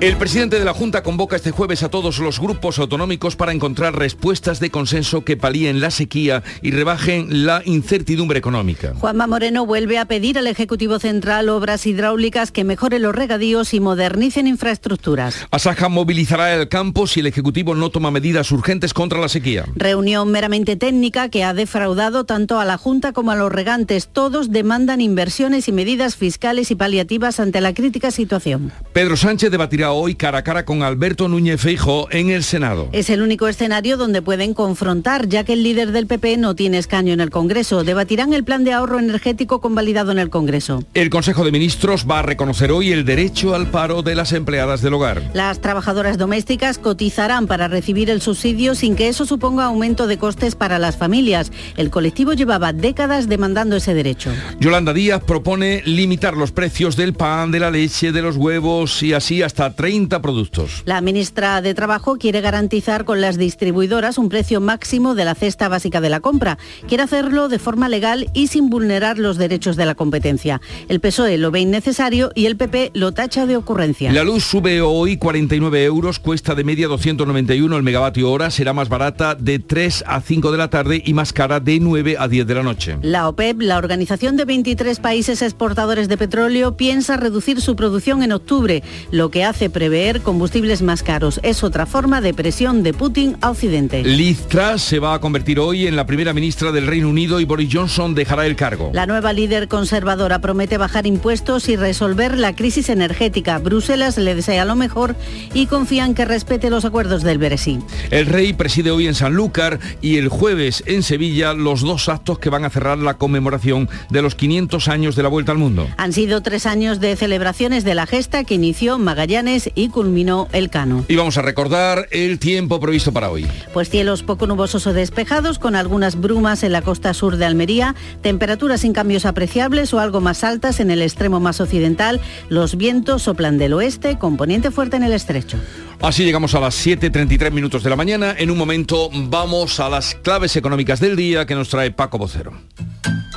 El 0.00 0.16
presidente 0.16 0.58
de 0.58 0.64
la 0.64 0.72
Junta 0.72 1.02
convoca 1.02 1.36
este 1.36 1.50
jueves 1.50 1.82
a 1.82 1.90
todos 1.90 2.20
los 2.20 2.40
grupos 2.40 2.78
autonómicos 2.78 3.36
para 3.36 3.52
encontrar 3.52 3.94
respuestas 3.94 4.58
de 4.58 4.70
consenso 4.70 5.26
que 5.26 5.36
palíen 5.36 5.82
la 5.82 5.90
sequía 5.90 6.42
y 6.62 6.70
rebajen 6.70 7.44
la 7.44 7.60
incertidumbre 7.66 8.38
económica. 8.38 8.94
Juanma 8.98 9.26
Moreno 9.26 9.66
vuelve 9.66 9.98
a 9.98 10.06
pedir 10.06 10.38
al 10.38 10.46
Ejecutivo 10.46 10.98
Central 10.98 11.50
obras 11.50 11.86
hidráulicas 11.86 12.50
que 12.50 12.64
mejoren 12.64 13.02
los 13.02 13.14
regadíos 13.14 13.74
y 13.74 13.80
modernicen 13.80 14.46
infraestructuras. 14.46 15.46
Asaja 15.50 15.90
movilizará 15.90 16.54
el 16.54 16.70
campo 16.70 17.06
si 17.06 17.20
el 17.20 17.26
Ejecutivo 17.26 17.74
no 17.74 17.90
toma 17.90 18.10
medidas 18.10 18.50
urgentes 18.52 18.94
contra 18.94 19.20
la 19.20 19.28
sequía. 19.28 19.66
Reunión 19.74 20.30
meramente 20.30 20.76
técnica 20.76 21.28
que 21.28 21.44
ha 21.44 21.52
defraudado 21.52 22.24
tanto 22.24 22.58
a 22.58 22.64
la 22.64 22.78
Junta 22.78 23.12
como 23.12 23.32
a 23.32 23.36
los 23.36 23.52
regantes. 23.52 24.08
Todos 24.10 24.50
demandan 24.50 25.02
inversiones 25.02 25.68
y 25.68 25.72
medidas 25.72 26.16
fiscales 26.16 26.70
y 26.70 26.74
paliativas 26.74 27.38
ante 27.38 27.60
la 27.60 27.74
crítica 27.74 28.10
situación. 28.10 28.72
Pedro 28.94 29.18
Sánchez 29.18 29.50
debatirá 29.50 29.89
hoy 29.92 30.14
cara 30.14 30.38
a 30.38 30.42
cara 30.42 30.64
con 30.64 30.82
Alberto 30.82 31.28
Núñez 31.28 31.60
Feijo 31.60 32.08
en 32.10 32.30
el 32.30 32.44
Senado. 32.44 32.88
Es 32.92 33.10
el 33.10 33.22
único 33.22 33.48
escenario 33.48 33.96
donde 33.96 34.22
pueden 34.22 34.54
confrontar, 34.54 35.28
ya 35.28 35.44
que 35.44 35.54
el 35.54 35.62
líder 35.62 35.92
del 35.92 36.06
PP 36.06 36.36
no 36.36 36.54
tiene 36.54 36.78
escaño 36.78 37.12
en 37.12 37.20
el 37.20 37.30
Congreso. 37.30 37.84
Debatirán 37.84 38.32
el 38.32 38.44
plan 38.44 38.64
de 38.64 38.72
ahorro 38.72 38.98
energético 38.98 39.60
convalidado 39.60 40.12
en 40.12 40.18
el 40.18 40.30
Congreso. 40.30 40.82
El 40.94 41.10
Consejo 41.10 41.44
de 41.44 41.52
Ministros 41.52 42.06
va 42.10 42.20
a 42.20 42.22
reconocer 42.22 42.72
hoy 42.72 42.92
el 42.92 43.04
derecho 43.04 43.54
al 43.54 43.68
paro 43.68 44.02
de 44.02 44.14
las 44.14 44.32
empleadas 44.32 44.82
del 44.82 44.94
hogar. 44.94 45.22
Las 45.34 45.60
trabajadoras 45.60 46.18
domésticas 46.18 46.78
cotizarán 46.78 47.46
para 47.46 47.68
recibir 47.68 48.10
el 48.10 48.20
subsidio 48.20 48.74
sin 48.74 48.96
que 48.96 49.08
eso 49.08 49.26
suponga 49.26 49.64
aumento 49.64 50.06
de 50.06 50.18
costes 50.18 50.54
para 50.54 50.78
las 50.78 50.96
familias. 50.96 51.52
El 51.76 51.90
colectivo 51.90 52.32
llevaba 52.32 52.72
décadas 52.72 53.28
demandando 53.28 53.76
ese 53.76 53.94
derecho. 53.94 54.30
Yolanda 54.58 54.92
Díaz 54.92 55.22
propone 55.24 55.82
limitar 55.84 56.36
los 56.36 56.52
precios 56.52 56.96
del 56.96 57.14
pan, 57.14 57.50
de 57.50 57.60
la 57.60 57.70
leche, 57.70 58.12
de 58.12 58.22
los 58.22 58.36
huevos 58.36 59.02
y 59.02 59.12
así 59.12 59.42
hasta 59.42 59.74
30 59.80 60.20
productos. 60.20 60.82
La 60.84 61.00
ministra 61.00 61.62
de 61.62 61.72
Trabajo 61.72 62.18
quiere 62.18 62.42
garantizar 62.42 63.06
con 63.06 63.22
las 63.22 63.38
distribuidoras 63.38 64.18
un 64.18 64.28
precio 64.28 64.60
máximo 64.60 65.14
de 65.14 65.24
la 65.24 65.34
cesta 65.34 65.70
básica 65.70 66.02
de 66.02 66.10
la 66.10 66.20
compra. 66.20 66.58
Quiere 66.86 67.04
hacerlo 67.04 67.48
de 67.48 67.58
forma 67.58 67.88
legal 67.88 68.28
y 68.34 68.48
sin 68.48 68.68
vulnerar 68.68 69.16
los 69.16 69.38
derechos 69.38 69.76
de 69.76 69.86
la 69.86 69.94
competencia. 69.94 70.60
El 70.90 71.00
PSOE 71.00 71.38
lo 71.38 71.50
ve 71.50 71.60
innecesario 71.60 72.30
y 72.34 72.44
el 72.44 72.58
PP 72.58 72.90
lo 72.92 73.12
tacha 73.12 73.46
de 73.46 73.56
ocurrencia. 73.56 74.12
La 74.12 74.22
luz 74.22 74.44
sube 74.44 74.82
hoy 74.82 75.16
49 75.16 75.82
euros, 75.82 76.18
cuesta 76.18 76.54
de 76.54 76.62
media 76.62 76.86
291 76.86 77.74
el 77.74 77.82
megavatio 77.82 78.30
hora, 78.30 78.50
será 78.50 78.74
más 78.74 78.90
barata 78.90 79.34
de 79.34 79.60
3 79.60 80.04
a 80.06 80.20
5 80.20 80.52
de 80.52 80.58
la 80.58 80.68
tarde 80.68 81.02
y 81.02 81.14
más 81.14 81.32
cara 81.32 81.58
de 81.58 81.80
9 81.80 82.16
a 82.18 82.28
10 82.28 82.46
de 82.46 82.54
la 82.54 82.62
noche. 82.62 82.98
La 83.00 83.28
OPEP, 83.28 83.62
la 83.62 83.78
organización 83.78 84.36
de 84.36 84.44
23 84.44 85.00
países 85.00 85.40
exportadores 85.40 86.06
de 86.08 86.18
petróleo, 86.18 86.76
piensa 86.76 87.16
reducir 87.16 87.62
su 87.62 87.76
producción 87.76 88.22
en 88.22 88.32
octubre, 88.32 88.82
lo 89.10 89.30
que 89.30 89.42
hace 89.44 89.69
prever 89.70 90.20
combustibles 90.20 90.82
más 90.82 91.02
caros. 91.02 91.40
Es 91.42 91.64
otra 91.64 91.86
forma 91.86 92.20
de 92.20 92.34
presión 92.34 92.82
de 92.82 92.92
Putin 92.92 93.36
a 93.40 93.50
Occidente. 93.50 94.02
Liz 94.04 94.46
Truss 94.48 94.82
se 94.82 94.98
va 94.98 95.14
a 95.14 95.20
convertir 95.20 95.58
hoy 95.58 95.86
en 95.86 95.96
la 95.96 96.06
primera 96.06 96.32
ministra 96.32 96.72
del 96.72 96.86
Reino 96.86 97.08
Unido 97.08 97.40
y 97.40 97.44
Boris 97.44 97.70
Johnson 97.72 98.14
dejará 98.14 98.46
el 98.46 98.56
cargo. 98.56 98.90
La 98.92 99.06
nueva 99.06 99.32
líder 99.32 99.68
conservadora 99.68 100.40
promete 100.40 100.78
bajar 100.78 101.06
impuestos 101.06 101.68
y 101.68 101.76
resolver 101.76 102.36
la 102.36 102.54
crisis 102.54 102.88
energética. 102.88 103.58
Bruselas 103.58 104.18
le 104.18 104.34
desea 104.34 104.64
lo 104.64 104.76
mejor 104.76 105.16
y 105.54 105.66
confía 105.66 106.04
en 106.04 106.14
que 106.14 106.24
respete 106.24 106.70
los 106.70 106.84
acuerdos 106.84 107.22
del 107.22 107.38
Brexit. 107.38 107.80
El 108.10 108.26
rey 108.26 108.52
preside 108.52 108.90
hoy 108.90 109.06
en 109.06 109.14
Sanlúcar 109.14 109.78
y 110.00 110.16
el 110.16 110.28
jueves 110.28 110.82
en 110.86 111.02
Sevilla 111.02 111.54
los 111.54 111.80
dos 111.82 112.08
actos 112.08 112.38
que 112.38 112.50
van 112.50 112.64
a 112.64 112.70
cerrar 112.70 112.98
la 112.98 113.14
conmemoración 113.14 113.88
de 114.10 114.22
los 114.22 114.34
500 114.34 114.88
años 114.88 115.16
de 115.16 115.22
la 115.22 115.28
Vuelta 115.28 115.52
al 115.52 115.58
Mundo. 115.58 115.88
Han 115.96 116.12
sido 116.12 116.42
tres 116.42 116.66
años 116.66 117.00
de 117.00 117.16
celebraciones 117.16 117.84
de 117.84 117.94
la 117.94 118.06
gesta 118.06 118.44
que 118.44 118.54
inició 118.54 118.98
Magallanes 118.98 119.59
y 119.74 119.88
culminó 119.88 120.48
el 120.52 120.70
Cano. 120.70 121.04
Y 121.08 121.16
vamos 121.16 121.36
a 121.38 121.42
recordar 121.42 122.06
el 122.10 122.38
tiempo 122.38 122.80
previsto 122.80 123.12
para 123.12 123.30
hoy. 123.30 123.46
Pues 123.72 123.90
cielos 123.90 124.22
poco 124.22 124.46
nubosos 124.46 124.86
o 124.86 124.92
despejados 124.92 125.58
con 125.58 125.76
algunas 125.76 126.20
brumas 126.20 126.62
en 126.62 126.72
la 126.72 126.82
costa 126.82 127.14
sur 127.14 127.36
de 127.36 127.44
Almería, 127.44 127.94
temperaturas 128.22 128.80
sin 128.80 128.92
cambios 128.92 129.26
apreciables 129.26 129.92
o 129.92 130.00
algo 130.00 130.20
más 130.20 130.44
altas 130.44 130.80
en 130.80 130.90
el 130.90 131.02
extremo 131.02 131.40
más 131.40 131.60
occidental, 131.60 132.20
los 132.48 132.76
vientos 132.76 133.22
soplan 133.22 133.58
del 133.58 133.72
oeste, 133.72 134.18
componente 134.18 134.70
fuerte 134.70 134.96
en 134.96 135.04
el 135.04 135.12
estrecho. 135.12 135.58
Así 136.02 136.24
llegamos 136.24 136.54
a 136.54 136.60
las 136.60 136.86
7.33 136.86 137.52
minutos 137.52 137.82
de 137.82 137.90
la 137.90 137.96
mañana. 137.96 138.34
En 138.38 138.50
un 138.50 138.56
momento 138.56 139.10
vamos 139.12 139.80
a 139.80 139.88
las 139.90 140.14
claves 140.14 140.56
económicas 140.56 140.98
del 140.98 141.14
día 141.14 141.44
que 141.44 141.54
nos 141.54 141.68
trae 141.68 141.90
Paco 141.90 142.16
Vocero. 142.16 142.52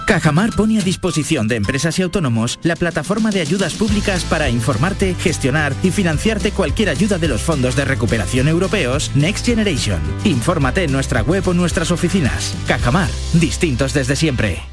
Cajamar 0.08 0.52
pone 0.52 0.80
a 0.80 0.82
disposición 0.82 1.48
de 1.48 1.56
empresas 1.56 1.98
y 2.00 2.02
autónomos 2.02 2.60
la 2.64 2.76
plataforma 2.76 3.32
de 3.32 3.42
ayudas 3.42 3.74
públicas 3.74 4.24
para 4.24 4.50
informarte, 4.50 5.16
gestionar 5.16 5.74
y 5.84 5.92
financiarte 5.92 6.52
cualquier 6.52 6.90
ayuda 6.90 7.18
de 7.18 7.28
los 7.28 7.42
fondos 7.42 7.76
de 7.76 7.86
recuperación 7.86 8.48
europeos 8.48 9.12
Next 9.16 9.46
Generation. 9.46 10.00
Infórmate 10.24 10.84
en 10.84 10.92
nuestra 10.92 11.22
web 11.22 11.48
o 11.48 11.54
nuestras 11.54 11.92
oficinas. 11.92 12.56
Cajamar, 12.68 13.10
distintos 13.34 13.94
desde 13.94 14.16
siempre. 14.16 14.73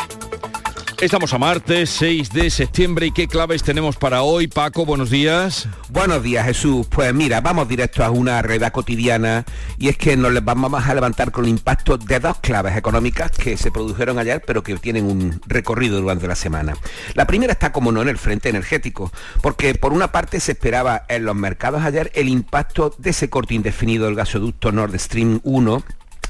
Estamos 1.01 1.33
a 1.33 1.39
martes 1.39 1.89
6 1.89 2.31
de 2.31 2.51
septiembre 2.51 3.07
y 3.07 3.11
qué 3.11 3.27
claves 3.27 3.63
tenemos 3.63 3.95
para 3.95 4.21
hoy. 4.21 4.47
Paco, 4.47 4.85
buenos 4.85 5.09
días. 5.09 5.67
Buenos 5.89 6.21
días 6.21 6.45
Jesús. 6.45 6.85
Pues 6.91 7.11
mira, 7.11 7.41
vamos 7.41 7.67
directo 7.67 8.03
a 8.03 8.11
una 8.11 8.39
realidad 8.43 8.71
cotidiana 8.71 9.43
y 9.79 9.87
es 9.89 9.97
que 9.97 10.15
nos 10.15 10.31
vamos 10.45 10.85
a 10.85 10.93
levantar 10.93 11.31
con 11.31 11.45
el 11.45 11.49
impacto 11.49 11.97
de 11.97 12.19
dos 12.19 12.37
claves 12.37 12.77
económicas 12.77 13.31
que 13.31 13.57
se 13.57 13.71
produjeron 13.71 14.19
ayer 14.19 14.43
pero 14.45 14.61
que 14.61 14.77
tienen 14.77 15.05
un 15.05 15.41
recorrido 15.47 15.99
durante 15.99 16.27
la 16.27 16.35
semana. 16.35 16.77
La 17.15 17.25
primera 17.25 17.53
está 17.53 17.71
como 17.71 17.91
no 17.91 18.03
en 18.03 18.09
el 18.09 18.19
frente 18.19 18.49
energético, 18.49 19.11
porque 19.41 19.73
por 19.73 19.93
una 19.93 20.11
parte 20.11 20.39
se 20.39 20.51
esperaba 20.51 21.05
en 21.09 21.25
los 21.25 21.35
mercados 21.35 21.81
ayer 21.81 22.11
el 22.13 22.29
impacto 22.29 22.93
de 22.99 23.09
ese 23.09 23.27
corte 23.27 23.55
indefinido 23.55 24.05
del 24.05 24.13
gasoducto 24.13 24.71
Nord 24.71 24.99
Stream 24.99 25.39
1 25.45 25.83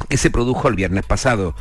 que 0.08 0.18
se 0.18 0.30
produjo 0.30 0.68
el 0.68 0.76
viernes 0.76 1.06
pasado. 1.06 1.56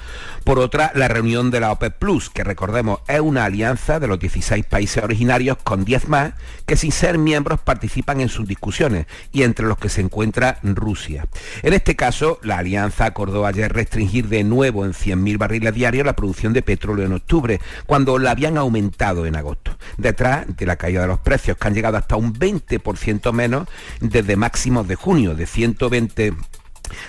Por 0.44 0.58
otra, 0.58 0.92
la 0.94 1.08
reunión 1.08 1.50
de 1.50 1.60
la 1.60 1.72
OPEP 1.72 1.98
Plus, 1.98 2.30
que 2.30 2.44
recordemos 2.44 3.00
es 3.08 3.20
una 3.20 3.44
alianza 3.44 4.00
de 4.00 4.08
los 4.08 4.18
16 4.18 4.64
países 4.66 5.02
originarios 5.02 5.58
con 5.62 5.84
10 5.84 6.08
más, 6.08 6.32
que 6.66 6.76
sin 6.76 6.92
ser 6.92 7.18
miembros 7.18 7.60
participan 7.60 8.20
en 8.20 8.28
sus 8.28 8.46
discusiones 8.46 9.06
y 9.32 9.42
entre 9.42 9.66
los 9.66 9.78
que 9.78 9.88
se 9.88 10.00
encuentra 10.00 10.58
Rusia. 10.62 11.26
En 11.62 11.72
este 11.72 11.96
caso, 11.96 12.38
la 12.42 12.58
alianza 12.58 13.06
acordó 13.06 13.46
ayer 13.46 13.72
restringir 13.72 14.28
de 14.28 14.44
nuevo 14.44 14.84
en 14.84 14.92
100.000 14.92 15.38
barriles 15.38 15.74
diarios 15.74 16.06
la 16.06 16.16
producción 16.16 16.52
de 16.52 16.62
petróleo 16.62 17.06
en 17.06 17.12
octubre, 17.12 17.60
cuando 17.86 18.18
la 18.18 18.30
habían 18.32 18.58
aumentado 18.58 19.26
en 19.26 19.36
agosto, 19.36 19.76
detrás 19.96 20.46
de 20.56 20.66
la 20.66 20.76
caída 20.76 21.02
de 21.02 21.08
los 21.08 21.20
precios, 21.20 21.56
que 21.56 21.68
han 21.68 21.74
llegado 21.74 21.96
hasta 21.96 22.16
un 22.16 22.34
20% 22.34 23.32
menos 23.32 23.68
desde 24.00 24.36
máximos 24.36 24.88
de 24.88 24.94
junio, 24.94 25.34
de 25.34 25.46
120 25.46 26.34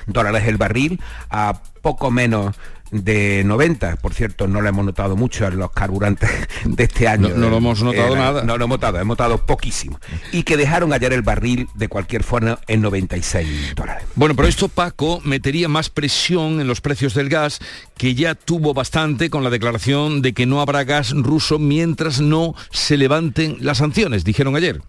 dólares 0.07 0.43
el 0.47 0.57
barril 0.57 0.99
a 1.29 1.61
poco 1.81 2.11
menos 2.11 2.55
de 2.91 3.43
90, 3.45 3.95
por 3.97 4.13
cierto, 4.13 4.47
no 4.47 4.61
lo 4.61 4.69
hemos 4.69 4.85
notado 4.85 5.15
mucho 5.15 5.47
en 5.47 5.57
los 5.57 5.71
carburantes 5.71 6.29
de 6.65 6.83
este 6.83 7.07
año. 7.07 7.29
No, 7.29 7.49
lo 7.49 7.57
hemos 7.57 7.81
notado 7.81 8.15
nada. 8.15 8.43
No 8.43 8.57
lo 8.57 8.65
hemos 8.65 8.77
notado, 8.77 8.99
hemos 8.99 9.17
notado 9.17 9.45
poquísimo. 9.45 9.99
Y 10.31 10.43
que 10.43 10.57
dejaron 10.57 10.93
ayer 10.93 11.13
el 11.13 11.21
barril 11.21 11.69
de 11.73 11.87
cualquier 11.87 12.23
forma 12.23 12.59
en 12.67 12.81
96 12.81 13.75
dólares. 13.75 14.03
Bueno, 14.15 14.35
pero 14.35 14.47
esto, 14.47 14.67
Paco, 14.67 15.21
metería 15.23 15.69
más 15.69 15.89
presión 15.89 16.59
en 16.59 16.67
los 16.67 16.81
precios 16.81 17.13
del 17.13 17.29
gas, 17.29 17.59
que 17.97 18.13
ya 18.13 18.35
tuvo 18.35 18.73
bastante 18.73 19.29
con 19.29 19.43
la 19.43 19.49
declaración 19.49 20.21
de 20.21 20.33
que 20.33 20.45
no 20.45 20.61
habrá 20.61 20.83
gas 20.83 21.11
ruso 21.11 21.59
mientras 21.59 22.19
no 22.19 22.55
se 22.71 22.97
levanten 22.97 23.57
las 23.61 23.77
sanciones, 23.77 24.23
dijeron 24.23 24.55
ayer. 24.55 24.81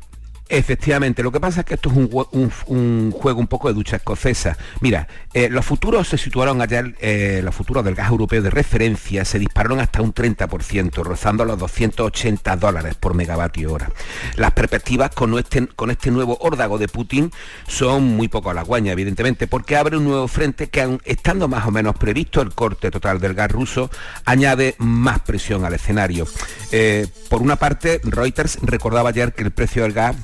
Efectivamente, 0.55 1.23
lo 1.23 1.33
que 1.33 1.41
pasa 1.41 1.61
es 1.61 1.67
que 1.67 1.75
esto 1.77 1.89
es 1.89 1.97
un, 1.97 3.11
juego 3.11 3.41
un 3.41 3.47
poco 3.47 3.69
de 3.69 3.75
ducha 3.75 3.97
escocesa. 3.97 4.59
Mira, 4.83 5.09
eh, 5.33 5.49
los 5.49 5.65
futuros 5.65 6.09
se 6.09 6.19
situaron 6.19 6.61
ayer, 6.61 6.95
eh, 7.01 7.41
los 7.43 7.55
futuros 7.55 7.83
del 7.83 7.95
gas 7.95 8.11
europeo 8.11 8.43
de 8.43 8.51
referencia 8.51 9.25
se 9.25 9.39
dispararon 9.39 9.81
hasta 9.81 10.03
un 10.03 10.13
30%, 10.13 11.03
rozando 11.05 11.47
los 11.47 11.59
280 11.59 12.57
dólares 12.57 12.97
por 12.97 13.15
megavatio 13.15 13.73
hora. 13.73 13.91
Las 14.37 14.51
perspectivas 14.51 15.13
con 15.13 15.39
este, 15.39 15.69
con 15.69 15.91
este 15.91 16.11
nuevo 16.11 16.37
órdago 16.43 16.77
de 16.77 16.87
Putin 16.87 17.33
son 17.67 18.05
muy 18.05 18.29
poco 18.29 18.51
halagüeñas, 18.51 18.93
evidentemente, 18.93 19.47
porque 19.47 19.79
abre 19.79 19.97
un 19.97 20.05
nuevo 20.05 20.29
frente 20.29 20.69
que, 20.69 20.99
estando 21.07 21.49
más 21.49 21.67
o 21.67 21.71
menos 21.71 21.97
previsto 21.97 22.43
el 22.43 22.53
corte 22.53 22.91
total 22.91 23.21
del 23.21 23.33
gas 23.33 23.51
ruso, 23.51 23.89
añade 24.27 24.75
más 24.77 25.21
presión 25.21 25.65
al 25.65 25.73
escenario. 25.73 26.27
Eh, 26.73 27.07
por 27.31 27.41
una 27.41 27.57
parte, 27.57 28.03
Reuters 28.05 28.59
recordaba 28.61 29.09
ayer 29.09 29.33
que 29.33 29.45
el 29.45 29.51
precio 29.51 29.85
del 29.85 29.95
gas 29.95 30.15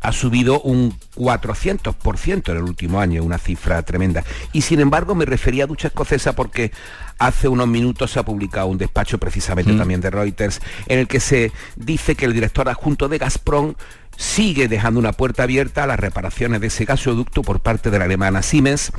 ha 0.00 0.12
subido 0.12 0.60
un 0.60 0.98
400% 1.16 2.50
en 2.50 2.56
el 2.56 2.62
último 2.62 3.00
año, 3.00 3.22
una 3.22 3.38
cifra 3.38 3.82
tremenda. 3.82 4.24
Y 4.52 4.62
sin 4.62 4.80
embargo 4.80 5.14
me 5.14 5.24
refería 5.24 5.64
a 5.64 5.66
ducha 5.66 5.88
escocesa 5.88 6.34
porque 6.34 6.72
hace 7.18 7.48
unos 7.48 7.68
minutos 7.68 8.10
se 8.10 8.18
ha 8.18 8.24
publicado 8.24 8.66
un 8.66 8.78
despacho 8.78 9.18
precisamente 9.18 9.72
mm. 9.72 9.78
también 9.78 10.00
de 10.00 10.10
Reuters 10.10 10.60
en 10.86 10.98
el 10.98 11.08
que 11.08 11.20
se 11.20 11.52
dice 11.76 12.14
que 12.14 12.26
el 12.26 12.34
director 12.34 12.68
adjunto 12.68 13.08
de 13.08 13.18
Gazprom 13.18 13.74
sigue 14.16 14.68
dejando 14.68 15.00
una 15.00 15.12
puerta 15.12 15.44
abierta 15.44 15.84
a 15.84 15.86
las 15.86 16.00
reparaciones 16.00 16.60
de 16.60 16.68
ese 16.68 16.84
gasoducto 16.84 17.42
por 17.42 17.60
parte 17.60 17.90
de 17.90 17.98
la 17.98 18.04
alemana 18.04 18.42
Siemens 18.42 18.92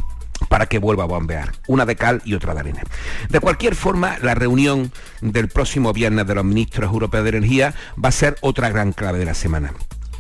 para 0.50 0.68
que 0.68 0.78
vuelva 0.78 1.04
a 1.04 1.08
bombear, 1.08 1.54
una 1.68 1.86
de 1.86 1.96
cal 1.96 2.22
y 2.24 2.36
otra 2.36 2.54
de 2.54 2.60
arena. 2.60 2.84
De 3.30 3.40
cualquier 3.40 3.76
forma, 3.76 4.18
la 4.22 4.36
reunión 4.36 4.92
del 5.22 5.48
próximo 5.48 5.94
viernes 5.94 6.28
de 6.28 6.36
los 6.36 6.46
ministros 6.46 6.92
europeos 6.92 7.24
de 7.24 7.30
energía 7.30 7.74
va 8.04 8.10
a 8.10 8.12
ser 8.12 8.38
otra 8.42 8.70
gran 8.70 8.94
clave 8.94 9.18
de 9.18 9.26
la 9.26 9.34
semana. 9.34 9.74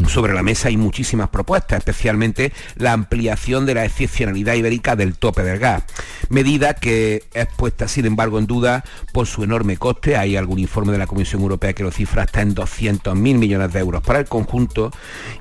Sobre 0.05 0.33
la 0.33 0.43
mesa 0.43 0.67
hay 0.67 0.77
muchísimas 0.77 1.29
propuestas, 1.29 1.79
especialmente 1.79 2.53
la 2.75 2.93
ampliación 2.93 3.65
de 3.65 3.73
la 3.73 3.85
excepcionalidad 3.85 4.53
ibérica 4.53 4.95
del 4.95 5.17
tope 5.17 5.41
del 5.41 5.57
gas, 5.57 5.83
medida 6.29 6.75
que 6.75 7.23
es 7.33 7.47
puesta 7.55 7.87
sin 7.87 8.05
embargo 8.05 8.37
en 8.37 8.45
duda 8.45 8.83
por 9.11 9.25
su 9.25 9.43
enorme 9.43 9.77
coste. 9.77 10.15
Hay 10.15 10.35
algún 10.35 10.59
informe 10.59 10.91
de 10.91 10.99
la 10.99 11.07
Comisión 11.07 11.41
Europea 11.41 11.73
que 11.73 11.83
lo 11.83 11.91
cifra 11.91 12.23
hasta 12.23 12.41
en 12.41 12.53
200.000 12.53 13.15
millones 13.15 13.73
de 13.73 13.79
euros 13.79 14.03
para 14.03 14.19
el 14.19 14.25
conjunto 14.25 14.91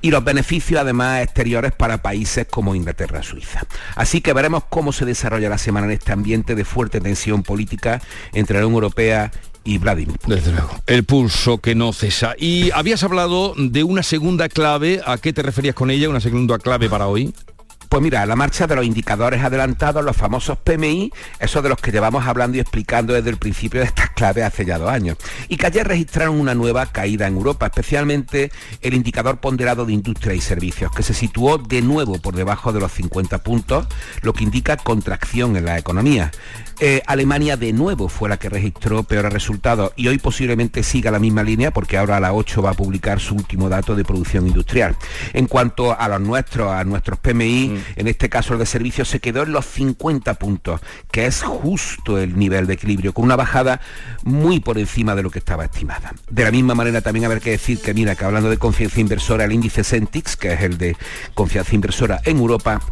y 0.00 0.11
los 0.11 0.24
beneficios 0.24 0.80
además 0.80 1.22
exteriores 1.22 1.72
para 1.72 2.02
países 2.02 2.46
como 2.48 2.74
Inglaterra 2.74 3.22
Suiza. 3.22 3.66
Así 3.94 4.22
que 4.22 4.32
veremos 4.32 4.64
cómo 4.70 4.92
se 4.92 5.04
desarrolla 5.04 5.50
la 5.50 5.59
semana 5.59 5.86
en 5.86 5.92
este 5.92 6.12
ambiente 6.12 6.54
de 6.54 6.64
fuerte 6.64 7.00
tensión 7.00 7.42
política 7.42 8.00
entre 8.32 8.59
la 8.59 8.66
Unión 8.66 8.76
Europea 8.84 9.30
y 9.67 9.79
Vladimir. 9.79 10.17
Desde 10.27 10.53
luego. 10.53 10.71
El 10.87 11.05
pulso 11.05 11.59
que 11.59 11.75
no 11.75 11.93
cesa. 11.93 12.35
Y 12.39 12.71
habías 12.71 13.03
hablado 13.03 13.53
de 13.57 13.83
una 13.83 14.03
segunda 14.03 14.49
clave. 14.49 15.03
¿A 15.05 15.19
qué 15.19 15.33
te 15.33 15.43
referías 15.43 15.75
con 15.75 15.91
ella? 15.91 16.09
Una 16.09 16.21
segunda 16.21 16.59
clave 16.59 16.89
para 16.89 17.09
hoy. 17.09 17.35
Pues 17.89 18.03
mira, 18.03 18.27
la 18.27 18.35
marcha 18.35 18.67
de 18.67 18.75
los 18.75 18.85
indicadores 18.85 19.43
adelantados, 19.43 20.05
los 20.05 20.17
famosos 20.17 20.59
PMI, 20.59 21.12
esos 21.39 21.62
de 21.62 21.69
los 21.69 21.79
que 21.79 21.93
llevamos 21.93 22.27
hablando 22.27 22.57
y 22.57 22.61
explicando 22.61 23.12
desde 23.12 23.31
el 23.31 23.37
principio 23.37 23.81
de 23.81 23.87
estas 23.87 24.11
claves 24.11 24.45
hace 24.45 24.64
ya 24.64 24.79
dos 24.79 24.91
años, 24.91 25.17
y 25.49 25.57
que 25.57 25.67
ayer 25.67 25.87
registraron 25.87 26.41
una 26.41 26.55
nueva 26.55 26.87
caída 26.87 27.29
en 27.29 27.37
Europa, 27.37 27.67
especialmente 27.67 28.51
el 28.83 28.95
indicador 28.95 29.39
ponderado 29.39 29.87
de 29.87 29.93
industria 29.93 30.35
y 30.35 30.41
servicios, 30.41 30.91
que 30.91 31.05
se 31.05 31.14
situó 31.14 31.59
de 31.59 31.81
nuevo 31.81 32.19
por 32.19 32.35
debajo 32.35 32.73
de 32.73 32.81
los 32.81 32.91
50 32.91 33.39
puntos, 33.45 33.87
lo 34.23 34.33
que 34.33 34.43
indica 34.43 34.77
contracción 34.77 35.57
en 35.57 35.67
la 35.67 35.79
economía. 35.79 36.33
Eh, 36.79 37.03
Alemania 37.07 37.57
de 37.57 37.72
nuevo 37.72 38.09
fue 38.09 38.29
la 38.29 38.37
que 38.37 38.51
registró 38.51 39.03
peores 39.03 39.33
resultados 39.33 39.93
y 39.97 40.09
hoy 40.09 40.18
posiblemente 40.18 40.83
siga 40.83 41.11
la 41.11 41.18
misma 41.18 41.43
línea 41.43 41.70
porque 41.70 41.97
ahora 41.97 42.18
a 42.18 42.20
la 42.20 42.35
8 42.35 42.61
va 42.61 42.70
a 42.70 42.74
publicar 42.74 43.18
su 43.18 43.35
último 43.35 43.70
dato 43.70 43.95
de 43.95 44.05
producción 44.05 44.47
industrial. 44.47 44.95
En 45.33 45.47
cuanto 45.47 45.99
a 45.99 46.07
los 46.09 46.20
nuestros, 46.20 46.70
a 46.70 46.85
nuestros 46.85 47.18
PMI, 47.18 47.68
mm. 47.68 48.01
en 48.01 48.09
este 48.09 48.29
caso 48.29 48.53
el 48.53 48.59
de 48.59 48.66
servicios 48.66 49.09
se 49.09 49.20
quedó 49.20 49.45
en 49.45 49.53
los 49.53 49.64
50 49.64 50.35
puntos, 50.35 50.83
que 51.11 51.24
es 51.24 51.43
justo 51.43 52.18
el 52.18 52.39
nivel 52.39 52.66
de 52.66 52.74
equilibrio, 52.74 53.14
con 53.14 53.24
una 53.24 53.37
bajada 53.37 53.81
muy 54.24 54.61
por 54.61 54.77
encima 54.77 55.14
de 55.14 55.22
lo 55.22 55.31
que 55.31 55.39
estaba 55.39 55.64
estimada. 55.64 56.12
De 56.29 56.45
la 56.45 56.51
misma 56.51 56.74
manera 56.74 57.01
también 57.01 57.24
haber 57.24 57.41
que 57.41 57.53
decir 57.53 57.81
que 57.81 57.95
mira 57.95 58.14
que 58.16 58.24
hablando 58.27 58.51
de 58.51 58.59
confianza 58.59 59.01
inversora, 59.01 59.45
el 59.45 59.53
índice 59.53 59.83
Centix, 59.83 60.37
que 60.37 60.53
es 60.53 60.61
el 60.61 60.77
de 60.77 60.95
confianza 61.35 61.74
inversora 61.74 62.20
en 62.24 62.37
Europa, 62.37 62.83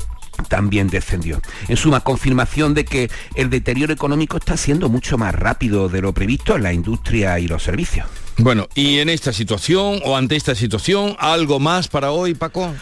también 0.48 0.88
descendió. 0.88 1.40
En 1.68 1.76
suma, 1.76 2.00
confirmación 2.00 2.74
de 2.74 2.84
que 2.84 3.10
el 3.34 3.50
deterioro 3.50 3.92
económico 3.92 4.36
está 4.36 4.56
siendo 4.56 4.88
mucho 4.88 5.18
más 5.18 5.34
rápido 5.34 5.88
de 5.88 6.02
lo 6.02 6.12
previsto 6.12 6.56
en 6.56 6.62
la 6.62 6.72
industria 6.72 7.38
y 7.38 7.48
los 7.48 7.62
servicios. 7.62 8.06
Bueno, 8.36 8.68
y 8.74 8.98
en 8.98 9.08
esta 9.08 9.32
situación 9.32 10.00
o 10.04 10.16
ante 10.16 10.36
esta 10.36 10.54
situación, 10.54 11.16
¿algo 11.18 11.60
más 11.60 11.88
para 11.88 12.10
hoy, 12.10 12.34
Paco? 12.34 12.72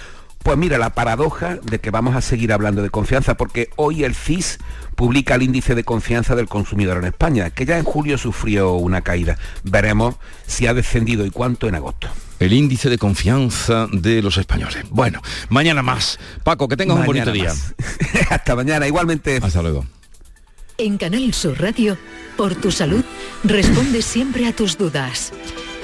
Pues 0.42 0.58
mira, 0.58 0.76
la 0.76 0.90
paradoja 0.90 1.58
de 1.62 1.78
que 1.78 1.90
vamos 1.90 2.16
a 2.16 2.20
seguir 2.20 2.52
hablando 2.52 2.82
de 2.82 2.90
confianza, 2.90 3.36
porque 3.36 3.70
hoy 3.76 4.02
el 4.02 4.14
CIS 4.14 4.58
publica 4.96 5.36
el 5.36 5.42
índice 5.42 5.74
de 5.74 5.84
confianza 5.84 6.34
del 6.34 6.48
consumidor 6.48 6.98
en 6.98 7.04
España, 7.04 7.50
que 7.50 7.64
ya 7.64 7.78
en 7.78 7.84
julio 7.84 8.18
sufrió 8.18 8.72
una 8.72 9.02
caída. 9.02 9.38
Veremos 9.62 10.16
si 10.46 10.66
ha 10.66 10.74
descendido 10.74 11.24
y 11.24 11.30
cuánto 11.30 11.68
en 11.68 11.76
agosto 11.76 12.08
el 12.42 12.52
índice 12.52 12.90
de 12.90 12.98
confianza 12.98 13.86
de 13.92 14.20
los 14.20 14.36
españoles. 14.36 14.84
Bueno, 14.90 15.22
mañana 15.48 15.82
más. 15.82 16.18
Paco, 16.42 16.68
que 16.68 16.76
tengas 16.76 16.98
un 16.98 17.06
bonito 17.06 17.30
día. 17.30 17.52
Hasta 18.30 18.56
mañana, 18.56 18.86
igualmente. 18.88 19.38
Hasta 19.40 19.62
luego. 19.62 19.86
En 20.78 20.98
Canal 20.98 21.32
Sur 21.34 21.60
Radio, 21.60 21.96
por 22.36 22.54
tu 22.56 22.72
salud, 22.72 23.04
responde 23.44 24.02
siempre 24.02 24.46
a 24.46 24.56
tus 24.56 24.76
dudas. 24.76 25.32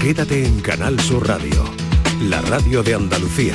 Quédate 0.00 0.46
en 0.46 0.60
Canal 0.60 1.00
Sur 1.00 1.26
Radio, 1.26 1.64
la 2.22 2.40
radio 2.42 2.84
de 2.84 2.94
Andalucía. 2.94 3.54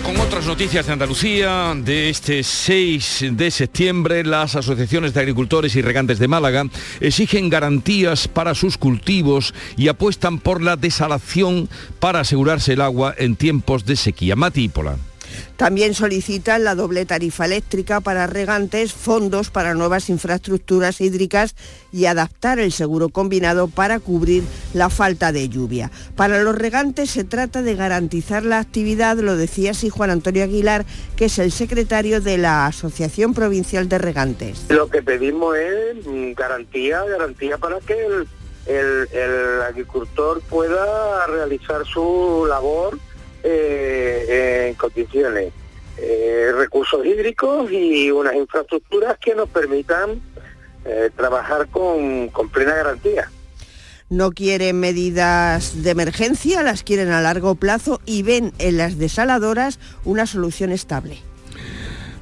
Con 0.00 0.18
otras 0.18 0.46
noticias 0.46 0.86
de 0.86 0.92
Andalucía. 0.94 1.74
De 1.76 2.08
este 2.08 2.42
6 2.42 3.26
de 3.32 3.50
septiembre, 3.50 4.24
las 4.24 4.56
asociaciones 4.56 5.12
de 5.12 5.20
agricultores 5.20 5.76
y 5.76 5.82
regantes 5.82 6.18
de 6.18 6.28
Málaga 6.28 6.64
exigen 7.00 7.50
garantías 7.50 8.26
para 8.26 8.54
sus 8.54 8.78
cultivos 8.78 9.52
y 9.76 9.88
apuestan 9.88 10.38
por 10.38 10.62
la 10.62 10.76
desalación 10.76 11.68
para 12.00 12.20
asegurarse 12.20 12.72
el 12.72 12.80
agua 12.80 13.14
en 13.18 13.36
tiempos 13.36 13.84
de 13.84 13.96
sequía. 13.96 14.34
Mati 14.34 14.70
Pola. 14.70 14.96
También 15.56 15.94
solicitan 15.94 16.64
la 16.64 16.74
doble 16.74 17.06
tarifa 17.06 17.46
eléctrica 17.46 18.00
para 18.00 18.26
regantes, 18.26 18.92
fondos 18.92 19.50
para 19.50 19.74
nuevas 19.74 20.08
infraestructuras 20.08 21.00
hídricas 21.00 21.54
y 21.92 22.06
adaptar 22.06 22.58
el 22.58 22.72
seguro 22.72 23.08
combinado 23.10 23.68
para 23.68 24.00
cubrir 24.00 24.44
la 24.74 24.90
falta 24.90 25.32
de 25.32 25.48
lluvia. 25.48 25.90
Para 26.16 26.42
los 26.42 26.56
regantes 26.56 27.10
se 27.10 27.24
trata 27.24 27.62
de 27.62 27.74
garantizar 27.74 28.44
la 28.44 28.58
actividad, 28.58 29.16
lo 29.18 29.36
decía 29.36 29.72
así 29.72 29.88
Juan 29.88 30.10
Antonio 30.10 30.44
Aguilar, 30.44 30.84
que 31.16 31.26
es 31.26 31.38
el 31.38 31.52
secretario 31.52 32.20
de 32.20 32.38
la 32.38 32.66
Asociación 32.66 33.34
Provincial 33.34 33.88
de 33.88 33.98
Regantes. 33.98 34.64
Lo 34.68 34.88
que 34.88 35.02
pedimos 35.02 35.56
es 35.56 36.06
mm, 36.06 36.32
garantía, 36.32 37.02
garantía 37.04 37.58
para 37.58 37.78
que 37.80 37.94
el 38.66 39.62
agricultor 39.62 40.40
pueda 40.42 41.26
realizar 41.26 41.84
su 41.84 42.46
labor 42.48 42.98
eh, 43.42 44.68
en 44.68 44.74
condiciones, 44.74 45.52
eh, 45.98 46.52
recursos 46.56 47.04
hídricos 47.04 47.70
y 47.70 48.10
unas 48.10 48.34
infraestructuras 48.34 49.18
que 49.18 49.34
nos 49.34 49.48
permitan 49.48 50.20
eh, 50.84 51.10
trabajar 51.16 51.68
con, 51.68 52.28
con 52.28 52.48
plena 52.48 52.74
garantía. 52.74 53.30
No 54.08 54.32
quieren 54.32 54.78
medidas 54.78 55.82
de 55.82 55.90
emergencia, 55.90 56.62
las 56.62 56.82
quieren 56.82 57.10
a 57.10 57.20
largo 57.20 57.54
plazo 57.54 58.00
y 58.04 58.22
ven 58.22 58.52
en 58.58 58.76
las 58.76 58.98
desaladoras 58.98 59.78
una 60.04 60.26
solución 60.26 60.70
estable. 60.70 61.18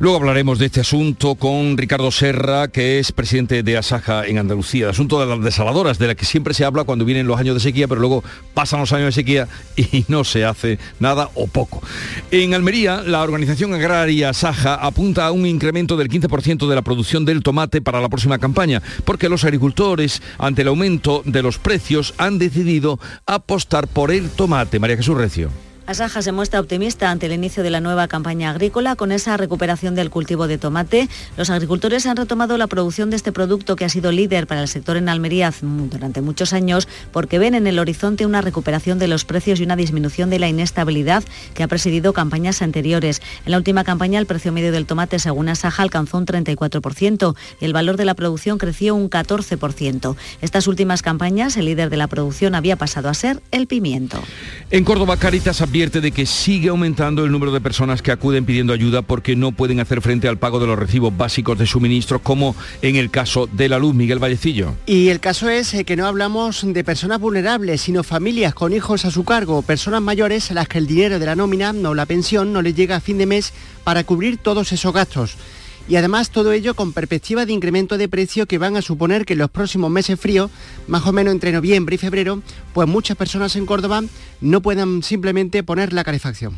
Luego 0.00 0.16
hablaremos 0.16 0.58
de 0.58 0.64
este 0.64 0.80
asunto 0.80 1.34
con 1.34 1.76
Ricardo 1.76 2.10
Serra, 2.10 2.68
que 2.68 2.98
es 2.98 3.12
presidente 3.12 3.62
de 3.62 3.76
Asaja 3.76 4.26
en 4.26 4.38
Andalucía. 4.38 4.88
Asunto 4.88 5.20
de 5.20 5.26
las 5.26 5.44
desaladoras, 5.44 5.98
de 5.98 6.06
la 6.06 6.14
que 6.14 6.24
siempre 6.24 6.54
se 6.54 6.64
habla 6.64 6.84
cuando 6.84 7.04
vienen 7.04 7.26
los 7.26 7.38
años 7.38 7.54
de 7.54 7.60
sequía, 7.60 7.86
pero 7.86 8.00
luego 8.00 8.24
pasan 8.54 8.80
los 8.80 8.94
años 8.94 9.08
de 9.08 9.12
sequía 9.12 9.46
y 9.76 10.06
no 10.08 10.24
se 10.24 10.46
hace 10.46 10.78
nada 11.00 11.28
o 11.34 11.48
poco. 11.48 11.82
En 12.30 12.54
Almería, 12.54 13.02
la 13.02 13.22
organización 13.22 13.74
agraria 13.74 14.30
Asaja 14.30 14.74
apunta 14.74 15.26
a 15.26 15.32
un 15.32 15.44
incremento 15.44 15.98
del 15.98 16.08
15% 16.08 16.66
de 16.66 16.74
la 16.74 16.80
producción 16.80 17.26
del 17.26 17.42
tomate 17.42 17.82
para 17.82 18.00
la 18.00 18.08
próxima 18.08 18.38
campaña, 18.38 18.80
porque 19.04 19.28
los 19.28 19.44
agricultores, 19.44 20.22
ante 20.38 20.62
el 20.62 20.68
aumento 20.68 21.20
de 21.26 21.42
los 21.42 21.58
precios, 21.58 22.14
han 22.16 22.38
decidido 22.38 22.98
apostar 23.26 23.86
por 23.86 24.12
el 24.12 24.30
tomate. 24.30 24.78
María 24.78 24.96
Jesús 24.96 25.18
Recio. 25.18 25.50
Asaja 25.90 26.22
se 26.22 26.30
muestra 26.30 26.60
optimista 26.60 27.10
ante 27.10 27.26
el 27.26 27.32
inicio 27.32 27.64
de 27.64 27.70
la 27.70 27.80
nueva 27.80 28.06
campaña 28.06 28.50
agrícola 28.50 28.94
con 28.94 29.10
esa 29.10 29.36
recuperación 29.36 29.96
del 29.96 30.08
cultivo 30.08 30.46
de 30.46 30.56
tomate. 30.56 31.08
Los 31.36 31.50
agricultores 31.50 32.06
han 32.06 32.16
retomado 32.16 32.56
la 32.58 32.68
producción 32.68 33.10
de 33.10 33.16
este 33.16 33.32
producto 33.32 33.74
que 33.74 33.84
ha 33.84 33.88
sido 33.88 34.12
líder 34.12 34.46
para 34.46 34.60
el 34.60 34.68
sector 34.68 34.96
en 34.96 35.08
Almería 35.08 35.52
durante 35.60 36.20
muchos 36.20 36.52
años 36.52 36.86
porque 37.10 37.40
ven 37.40 37.56
en 37.56 37.66
el 37.66 37.80
horizonte 37.80 38.24
una 38.24 38.40
recuperación 38.40 39.00
de 39.00 39.08
los 39.08 39.24
precios 39.24 39.58
y 39.58 39.64
una 39.64 39.74
disminución 39.74 40.30
de 40.30 40.38
la 40.38 40.48
inestabilidad 40.48 41.24
que 41.54 41.64
ha 41.64 41.66
presidido 41.66 42.12
campañas 42.12 42.62
anteriores. 42.62 43.20
En 43.44 43.50
la 43.50 43.56
última 43.56 43.82
campaña 43.82 44.20
el 44.20 44.26
precio 44.26 44.52
medio 44.52 44.70
del 44.70 44.86
tomate 44.86 45.18
según 45.18 45.48
Asaja 45.48 45.82
alcanzó 45.82 46.18
un 46.18 46.26
34% 46.26 47.34
y 47.60 47.64
el 47.64 47.72
valor 47.72 47.96
de 47.96 48.04
la 48.04 48.14
producción 48.14 48.58
creció 48.58 48.94
un 48.94 49.10
14%. 49.10 50.14
Estas 50.40 50.68
últimas 50.68 51.02
campañas 51.02 51.56
el 51.56 51.64
líder 51.64 51.90
de 51.90 51.96
la 51.96 52.06
producción 52.06 52.54
había 52.54 52.76
pasado 52.76 53.08
a 53.08 53.14
ser 53.14 53.42
el 53.50 53.66
pimiento. 53.66 54.22
En 54.70 54.84
Córdoba 54.84 55.16
Caritas 55.16 55.60
de 55.80 56.12
que 56.12 56.26
sigue 56.26 56.68
aumentando 56.68 57.24
el 57.24 57.32
número 57.32 57.52
de 57.52 57.60
personas 57.62 58.02
que 58.02 58.12
acuden 58.12 58.44
pidiendo 58.44 58.74
ayuda 58.74 59.00
porque 59.00 59.34
no 59.34 59.52
pueden 59.52 59.80
hacer 59.80 60.02
frente 60.02 60.28
al 60.28 60.36
pago 60.36 60.60
de 60.60 60.66
los 60.66 60.78
recibos 60.78 61.16
básicos 61.16 61.58
de 61.58 61.64
suministro, 61.64 62.18
como 62.18 62.54
en 62.82 62.96
el 62.96 63.10
caso 63.10 63.48
de 63.50 63.70
la 63.70 63.78
luz, 63.78 63.94
Miguel 63.94 64.18
Vallecillo. 64.18 64.74
Y 64.84 65.08
el 65.08 65.20
caso 65.20 65.48
es 65.48 65.72
eh, 65.72 65.84
que 65.84 65.96
no 65.96 66.06
hablamos 66.06 66.60
de 66.70 66.84
personas 66.84 67.18
vulnerables, 67.18 67.80
sino 67.80 68.02
familias 68.02 68.52
con 68.52 68.74
hijos 68.74 69.06
a 69.06 69.10
su 69.10 69.24
cargo, 69.24 69.62
personas 69.62 70.02
mayores 70.02 70.50
a 70.50 70.54
las 70.54 70.68
que 70.68 70.76
el 70.76 70.86
dinero 70.86 71.18
de 71.18 71.24
la 71.24 71.34
nómina 71.34 71.70
o 71.70 71.94
la 71.94 72.04
pensión 72.04 72.52
no 72.52 72.60
les 72.60 72.74
llega 72.74 72.96
a 72.96 73.00
fin 73.00 73.16
de 73.16 73.24
mes 73.24 73.54
para 73.82 74.04
cubrir 74.04 74.36
todos 74.36 74.72
esos 74.72 74.92
gastos 74.92 75.38
y 75.88 75.96
además 75.96 76.30
todo 76.30 76.52
ello 76.52 76.74
con 76.74 76.92
perspectiva 76.92 77.46
de 77.46 77.52
incremento 77.52 77.98
de 77.98 78.08
precio 78.08 78.46
que 78.46 78.58
van 78.58 78.76
a 78.76 78.82
suponer 78.82 79.24
que 79.24 79.32
en 79.32 79.40
los 79.40 79.50
próximos 79.50 79.90
meses 79.90 80.18
fríos, 80.18 80.50
más 80.86 81.06
o 81.06 81.12
menos 81.12 81.32
entre 81.32 81.52
noviembre 81.52 81.94
y 81.94 81.98
febrero, 81.98 82.42
pues 82.72 82.88
muchas 82.88 83.16
personas 83.16 83.56
en 83.56 83.66
Córdoba 83.66 84.02
no 84.40 84.60
puedan 84.60 85.02
simplemente 85.02 85.62
poner 85.62 85.92
la 85.92 86.04
calefacción. 86.04 86.56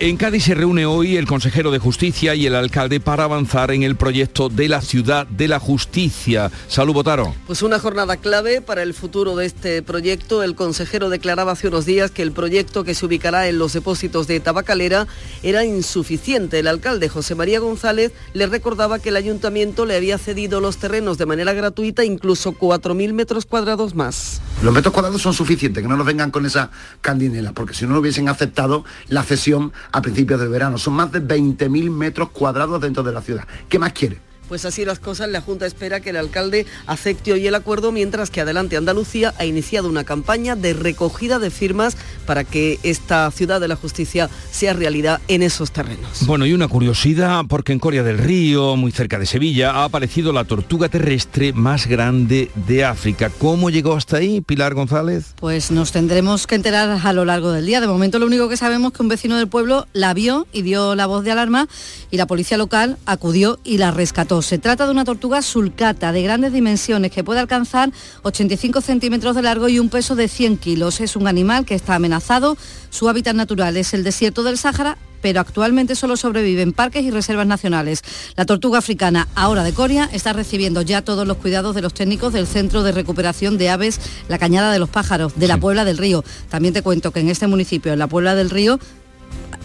En 0.00 0.16
Cádiz 0.16 0.44
se 0.44 0.54
reúne 0.54 0.86
hoy 0.86 1.16
el 1.16 1.26
consejero 1.26 1.72
de 1.72 1.80
Justicia 1.80 2.36
y 2.36 2.46
el 2.46 2.54
alcalde 2.54 3.00
para 3.00 3.24
avanzar 3.24 3.72
en 3.72 3.82
el 3.82 3.96
proyecto 3.96 4.48
de 4.48 4.68
la 4.68 4.80
ciudad 4.80 5.26
de 5.26 5.48
la 5.48 5.58
justicia. 5.58 6.52
Salud, 6.68 6.94
Botaro. 6.94 7.34
Pues 7.48 7.62
una 7.62 7.80
jornada 7.80 8.16
clave 8.16 8.60
para 8.60 8.84
el 8.84 8.94
futuro 8.94 9.34
de 9.34 9.46
este 9.46 9.82
proyecto. 9.82 10.44
El 10.44 10.54
consejero 10.54 11.08
declaraba 11.08 11.50
hace 11.50 11.66
unos 11.66 11.84
días 11.84 12.12
que 12.12 12.22
el 12.22 12.30
proyecto 12.30 12.84
que 12.84 12.94
se 12.94 13.06
ubicará 13.06 13.48
en 13.48 13.58
los 13.58 13.72
depósitos 13.72 14.28
de 14.28 14.38
Tabacalera 14.38 15.08
era 15.42 15.64
insuficiente. 15.64 16.60
El 16.60 16.68
alcalde 16.68 17.08
José 17.08 17.34
María 17.34 17.58
González 17.58 18.12
le 18.34 18.46
recordaba 18.46 19.00
que 19.00 19.08
el 19.08 19.16
ayuntamiento 19.16 19.84
le 19.84 19.96
había 19.96 20.16
cedido 20.16 20.60
los 20.60 20.76
terrenos 20.76 21.18
de 21.18 21.26
manera 21.26 21.54
gratuita, 21.54 22.04
incluso 22.04 22.52
4.000 22.52 23.14
metros 23.14 23.46
cuadrados 23.46 23.96
más. 23.96 24.42
Los 24.62 24.72
metros 24.72 24.94
cuadrados 24.94 25.20
son 25.20 25.34
suficientes, 25.34 25.82
que 25.82 25.88
no 25.88 25.96
nos 25.96 26.06
vengan 26.06 26.30
con 26.30 26.46
esa 26.46 26.70
candinela, 27.00 27.52
porque 27.52 27.74
si 27.74 27.84
no, 27.84 27.94
no 27.94 27.98
hubiesen 27.98 28.28
aceptado 28.28 28.84
la 29.08 29.24
cesión 29.24 29.72
a 29.92 30.02
principios 30.02 30.40
del 30.40 30.48
verano. 30.48 30.78
Son 30.78 30.94
más 30.94 31.10
de 31.12 31.22
20.000 31.22 31.90
metros 31.90 32.30
cuadrados 32.30 32.80
dentro 32.80 33.02
de 33.02 33.12
la 33.12 33.22
ciudad. 33.22 33.46
¿Qué 33.68 33.78
más 33.78 33.92
quiere? 33.92 34.27
Pues 34.48 34.64
así 34.64 34.84
las 34.86 34.98
cosas, 34.98 35.28
la 35.28 35.42
Junta 35.42 35.66
espera 35.66 36.00
que 36.00 36.10
el 36.10 36.16
alcalde 36.16 36.64
acepte 36.86 37.32
hoy 37.32 37.46
el 37.46 37.54
acuerdo, 37.54 37.92
mientras 37.92 38.30
que 38.30 38.40
Adelante 38.40 38.78
Andalucía 38.78 39.34
ha 39.38 39.44
iniciado 39.44 39.88
una 39.88 40.04
campaña 40.04 40.56
de 40.56 40.72
recogida 40.72 41.38
de 41.38 41.50
firmas 41.50 41.96
para 42.26 42.44
que 42.44 42.78
esta 42.82 43.30
ciudad 43.30 43.60
de 43.60 43.68
la 43.68 43.76
justicia 43.76 44.30
sea 44.50 44.72
realidad 44.72 45.20
en 45.28 45.42
esos 45.42 45.70
terrenos. 45.70 46.24
Bueno, 46.26 46.46
y 46.46 46.54
una 46.54 46.66
curiosidad, 46.66 47.42
porque 47.46 47.72
en 47.72 47.78
Corea 47.78 48.02
del 48.02 48.16
Río, 48.16 48.76
muy 48.76 48.90
cerca 48.90 49.18
de 49.18 49.26
Sevilla, 49.26 49.72
ha 49.72 49.84
aparecido 49.84 50.32
la 50.32 50.44
tortuga 50.44 50.88
terrestre 50.88 51.52
más 51.52 51.86
grande 51.86 52.50
de 52.66 52.84
África. 52.86 53.30
¿Cómo 53.38 53.68
llegó 53.68 53.94
hasta 53.94 54.16
ahí, 54.16 54.40
Pilar 54.40 54.72
González? 54.72 55.34
Pues 55.38 55.70
nos 55.70 55.92
tendremos 55.92 56.46
que 56.46 56.54
enterar 56.54 56.98
a 57.04 57.12
lo 57.12 57.26
largo 57.26 57.52
del 57.52 57.66
día. 57.66 57.82
De 57.82 57.86
momento 57.86 58.18
lo 58.18 58.26
único 58.26 58.48
que 58.48 58.56
sabemos 58.56 58.92
es 58.92 58.96
que 58.96 59.02
un 59.02 59.08
vecino 59.08 59.36
del 59.36 59.48
pueblo 59.48 59.86
la 59.92 60.14
vio 60.14 60.46
y 60.54 60.62
dio 60.62 60.94
la 60.94 61.06
voz 61.06 61.22
de 61.22 61.32
alarma 61.32 61.68
y 62.10 62.16
la 62.16 62.26
policía 62.26 62.56
local 62.56 62.96
acudió 63.04 63.58
y 63.62 63.76
la 63.76 63.90
rescató. 63.90 64.37
Se 64.42 64.58
trata 64.58 64.86
de 64.86 64.92
una 64.92 65.04
tortuga 65.04 65.42
sulcata 65.42 66.12
de 66.12 66.22
grandes 66.22 66.52
dimensiones 66.52 67.10
que 67.10 67.24
puede 67.24 67.40
alcanzar 67.40 67.90
85 68.22 68.80
centímetros 68.80 69.34
de 69.34 69.42
largo 69.42 69.68
y 69.68 69.78
un 69.78 69.88
peso 69.88 70.16
de 70.16 70.28
100 70.28 70.58
kilos. 70.58 71.00
Es 71.00 71.16
un 71.16 71.26
animal 71.26 71.64
que 71.64 71.74
está 71.74 71.94
amenazado. 71.94 72.56
Su 72.90 73.08
hábitat 73.08 73.34
natural 73.34 73.76
es 73.76 73.94
el 73.94 74.04
desierto 74.04 74.42
del 74.42 74.58
Sáhara 74.58 74.98
pero 75.20 75.40
actualmente 75.40 75.96
solo 75.96 76.16
sobrevive 76.16 76.62
en 76.62 76.72
parques 76.72 77.02
y 77.02 77.10
reservas 77.10 77.46
nacionales. 77.46 78.02
La 78.36 78.46
tortuga 78.46 78.78
africana, 78.78 79.28
ahora 79.34 79.64
de 79.64 79.72
Coria, 79.72 80.08
está 80.12 80.32
recibiendo 80.32 80.82
ya 80.82 81.02
todos 81.02 81.26
los 81.26 81.38
cuidados 81.38 81.74
de 81.74 81.82
los 81.82 81.94
técnicos 81.94 82.32
del 82.32 82.46
Centro 82.46 82.82
de 82.82 82.92
Recuperación 82.92 83.58
de 83.58 83.70
Aves 83.70 84.00
La 84.28 84.38
Cañada 84.38 84.72
de 84.72 84.78
los 84.78 84.88
Pájaros, 84.88 85.32
de 85.36 85.48
la 85.48 85.58
Puebla 85.58 85.84
del 85.84 85.98
Río. 85.98 86.24
También 86.50 86.74
te 86.74 86.82
cuento 86.82 87.10
que 87.10 87.20
en 87.20 87.28
este 87.28 87.46
municipio, 87.46 87.92
en 87.92 87.98
la 87.98 88.06
Puebla 88.06 88.34
del 88.34 88.50
Río, 88.50 88.78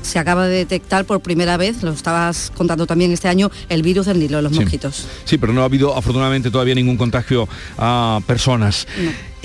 se 0.02 0.20
acaba 0.20 0.48
de 0.48 0.58
detectar 0.58 1.06
por 1.06 1.22
primera 1.22 1.58
vez, 1.58 1.82
lo 1.82 1.92
estabas 1.92 2.52
contando 2.56 2.86
también 2.86 3.12
este 3.12 3.28
año, 3.28 3.50
el 3.70 3.82
virus 3.82 4.06
del 4.06 4.20
Nilo, 4.20 4.42
los 4.42 4.52
mosquitos. 4.52 5.08
Sí, 5.26 5.38
pero 5.38 5.54
no 5.54 5.62
ha 5.62 5.66
habido 5.66 5.98
afortunadamente 5.98 6.52
todavía 6.52 6.76
ningún 6.76 6.98
contagio 6.98 7.48
a 7.78 8.20
personas. 8.28 8.86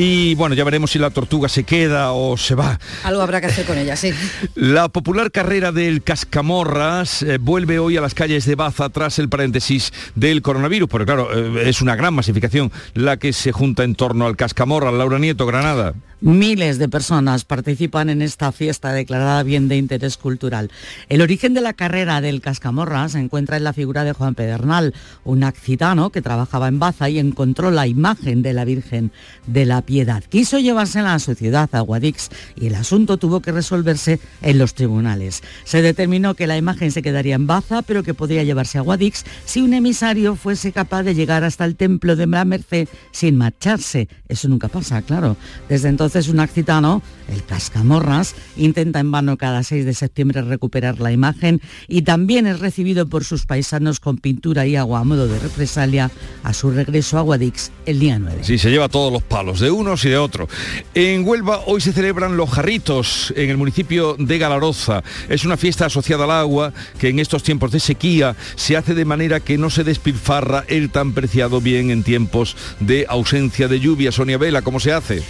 Y 0.01 0.37
bueno, 0.37 0.55
ya 0.55 0.63
veremos 0.63 0.93
si 0.93 1.01
la 1.01 1.11
tortuga 1.11 1.49
se 1.49 1.65
queda 1.65 2.13
o 2.13 2.37
se 2.37 2.55
va. 2.55 2.79
Algo 3.03 3.21
habrá 3.21 3.41
que 3.41 3.49
hacer 3.49 3.67
con 3.67 3.77
ella, 3.77 3.97
sí. 3.97 4.13
La 4.55 4.89
popular 4.89 5.33
carrera 5.33 5.73
del 5.73 6.05
Cascamorras 6.05 7.25
eh, 7.25 7.39
vuelve 7.39 7.81
hoy 7.81 7.97
a 7.97 8.01
las 8.01 8.15
calles 8.15 8.47
de 8.47 8.55
Baza 8.55 8.91
tras 8.91 9.19
el 9.19 9.29
paréntesis 9.29 9.93
del 10.15 10.41
coronavirus, 10.41 10.89
porque 10.89 11.05
claro, 11.05 11.29
eh, 11.37 11.69
es 11.69 11.83
una 11.83 11.97
gran 11.97 12.15
masificación 12.15 12.71
la 12.95 13.17
que 13.17 13.33
se 13.33 13.51
junta 13.51 13.83
en 13.83 13.97
torno 13.97 14.29
al 14.29 14.37
Cascamorras. 14.37 14.95
Laura 14.95 15.19
Nieto, 15.19 15.47
Granada. 15.47 15.95
Miles 16.21 16.79
de 16.79 16.89
personas 16.89 17.45
participan 17.45 18.11
en 18.11 18.23
esta 18.23 18.51
fiesta 18.51 18.93
declarada 18.93 19.45
bien 19.45 19.69
de 19.69 19.77
interés 19.77 20.17
cultural. 20.17 20.69
El 21.09 21.23
origen 21.23 21.55
de 21.55 21.61
la 21.61 21.75
carrera 21.75 22.21
del 22.21 22.41
Cascamorra 22.41 23.09
se 23.09 23.21
encuentra 23.21 23.57
en 23.57 23.63
la 23.63 23.73
figura 23.73 24.03
de 24.03 24.15
Juan 24.15 24.35
Pedernal, 24.35 24.95
un 25.23 25.45
accitano 25.45 26.11
que 26.11 26.21
trabajaba 26.21 26.67
en 26.67 26.81
Baza 26.81 27.09
y 27.09 27.21
encontró 27.21 27.71
la 27.71 27.87
imagen 27.87 28.43
de 28.43 28.53
la 28.53 28.65
Virgen 28.65 29.13
de 29.47 29.65
la 29.65 29.83
propiedad. 29.89 30.23
Quiso 30.29 30.59
llevársela 30.59 31.15
a 31.15 31.19
su 31.19 31.35
ciudad, 31.35 31.71
a 31.73 31.81
Guadix, 31.81 32.29
y 32.57 32.67
el 32.67 32.75
asunto 32.75 33.17
tuvo 33.17 33.41
que 33.41 33.53
resolverse 33.53 34.21
en 34.43 34.59
los 34.59 34.75
tribunales. 34.75 35.43
Se 35.65 35.81
determinó 35.81 36.35
que 36.35 36.47
la 36.47 36.59
imagen 36.59 36.93
se 36.93 37.01
quedaría 37.01 37.37
en 37.37 37.47
Baza, 37.47 37.81
pero 37.81 38.03
que 38.03 38.13
podría 38.13 38.45
llevarse 38.45 38.77
a 38.77 38.83
Guadix 38.83 39.25
si 39.47 39.63
un 39.63 39.73
emisario 39.73 40.37
fuese 40.37 40.73
capaz 40.73 41.05
de 41.05 41.15
llegar 41.15 41.43
hasta 41.43 41.65
el 41.65 41.75
templo 41.75 42.17
de 42.17 42.27
la 42.27 42.45
Merced 42.45 42.87
sin 43.13 43.37
marcharse. 43.37 44.09
Eso 44.29 44.49
nunca 44.49 44.69
pasa, 44.69 45.01
claro. 45.01 45.39
Desde 45.71 45.89
entonces 45.89 46.29
un 46.29 46.41
accitano, 46.41 47.01
el 47.33 47.43
Cascamorras, 47.45 48.35
intenta 48.59 49.01
en 49.01 49.11
vano 49.11 49.39
cada 49.39 49.63
6 49.63 49.87
de 49.87 49.95
septiembre 49.95 50.43
recuperar 50.43 51.01
la 51.01 51.13
imagen 51.13 51.63
y 51.87 52.03
también 52.03 52.47
es 52.47 52.61
recibido 52.61 53.09
por 53.09 53.25
sus 53.25 53.47
paisanos 53.47 54.01
con 54.01 54.19
pintura 54.19 54.67
y 54.67 54.77
agua 54.77 55.01
a 55.01 55.05
modo 55.05 55.29
de 55.29 55.39
represalia 55.39 56.11
a 56.43 56.53
su 56.53 56.71
regreso 56.71 57.17
a 57.17 57.23
Guadix 57.23 57.71
el 57.87 58.01
día 58.01 58.19
9. 58.19 58.41
Sí, 58.43 58.59
se 58.59 58.71
lleva 58.71 58.91
todos 58.91 59.11
los 59.11 59.23
palos, 59.23 59.61
de 59.61 59.78
unos 59.79 60.05
y 60.05 60.11
de 60.11 60.19
otros. 60.19 60.51
En 60.95 61.27
Huelva 61.27 61.63
hoy 61.67 61.81
se 61.81 61.93
celebran 61.93 62.37
los 62.37 62.51
jarritos 62.51 63.33
en 63.37 63.51
el 63.51 63.57
municipio 63.57 64.17
de 64.19 64.39
Galaroza. 64.39 65.03
Es 65.29 65.45
una 65.45 65.57
fiesta 65.57 65.87
asociada 65.87 66.25
al 66.25 66.33
agua 66.33 66.73
que 66.99 67.09
en 67.09 67.19
estos 67.19 67.43
tiempos 67.43 67.71
de 67.71 67.81
sequía 67.81 68.37
se 68.57 68.77
hace 68.77 68.95
de 68.95 69.05
manera 69.05 69.41
que 69.41 69.59
no 69.59 69.71
se 69.71 69.85
despilfarra 69.85 70.65
el 70.69 70.91
tan 70.91 71.13
preciado 71.13 71.61
bien 71.61 71.91
en 71.91 72.03
tiempos 72.03 72.57
de 72.81 73.07
ausencia 73.09 73.69
de 73.69 73.81
lluvia. 73.81 74.13
Sonia 74.13 74.39
Vela, 74.39 74.63
¿cómo 74.63 74.81
se 74.81 74.93
hace? 74.93 75.23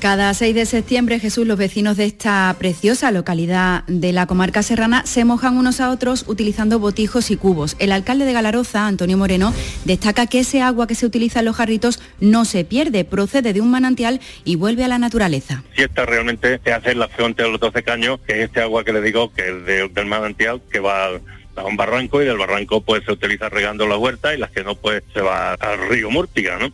Cada 0.00 0.32
6 0.32 0.54
de 0.54 0.64
septiembre, 0.64 1.20
Jesús, 1.20 1.46
los 1.46 1.58
vecinos 1.58 1.98
de 1.98 2.06
esta 2.06 2.56
preciosa 2.58 3.10
localidad 3.10 3.84
de 3.86 4.14
la 4.14 4.26
comarca 4.26 4.62
serrana 4.62 5.04
se 5.04 5.26
mojan 5.26 5.58
unos 5.58 5.78
a 5.78 5.90
otros 5.90 6.24
utilizando 6.26 6.78
botijos 6.78 7.30
y 7.30 7.36
cubos. 7.36 7.76
El 7.78 7.92
alcalde 7.92 8.24
de 8.24 8.32
Galaroza, 8.32 8.86
Antonio 8.86 9.18
Moreno, 9.18 9.52
destaca 9.84 10.26
que 10.26 10.40
ese 10.40 10.62
agua 10.62 10.86
que 10.86 10.94
se 10.94 11.04
utiliza 11.04 11.40
en 11.40 11.44
los 11.44 11.56
jarritos 11.56 12.00
no 12.18 12.46
se 12.46 12.64
pierde, 12.64 13.04
procede 13.04 13.52
de 13.52 13.60
un 13.60 13.70
manantial 13.70 14.20
y 14.46 14.56
vuelve 14.56 14.84
a 14.84 14.88
la 14.88 14.98
naturaleza. 14.98 15.64
Si 15.76 15.82
esta 15.82 16.06
realmente 16.06 16.58
se 16.64 16.72
hace 16.72 16.92
en 16.92 16.98
la 16.98 17.08
fuente 17.08 17.42
de 17.42 17.50
los 17.50 17.60
12 17.60 17.82
caños, 17.82 18.20
que 18.26 18.32
es 18.32 18.46
este 18.46 18.62
agua 18.62 18.84
que 18.84 18.94
le 18.94 19.02
digo 19.02 19.30
que 19.34 19.50
es 19.50 19.94
del 19.94 20.06
manantial 20.06 20.62
que 20.72 20.80
va 20.80 21.08
a 21.56 21.64
un 21.66 21.76
barranco 21.76 22.22
y 22.22 22.24
del 22.24 22.38
barranco 22.38 22.80
pues 22.80 23.04
se 23.04 23.12
utiliza 23.12 23.50
regando 23.50 23.86
la 23.86 23.98
huerta 23.98 24.34
y 24.34 24.38
las 24.38 24.50
que 24.50 24.64
no 24.64 24.76
pues 24.76 25.02
se 25.12 25.20
va 25.20 25.52
al 25.52 25.90
río 25.90 26.10
Múrtiga, 26.10 26.58
¿no? 26.58 26.70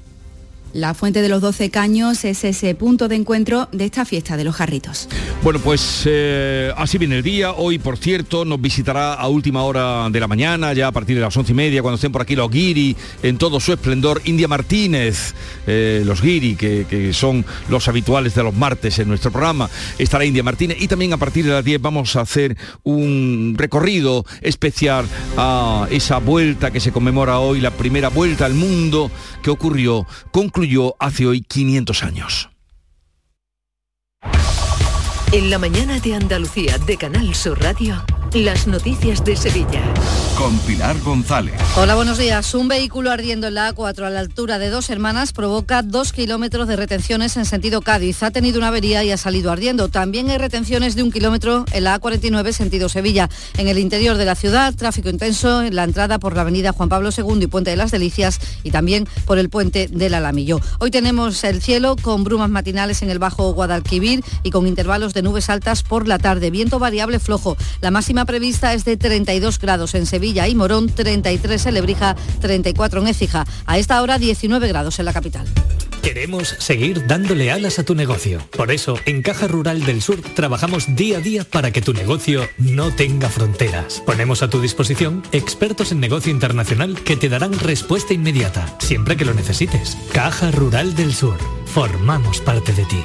La 0.77 0.93
fuente 0.93 1.23
de 1.23 1.31
los 1.31 1.41
12 1.41 1.71
caños 1.71 2.23
es 2.27 2.45
ese 2.45 2.75
punto 2.75 3.09
de 3.09 3.17
encuentro 3.17 3.67
de 3.73 3.87
esta 3.87 4.05
fiesta 4.05 4.37
de 4.37 4.45
los 4.45 4.57
jarritos. 4.57 5.09
Bueno, 5.43 5.59
pues 5.59 6.03
eh, 6.05 6.71
así 6.77 6.99
viene 6.99 7.17
el 7.17 7.23
día. 7.23 7.53
Hoy, 7.53 7.79
por 7.79 7.97
cierto, 7.97 8.45
nos 8.45 8.61
visitará 8.61 9.15
a 9.15 9.27
última 9.29 9.63
hora 9.63 10.11
de 10.11 10.21
la 10.21 10.29
mañana, 10.29 10.75
ya 10.75 10.89
a 10.89 10.93
partir 10.93 11.17
de 11.17 11.23
las 11.23 11.35
once 11.35 11.53
y 11.53 11.55
media, 11.55 11.81
cuando 11.81 11.95
estén 11.95 12.13
por 12.13 12.21
aquí 12.21 12.37
los 12.37 12.51
guiri 12.51 12.95
en 13.23 13.39
todo 13.39 13.59
su 13.59 13.73
esplendor. 13.73 14.21
India 14.27 14.49
Martínez, 14.49 15.33
eh, 15.67 16.03
los 16.05 16.21
guiri, 16.21 16.57
que, 16.57 17.11
son 17.15 17.47
los 17.71 17.89
habituales 17.89 18.35
de 18.35 18.43
los 18.43 18.55
martes 18.55 18.99
en 18.99 19.09
nuestro 19.09 19.31
programa. 19.31 19.71
Estará 19.99 20.27
India 20.27 20.43
Martínez 20.43 20.77
y 20.79 20.89
también 20.89 21.15
a 21.15 21.17
partir 21.17 21.47
de 21.47 21.53
las 21.53 21.65
10 21.65 21.81
vamos 21.81 22.17
a 22.17 22.21
hacer 22.21 22.55
un 22.83 23.55
recorrido 23.57 24.27
especial 24.43 25.07
a 25.39 25.89
esa 25.91 26.19
vuelta 26.19 26.71
que 26.71 26.81
se 26.81 26.93
conmemora 26.93 27.39
hoy, 27.39 27.63
la 27.63 27.71
primera 27.71 28.11
vuelta 28.11 28.45
al 28.45 28.53
mundo 28.53 29.11
que 29.43 29.49
ocurrió, 29.49 30.07
hace 30.99 31.27
hoy 31.27 31.43
500 31.43 32.03
años. 32.03 32.51
En 35.37 35.51
la 35.51 35.59
mañana 35.59 36.01
de 36.01 36.15
Andalucía 36.15 36.79
de 36.79 36.97
Canal 36.97 37.35
Sur 37.35 37.61
Radio. 37.61 38.03
Las 38.33 38.67
noticias 38.67 39.25
de 39.25 39.35
Sevilla. 39.35 39.83
Con 40.37 40.59
Pilar 40.59 40.99
González. 41.01 41.55
Hola, 41.77 41.95
buenos 41.95 42.19
días. 42.19 42.53
Un 42.55 42.69
vehículo 42.69 43.11
ardiendo 43.11 43.47
en 43.47 43.55
la 43.55 43.73
A4 43.73 44.03
a 44.05 44.11
la 44.11 44.21
altura 44.21 44.59
de 44.59 44.69
dos 44.69 44.91
hermanas 44.91 45.33
provoca 45.33 45.81
dos 45.83 46.13
kilómetros 46.13 46.69
de 46.69 46.77
retenciones 46.77 47.37
en 47.39 47.47
sentido 47.47 47.81
Cádiz. 47.81 48.23
Ha 48.23 48.31
tenido 48.31 48.59
una 48.59 48.69
avería 48.69 49.03
y 49.05 49.11
ha 49.11 49.17
salido 49.17 49.51
ardiendo. 49.51 49.89
También 49.89 50.29
hay 50.29 50.37
retenciones 50.37 50.97
de 50.97 51.03
un 51.03 51.13
kilómetro 51.13 51.65
en 51.73 51.85
la 51.85 51.99
A49 51.99 52.53
sentido 52.53 52.91
Sevilla. 52.91 53.31
En 53.57 53.69
el 53.69 53.79
interior 53.79 54.19
de 54.19 54.27
la 54.27 54.35
ciudad, 54.35 54.75
tráfico 54.75 55.09
intenso 55.09 55.63
en 55.63 55.75
la 55.75 55.85
entrada 55.85 56.19
por 56.19 56.35
la 56.35 56.43
avenida 56.43 56.73
Juan 56.73 56.91
Pablo 56.91 57.09
II 57.17 57.39
y 57.41 57.47
Puente 57.47 57.71
de 57.71 57.77
las 57.77 57.91
Delicias 57.91 58.39
y 58.65 58.71
también 58.71 59.09
por 59.25 59.39
el 59.39 59.49
puente 59.49 59.89
del 59.89 60.13
Alamillo. 60.13 60.61
Hoy 60.79 60.91
tenemos 60.91 61.43
el 61.45 61.63
cielo 61.63 61.97
con 61.97 62.23
brumas 62.23 62.51
matinales 62.51 63.01
en 63.01 63.09
el 63.09 63.19
Bajo 63.19 63.55
Guadalquivir 63.55 64.23
y 64.43 64.51
con 64.51 64.67
intervalos 64.67 65.15
de 65.15 65.23
nubes 65.27 65.51
altas 65.51 65.83
por 65.83 66.07
la 66.07 66.19
tarde. 66.19 66.51
Viento 66.51 66.79
variable 66.79 67.19
flojo. 67.19 67.57
La 67.81 67.91
máxima 67.91 68.25
prevista 68.25 68.73
es 68.73 68.85
de 68.85 68.97
32 68.97 69.59
grados 69.59 69.95
en 69.95 70.07
Sevilla 70.07 70.47
y 70.49 70.55
Morón, 70.55 70.89
33 70.89 71.67
en 71.67 71.75
Lebrija, 71.75 72.17
34 72.41 73.01
en 73.01 73.09
Écija. 73.09 73.45
A 73.67 73.79
esta 73.79 74.01
hora 74.01 74.19
19 74.19 74.69
grados 74.69 74.99
en 74.99 75.05
la 75.05 75.13
capital. 75.13 75.47
Queremos 76.07 76.55
seguir 76.61 77.09
dándole 77.09 77.51
alas 77.51 77.81
a 77.81 77.85
tu 77.85 77.97
negocio. 77.97 78.39
Por 78.57 78.71
eso, 78.71 78.97
en 79.07 79.23
Caja 79.23 79.49
Rural 79.49 79.85
del 79.85 80.01
Sur 80.01 80.21
trabajamos 80.21 80.95
día 80.95 81.19
a 81.19 81.21
día 81.21 81.43
para 81.43 81.73
que 81.73 81.83
tu 81.83 81.93
negocio 81.93 82.49
no 82.59 82.95
tenga 82.95 83.29
fronteras. 83.29 84.05
Ponemos 84.07 84.45
a 84.45 84.49
tu 84.49 84.61
disposición 84.61 85.25
expertos 85.33 85.91
en 85.91 85.99
negocio 85.99 86.31
internacional 86.31 87.03
que 87.03 87.17
te 87.17 87.29
darán 87.29 87.59
respuesta 87.59 88.15
inmediata, 88.15 88.77
siempre 88.79 89.17
que 89.17 89.25
lo 89.25 89.35
necesites. 89.35 89.99
Caja 90.13 90.53
Rural 90.53 90.95
del 90.95 91.13
Sur. 91.13 91.39
Formamos 91.67 92.41
parte 92.41 92.73
de 92.73 92.85
ti. 92.85 93.05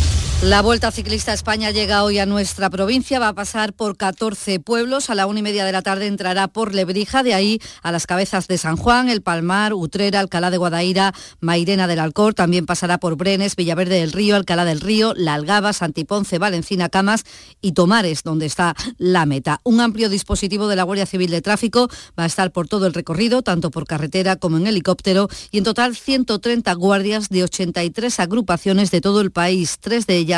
La 0.43 0.63
Vuelta 0.63 0.89
Ciclista 0.89 1.29
a 1.29 1.35
España 1.35 1.69
llega 1.69 2.03
hoy 2.03 2.17
a 2.17 2.25
nuestra 2.25 2.71
provincia, 2.71 3.19
va 3.19 3.27
a 3.27 3.35
pasar 3.35 3.73
por 3.73 3.95
14 3.95 4.59
pueblos, 4.59 5.11
a 5.11 5.15
la 5.15 5.27
una 5.27 5.37
y 5.37 5.43
media 5.43 5.65
de 5.65 5.71
la 5.71 5.83
tarde 5.83 6.07
entrará 6.07 6.47
por 6.47 6.73
Lebrija, 6.73 7.21
de 7.21 7.35
ahí 7.35 7.61
a 7.83 7.91
las 7.91 8.07
cabezas 8.07 8.47
de 8.47 8.57
San 8.57 8.75
Juan, 8.75 9.07
El 9.07 9.21
Palmar, 9.21 9.75
Utrera, 9.75 10.19
Alcalá 10.19 10.49
de 10.49 10.57
Guadaira, 10.57 11.13
Mairena 11.41 11.85
del 11.85 11.99
Alcor, 11.99 12.33
también 12.33 12.65
pasará 12.65 12.97
por 12.97 13.17
Brenes, 13.17 13.55
Villaverde 13.55 13.99
del 13.99 14.11
Río, 14.11 14.35
Alcalá 14.35 14.65
del 14.65 14.81
Río, 14.81 15.13
La 15.15 15.35
Algaba, 15.35 15.73
Santiponce, 15.73 16.39
Valencina, 16.39 16.89
Camas 16.89 17.23
y 17.61 17.73
Tomares, 17.73 18.23
donde 18.23 18.47
está 18.47 18.75
la 18.97 19.27
meta. 19.27 19.61
Un 19.63 19.79
amplio 19.79 20.09
dispositivo 20.09 20.67
de 20.67 20.75
la 20.75 20.83
Guardia 20.83 21.05
Civil 21.05 21.29
de 21.29 21.43
Tráfico 21.43 21.87
va 22.17 22.23
a 22.23 22.27
estar 22.27 22.51
por 22.51 22.67
todo 22.67 22.87
el 22.87 22.95
recorrido, 22.95 23.43
tanto 23.43 23.69
por 23.69 23.85
carretera 23.85 24.37
como 24.37 24.57
en 24.57 24.65
helicóptero, 24.65 25.29
y 25.51 25.59
en 25.59 25.65
total 25.65 25.95
130 25.95 26.73
guardias 26.73 27.29
de 27.29 27.43
83 27.43 28.19
agrupaciones 28.19 28.89
de 28.89 29.01
todo 29.01 29.21
el 29.21 29.29
país, 29.29 29.77
tres 29.79 30.07
de 30.07 30.17
ellas 30.17 30.30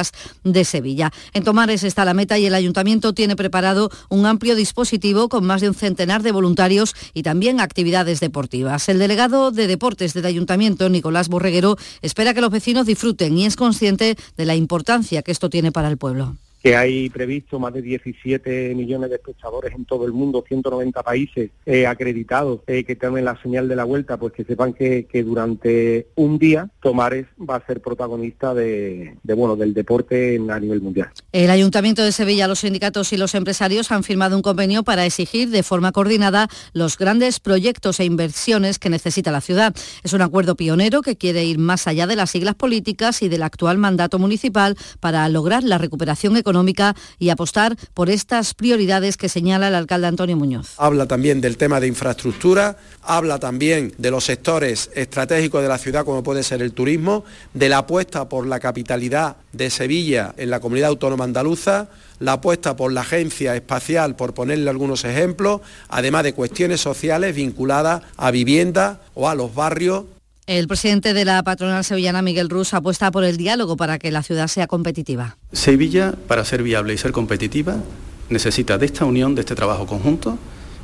de 0.44 0.66
Sevilla. 0.66 1.12
En 1.34 1.44
Tomares 1.44 1.84
está 1.84 2.06
la 2.06 2.14
meta 2.14 2.38
y 2.38 2.46
el 2.46 2.56
ayuntamiento 2.56 3.14
tiene 3.14 3.36
preparado 3.36 3.89
un 4.10 4.26
amplio 4.26 4.56
dispositivo 4.56 5.30
con 5.30 5.46
más 5.46 5.62
de 5.62 5.70
un 5.70 5.76
centenar 5.76 6.24
de 6.24 6.32
voluntarios 6.32 6.96
y 7.14 7.24
también 7.24 7.60
actividades 7.60 8.20
deportivas. 8.20 8.89
El 8.89 9.00
delegado 9.00 9.52
de 9.52 9.68
deportes 9.68 10.14
del 10.14 10.26
ayuntamiento, 10.26 10.89
Nicolás 10.89 11.30
Borreguero, 11.30 11.78
espera 12.02 12.34
que 12.34 12.41
los 12.41 12.52
vecinos 12.52 12.86
disfruten 12.86 13.38
y 13.38 13.46
es 13.46 13.56
consciente 13.56 14.18
de 14.38 14.46
la 14.46 14.56
importancia 14.56 15.22
que 15.22 15.32
esto 15.32 15.50
tiene 15.50 15.72
para 15.72 15.89
el 15.89 15.98
pueblo 15.98 16.38
que 16.64 16.78
hay 16.78 17.09
previsto 17.09 17.59
más 17.59 17.74
de 17.74 17.82
17 17.82 18.74
millones 18.74 19.09
de 19.09 19.18
espectadores 19.18 19.74
en 19.74 19.84
todo 19.84 20.05
el 20.05 20.14
mundo, 20.14 20.45
190 20.47 21.03
países 21.03 21.51
eh, 21.66 21.86
acreditados 21.86 22.61
eh, 22.68 22.86
que 22.86 22.95
tienen 22.95 23.26
la 23.26 23.39
señal 23.41 23.68
de 23.68 23.76
la 23.76 23.84
vuelta, 23.84 24.16
pues 24.16 24.32
que 24.32 24.45
sepan 24.45 24.72
que, 24.72 25.05
que, 25.05 25.24
durante 25.24 26.07
un 26.16 26.39
día 26.39 26.70
Tomares 26.82 27.26
va 27.38 27.57
a 27.57 27.66
ser 27.66 27.82
protagonista 27.82 28.53
de, 28.53 29.18
bueno 29.24 29.57
del 29.57 29.74
deporte 29.74 30.39
a 30.49 30.59
nivel 30.59 30.80
mundial. 30.80 31.09
El 31.34 31.49
Ayuntamiento 31.49 32.01
de 32.01 32.14
Sevilla, 32.14 32.47
los 32.47 32.59
sindicatos 32.59 33.11
y 33.11 33.18
los 33.18 33.36
empresarios 33.36 33.91
han 33.91 34.03
firmado 34.03 34.38
un 34.38 34.41
convenio 34.41 34.84
para 34.84 35.05
exigir 35.05 35.49
de 35.49 35.64
forma 35.64 35.91
coordinada 35.91 36.47
los 36.72 36.97
grandes 36.97 37.41
proyectos 37.41 37.99
e 37.99 38.05
inversiones 38.05 38.80
que 38.80 38.89
necesita 38.89 39.32
la 39.32 39.41
ciudad. 39.41 39.76
Es 40.03 40.14
un 40.14 40.22
acuerdo 40.22 40.55
pionero 40.55 41.01
que 41.01 41.18
quiere 41.18 41.43
ir 41.43 41.57
más 41.57 41.88
allá 41.88 42.07
de 42.07 42.16
las 42.16 42.32
siglas 42.32 42.55
políticas 42.55 43.22
y 43.22 43.28
del 43.28 43.43
actual 43.43 43.78
mandato 43.78 44.18
municipal 44.18 44.78
para 45.01 45.28
lograr 45.28 45.64
la 45.64 45.78
recuperación 45.78 46.38
económica 46.38 46.53
y 47.20 47.30
apostar 47.30 47.76
por 47.93 48.10
estas 48.10 48.54
prioridades 48.54 49.18
que 49.18 49.30
señala 49.30 49.70
el 49.70 49.76
alcalde 49.76 50.08
Antonio 50.08 50.38
Muñoz. 50.38 50.76
Habla 50.78 51.08
también 51.08 51.41
del 51.41 51.58
tema 51.58 51.80
de 51.80 51.88
infraestructura, 51.88 52.78
habla 53.01 53.39
también 53.39 53.93
de 53.97 54.12
los 54.12 54.26
sectores 54.26 54.89
estratégicos 54.93 55.62
de 55.62 55.68
la 55.68 55.78
ciudad 55.78 56.06
como 56.06 56.24
puede 56.24 56.43
ser 56.43 56.62
el 56.62 56.74
turismo, 56.74 57.24
de 57.54 57.70
la 57.70 57.80
apuesta 57.80 58.30
por 58.30 58.45
la 58.45 58.60
capitalidad 58.60 59.38
de 59.51 59.70
Sevilla 59.70 60.34
en 60.38 60.49
la 60.49 60.60
comunidad 60.60 60.89
autónoma 60.89 61.24
andaluza, 61.24 61.89
la 62.20 62.34
apuesta 62.34 62.76
por 62.76 62.91
la 62.91 63.01
agencia 63.01 63.56
espacial, 63.56 64.16
por 64.16 64.34
ponerle 64.34 64.70
algunos 64.70 65.04
ejemplos, 65.04 65.62
además 65.89 66.24
de 66.24 66.34
cuestiones 66.34 66.82
sociales 66.82 67.36
vinculadas 67.36 68.04
a 68.18 68.32
vivienda 68.32 69.01
o 69.14 69.30
a 69.30 69.36
los 69.36 69.54
barrios 69.54 70.06
el 70.48 70.68
presidente 70.68 71.14
de 71.14 71.26
la 71.26 71.41
patronal 71.44 71.84
sevillana, 71.84 72.22
Miguel 72.22 72.50
Rus, 72.50 72.74
apuesta 72.74 73.12
por 73.12 73.24
el 73.24 73.38
diálogo 73.38 73.78
para 73.78 74.00
que 74.00 74.12
la 74.12 74.24
ciudad 74.24 74.48
sea 74.48 74.68
competitiva. 74.68 75.38
Sevilla, 75.52 76.14
para 76.28 76.44
ser 76.46 76.64
viable 76.64 76.94
y 76.94 76.98
ser 76.98 77.12
competitiva, 77.12 77.78
necesita 78.30 78.78
de 78.78 78.86
esta 78.86 79.06
unión, 79.06 79.36
de 79.36 79.41
este 79.41 79.56
trabajo 79.56 79.86
conjunto 79.86 80.38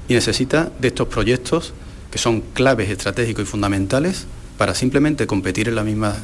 y 0.08 0.14
necesita 0.14 0.72
de 0.80 0.90
estos 0.90 1.08
proyectos 1.08 1.74
que 2.12 2.18
son 2.18 2.42
claves 2.42 2.90
estratégicos 2.90 3.44
y 3.44 3.46
fundamentales 3.46 4.26
para 4.58 4.74
simplemente 4.76 5.28
competir 5.28 5.70
en 5.70 5.76
las 5.76 5.86
mismas 5.86 6.18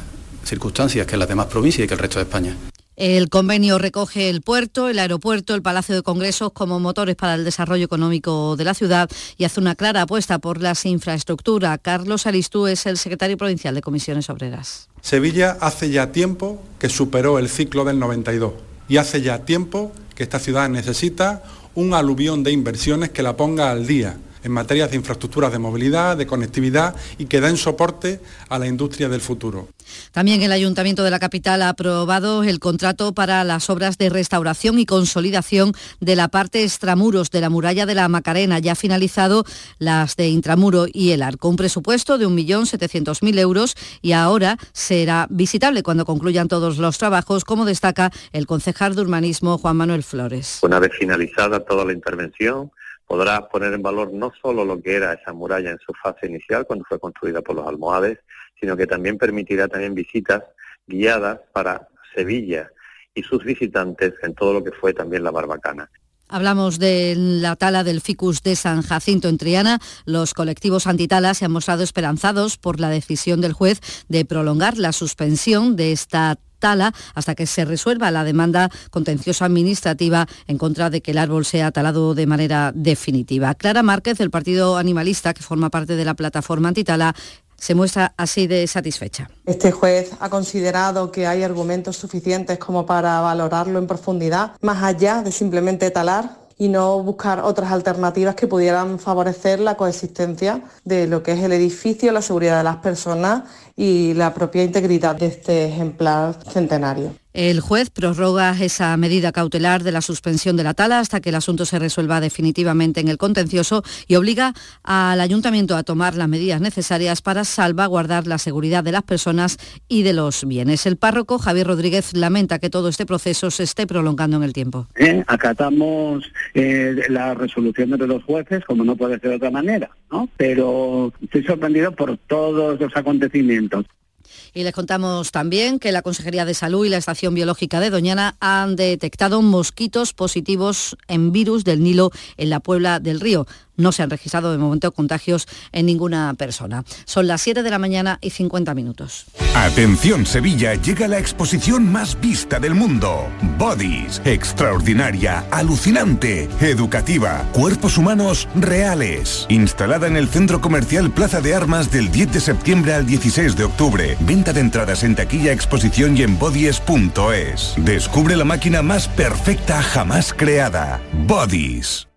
circunstancias 0.43 1.07
que 1.07 1.17
las 1.17 1.27
demás 1.27 1.47
provincias 1.47 1.86
y 1.86 1.88
que 1.88 1.93
el 1.93 1.99
resto 1.99 2.19
de 2.19 2.23
España. 2.23 2.55
El 2.95 3.29
convenio 3.29 3.77
recoge 3.77 4.29
el 4.29 4.41
puerto, 4.41 4.87
el 4.87 4.99
aeropuerto, 4.99 5.53
el 5.53 5.61
Palacio 5.61 5.95
de 5.95 6.01
Congresos 6.01 6.53
como 6.53 6.79
motores 6.79 7.17
para 7.17 7.35
el 7.35 7.43
desarrollo 7.43 7.83
económico 7.83 8.55
de 8.55 8.63
la 8.63 8.73
ciudad 8.73 9.09
y 9.37 9.43
hace 9.43 9.59
una 9.59 9.75
clara 9.75 10.03
apuesta 10.03 10.39
por 10.39 10.61
las 10.61 10.85
infraestructuras. 10.85 11.79
Carlos 11.81 12.25
Aristú 12.25 12.67
es 12.67 12.85
el 12.85 12.97
secretario 12.97 13.37
provincial 13.37 13.75
de 13.75 13.81
Comisiones 13.81 14.29
Obreras. 14.29 14.87
Sevilla 15.01 15.57
hace 15.59 15.89
ya 15.89 16.13
tiempo 16.13 16.63
que 16.79 16.87
superó 16.87 17.37
el 17.37 17.49
ciclo 17.49 17.83
del 17.83 17.99
92 17.99 18.53
y 18.87 18.97
hace 18.97 19.21
ya 19.21 19.39
tiempo 19.39 19.91
que 20.15 20.23
esta 20.23 20.39
ciudad 20.39 20.69
necesita 20.69 21.43
un 21.73 21.93
aluvión 21.93 22.43
de 22.43 22.53
inversiones 22.53 23.09
que 23.09 23.23
la 23.23 23.35
ponga 23.35 23.71
al 23.71 23.85
día 23.85 24.17
en 24.45 24.51
materia 24.51 24.87
de 24.87 24.95
infraestructuras 24.95 25.51
de 25.51 25.59
movilidad, 25.59 26.15
de 26.15 26.27
conectividad 26.27 26.95
y 27.17 27.25
que 27.25 27.41
den 27.41 27.57
soporte 27.57 28.21
a 28.47 28.59
la 28.59 28.67
industria 28.67 29.09
del 29.09 29.19
futuro. 29.19 29.67
También 30.11 30.41
el 30.43 30.51
Ayuntamiento 30.51 31.03
de 31.03 31.09
la 31.09 31.19
capital 31.19 31.61
ha 31.63 31.69
aprobado 31.69 32.43
el 32.43 32.59
contrato 32.59 33.13
para 33.13 33.43
las 33.43 33.69
obras 33.69 33.97
de 33.97 34.09
restauración 34.09 34.79
y 34.79 34.85
consolidación 34.85 35.73
de 35.99 36.15
la 36.15 36.27
parte 36.27 36.63
extramuros 36.63 37.31
de 37.31 37.41
la 37.41 37.49
muralla 37.49 37.85
de 37.85 37.95
la 37.95 38.07
Macarena. 38.07 38.59
Ya 38.59 38.73
ha 38.73 38.75
finalizado 38.75 39.45
las 39.79 40.15
de 40.15 40.27
intramuro 40.27 40.85
y 40.91 41.11
el 41.11 41.23
arco. 41.23 41.49
Un 41.49 41.55
presupuesto 41.55 42.17
de 42.17 42.27
1.700.000 42.27 43.39
euros 43.39 43.75
y 44.01 44.11
ahora 44.11 44.57
será 44.73 45.27
visitable 45.29 45.81
cuando 45.81 46.05
concluyan 46.05 46.47
todos 46.47 46.77
los 46.77 46.97
trabajos, 46.99 47.45
como 47.45 47.65
destaca 47.65 48.11
el 48.31 48.45
concejal 48.45 48.95
de 48.95 49.01
urbanismo 49.01 49.57
Juan 49.57 49.77
Manuel 49.77 50.03
Flores. 50.03 50.59
Una 50.61 50.79
vez 50.79 50.91
finalizada 50.97 51.59
toda 51.61 51.83
la 51.83 51.93
intervención, 51.93 52.71
podrá 53.07 53.47
poner 53.47 53.73
en 53.73 53.81
valor 53.81 54.11
no 54.13 54.31
solo 54.41 54.65
lo 54.65 54.81
que 54.81 54.95
era 54.95 55.13
esa 55.13 55.33
muralla 55.33 55.71
en 55.71 55.79
su 55.79 55.93
fase 55.93 56.27
inicial, 56.27 56.65
cuando 56.65 56.85
fue 56.85 56.99
construida 56.99 57.41
por 57.41 57.55
los 57.55 57.67
almohades, 57.67 58.19
sino 58.59 58.75
que 58.75 58.87
también 58.87 59.17
permitirá 59.17 59.67
también 59.67 59.93
visitas 59.93 60.43
guiadas 60.87 61.39
para 61.53 61.87
Sevilla 62.15 62.71
y 63.13 63.23
sus 63.23 63.43
visitantes 63.43 64.13
en 64.23 64.33
todo 64.33 64.53
lo 64.53 64.63
que 64.63 64.71
fue 64.71 64.93
también 64.93 65.23
la 65.23 65.31
Barbacana. 65.31 65.89
Hablamos 66.27 66.79
de 66.79 67.13
la 67.15 67.55
tala 67.55 67.83
del 67.83 68.01
ficus 68.01 68.41
de 68.41 68.55
San 68.55 68.81
Jacinto 68.81 69.29
en 69.29 69.37
Triana. 69.37 69.79
Los 70.05 70.33
colectivos 70.33 70.87
antitala 70.87 71.35
se 71.35 71.45
han 71.45 71.51
mostrado 71.51 71.83
esperanzados 71.83 72.57
por 72.57 72.79
la 72.79 72.89
decisión 72.89 73.41
del 73.41 73.53
juez 73.53 73.79
de 74.09 74.25
prolongar 74.25 74.77
la 74.77 74.91
suspensión 74.91 75.75
de 75.75 75.91
esta 75.91 76.39
tala 76.66 76.95
hasta 77.13 77.36
que 77.36 77.45
se 77.45 77.63
resuelva 77.63 78.09
la 78.09 78.24
demanda 78.24 78.72
contenciosa 78.89 79.45
administrativa 79.45 80.26
en 80.47 80.57
contra 80.57 80.89
de 80.89 80.99
que 81.01 81.11
el 81.11 81.20
árbol 81.20 81.45
sea 81.45 81.70
talado 81.70 82.16
de 82.16 82.26
manera 82.26 82.72
definitiva. 82.74 83.53
Clara 83.53 83.84
Márquez, 83.84 84.18
del 84.18 84.32
Partido 84.32 84.78
Animalista, 84.78 85.36
que 85.36 85.43
forma 85.43 85.70
parte 85.70 85.95
de 85.95 86.03
la 86.03 86.16
plataforma 86.16 86.70
antitala, 86.70 87.13
se 87.55 87.76
muestra 87.76 88.16
así 88.18 88.47
de 88.47 88.66
satisfecha. 88.66 89.30
Este 89.45 89.72
juez 89.72 90.13
ha 90.20 90.30
considerado 90.30 91.11
que 91.11 91.28
hay 91.28 91.43
argumentos 91.43 91.97
suficientes 91.97 92.57
como 92.57 92.88
para 92.88 93.22
valorarlo 93.22 93.78
en 93.78 93.86
profundidad, 93.86 94.53
más 94.61 94.82
allá 94.82 95.22
de 95.22 95.32
simplemente 95.32 95.91
talar 95.91 96.45
y 96.57 96.70
no 96.70 97.03
buscar 97.03 97.41
otras 97.41 97.72
alternativas 97.72 98.36
que 98.36 98.47
pudieran 98.47 98.97
favorecer 98.97 99.59
la 99.59 99.76
coexistencia 99.76 100.61
de 100.84 101.05
lo 101.07 101.22
que 101.22 101.34
es 101.34 101.43
el 101.43 101.51
edificio, 101.51 102.11
la 102.11 102.22
seguridad 102.22 102.57
de 102.57 102.63
las 102.63 102.78
personas 102.78 103.43
y 103.76 104.13
la 104.13 104.34
propia 104.34 104.63
integridad 104.63 105.15
de 105.15 105.28
este 105.28 105.65
ejemplar 105.65 106.38
centenario. 106.51 107.13
El 107.36 107.59
juez 107.59 107.89
prorroga 107.89 108.55
esa 108.61 108.95
medida 108.95 109.34
cautelar 109.34 109.84
de 109.84 109.91
la 109.91 109.99
suspensión 109.99 110.55
de 110.55 110.63
la 110.63 110.73
tala 110.73 110.99
hasta 110.99 111.19
que 111.19 111.30
el 111.30 111.36
asunto 111.36 111.65
se 111.65 111.80
resuelva 111.80 112.21
definitivamente 112.21 113.01
en 113.01 113.09
el 113.09 113.17
contencioso 113.17 113.84
y 114.07 114.15
obliga 114.15 114.53
al 114.84 115.19
ayuntamiento 115.19 115.76
a 115.76 115.84
tomar 115.84 116.15
las 116.15 116.30
medidas 116.30 116.61
necesarias 116.61 117.21
para 117.21 117.43
salvaguardar 117.43 118.26
la 118.26 118.38
seguridad 118.38 118.86
de 118.86 118.93
las 118.93 119.03
personas 119.03 119.57
y 119.89 120.03
de 120.03 120.13
los 120.13 120.47
bienes. 120.47 120.86
El 120.86 120.95
párroco 120.95 121.38
Javier 121.38 121.67
Rodríguez 121.67 122.15
lamenta 122.15 122.59
que 122.59 122.69
todo 122.69 122.88
este 122.88 123.05
proceso 123.05 123.51
se 123.51 123.63
esté 123.63 123.86
prolongando 123.86 124.38
en 124.38 124.43
el 124.43 124.53
tiempo. 124.53 124.88
Eh, 124.95 125.21
acatamos 125.28 126.23
eh, 126.53 126.95
las 127.09 127.38
resoluciones 127.38 127.99
de 127.99 128.07
los 128.07 128.23
jueces 128.23 128.63
como 128.63 128.86
no 128.86 128.95
puede 128.95 129.19
ser 129.19 129.32
de 129.32 129.36
otra 129.36 129.51
manera, 129.51 129.89
¿no? 130.09 130.30
pero 130.38 131.11
estoy 131.21 131.43
sorprendido 131.43 131.91
por 131.91 132.17
todos 132.17 132.80
los 132.80 132.95
acontecimientos 132.95 133.64
entonces. 133.66 134.04
Y 134.53 134.63
les 134.63 134.73
contamos 134.73 135.31
también 135.31 135.79
que 135.79 135.91
la 135.91 136.01
Consejería 136.01 136.45
de 136.45 136.53
Salud 136.53 136.86
y 136.86 136.89
la 136.89 136.97
Estación 136.97 137.33
Biológica 137.33 137.79
de 137.79 137.89
Doñana 137.89 138.36
han 138.39 138.75
detectado 138.75 139.41
mosquitos 139.41 140.13
positivos 140.13 140.97
en 141.07 141.31
virus 141.31 141.63
del 141.63 141.83
Nilo 141.83 142.11
en 142.38 142.49
la 142.49 142.59
Puebla 142.59 142.99
del 142.99 143.19
Río. 143.19 143.45
No 143.77 143.91
se 143.91 144.03
han 144.03 144.09
registrado 144.09 144.51
de 144.51 144.57
momento 144.57 144.91
contagios 144.91 145.47
en 145.71 145.86
ninguna 145.86 146.33
persona. 146.36 146.83
Son 147.05 147.27
las 147.27 147.41
7 147.41 147.61
de 147.61 147.69
la 147.69 147.79
mañana 147.79 148.19
y 148.21 148.29
50 148.29 148.73
minutos. 148.73 149.25
Atención 149.53 150.25
Sevilla, 150.25 150.75
llega 150.75 151.07
la 151.07 151.19
exposición 151.19 151.91
más 151.91 152.19
vista 152.19 152.59
del 152.59 152.73
mundo. 152.73 153.27
Bodies, 153.57 154.21
extraordinaria, 154.25 155.45
alucinante, 155.51 156.49
educativa, 156.61 157.45
cuerpos 157.51 157.97
humanos 157.97 158.47
reales. 158.55 159.45
Instalada 159.49 160.07
en 160.07 160.17
el 160.17 160.29
Centro 160.29 160.61
Comercial 160.61 161.11
Plaza 161.11 161.41
de 161.41 161.55
Armas 161.55 161.91
del 161.91 162.11
10 162.11 162.33
de 162.33 162.39
septiembre 162.39 162.93
al 162.93 163.05
16 163.05 163.55
de 163.55 163.63
octubre. 163.65 164.17
Venta 164.26 164.53
de 164.53 164.61
entradas 164.61 165.03
en 165.03 165.15
taquilla, 165.15 165.51
exposición 165.51 166.17
y 166.17 166.23
en 166.23 166.39
bodies.es. 166.39 167.76
Descubre 167.78 168.36
la 168.36 168.43
máquina 168.43 168.82
más 168.82 169.07
perfecta 169.07 169.82
jamás 169.84 170.34
creada. 170.34 170.99
Bodies. 171.28 172.07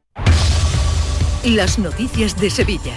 Las 1.44 1.78
noticias 1.78 2.40
de 2.40 2.50
Sevilla. 2.50 2.94